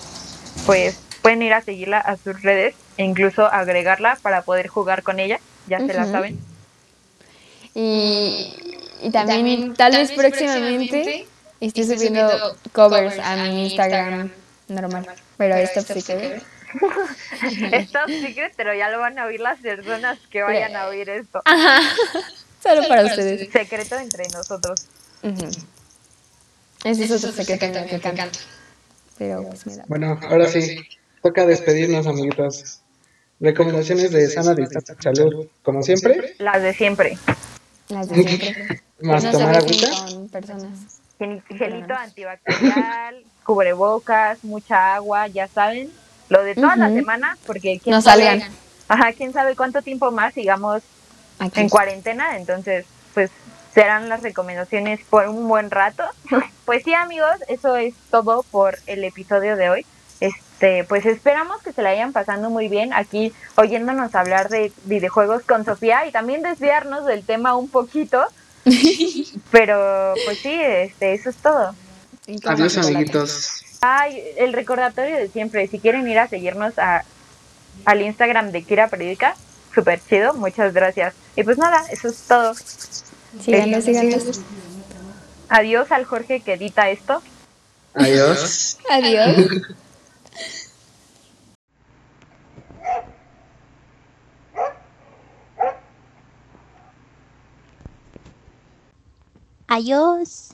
pues 0.66 0.98
pueden 1.20 1.42
ir 1.42 1.52
a 1.52 1.60
seguirla 1.62 1.98
a 1.98 2.16
sus 2.16 2.42
redes 2.42 2.74
e 2.96 3.04
incluso 3.04 3.46
agregarla 3.46 4.18
para 4.22 4.42
poder 4.42 4.68
jugar 4.68 5.02
con 5.02 5.20
ella, 5.20 5.40
ya 5.66 5.78
se 5.78 5.92
la 5.92 6.06
saben. 6.06 6.38
Y, 7.74 8.54
y 9.02 9.10
también, 9.10 9.74
tal 9.74 9.92
vez 9.92 10.12
próximamente, 10.12 11.26
estoy 11.66 11.84
subiendo 11.84 12.56
covers 12.72 13.18
a 13.18 13.36
mi 13.36 13.64
Instagram 13.64 14.30
normal. 14.68 15.06
Pero 15.36 15.54
esto 15.56 15.80
sí 15.82 16.02
que 16.02 16.42
Es 17.72 17.90
top 17.92 18.08
secret, 18.08 18.52
pero 18.56 18.74
ya 18.74 18.88
lo 18.90 18.98
van 18.98 19.18
a 19.18 19.26
oír 19.26 19.40
las 19.40 19.60
personas 19.60 20.18
que 20.30 20.42
vayan 20.42 20.74
a 20.76 20.86
oír 20.86 21.08
esto. 21.08 21.42
Solo 22.62 22.88
para 22.88 23.04
ustedes. 23.04 23.50
Secreto 23.50 23.98
entre 23.98 24.24
nosotros. 24.28 24.86
Ujú. 25.22 25.50
Ese 26.84 27.04
es 27.04 27.10
otro 27.10 27.32
secreto 27.32 27.66
mío 27.66 27.86
que 27.88 28.00
canto. 28.00 28.38
Pero 29.18 29.44
pues 29.48 29.66
me 29.66 29.76
da. 29.76 29.84
Bueno, 29.86 30.18
ahora 30.22 30.48
sí, 30.48 30.78
toca 31.22 31.46
despedirnos, 31.46 32.06
amiguitos. 32.06 32.80
Recomendaciones 33.40 34.12
de 34.12 34.28
sana 34.28 34.54
distancia 34.54 34.96
salud, 35.00 35.46
como 35.62 35.82
siempre, 35.82 36.36
Las 36.38 36.62
de 36.62 36.74
siempre. 36.74 37.18
Las 37.88 38.08
de 38.08 38.14
siempre. 38.14 38.82
más 39.00 39.22
se 39.22 39.30
tomar 39.32 39.56
agüita. 39.56 39.90
con 39.90 40.28
personas. 40.28 41.01
Gel- 41.22 41.42
Gelito 41.48 41.94
antibacterial, 41.94 43.22
cubrebocas, 43.44 44.42
mucha 44.44 44.94
agua, 44.94 45.26
ya 45.28 45.48
saben. 45.48 45.90
Lo 46.28 46.42
de 46.42 46.54
toda 46.54 46.76
la 46.76 46.86
Ujú. 46.86 46.96
semana, 46.96 47.36
porque 47.46 47.78
quién 47.82 47.94
No 47.94 48.00
sabe- 48.00 48.24
salgan. 48.24 48.50
Ajá, 48.88 49.12
quién 49.12 49.32
sabe 49.32 49.54
cuánto 49.56 49.82
tiempo 49.82 50.10
más 50.10 50.34
sigamos 50.34 50.82
Aquí. 51.38 51.60
en 51.60 51.68
cuarentena, 51.68 52.36
entonces 52.36 52.86
pues 53.14 53.30
serán 53.74 54.08
las 54.08 54.22
recomendaciones 54.22 55.00
por 55.08 55.28
un 55.28 55.46
buen 55.48 55.70
rato. 55.70 56.04
Pues 56.64 56.84
sí, 56.84 56.94
amigos, 56.94 57.34
eso 57.48 57.74
es 57.76 57.92
todo 58.10 58.44
por 58.44 58.78
el 58.86 59.02
episodio 59.02 59.56
de 59.56 59.68
hoy. 59.68 59.86
Este, 60.20 60.84
pues 60.84 61.04
esperamos 61.06 61.60
que 61.60 61.72
se 61.72 61.82
la 61.82 61.88
hayan 61.90 62.12
pasando 62.12 62.50
muy 62.50 62.68
bien 62.68 62.92
aquí 62.94 63.32
oyéndonos 63.56 64.14
hablar 64.14 64.48
de 64.48 64.70
videojuegos 64.84 65.42
con 65.42 65.64
Sofía 65.64 66.06
y 66.06 66.12
también 66.12 66.40
desviarnos 66.42 67.04
del 67.04 67.24
tema 67.26 67.56
un 67.56 67.68
poquito. 67.68 68.24
Pero 69.50 70.14
pues 70.24 70.38
sí, 70.38 70.52
este, 70.52 71.14
eso 71.14 71.30
es 71.30 71.36
todo. 71.36 71.74
Adiós, 72.44 72.78
amiguitos. 72.78 73.64
Ay, 73.80 74.22
el 74.36 74.52
recordatorio 74.52 75.16
de 75.16 75.28
siempre, 75.28 75.66
si 75.66 75.78
quieren 75.78 76.06
ir 76.08 76.18
a 76.18 76.28
seguirnos 76.28 76.78
a, 76.78 77.04
al 77.84 78.00
Instagram 78.00 78.52
de 78.52 78.62
Kira 78.62 78.88
Periódica, 78.88 79.34
súper 79.74 80.00
chido, 80.08 80.34
muchas 80.34 80.72
gracias. 80.72 81.14
Y 81.34 81.42
pues 81.42 81.58
nada, 81.58 81.84
eso 81.90 82.08
es 82.08 82.22
todo. 82.28 82.54
Síganos, 83.42 83.84
síganos. 83.84 84.40
Adiós 85.48 85.90
al 85.90 86.04
Jorge 86.04 86.40
que 86.40 86.54
edita 86.54 86.90
esto. 86.90 87.22
Adiós. 87.94 88.78
Adiós. 88.88 89.36
Adiós. 99.74 100.52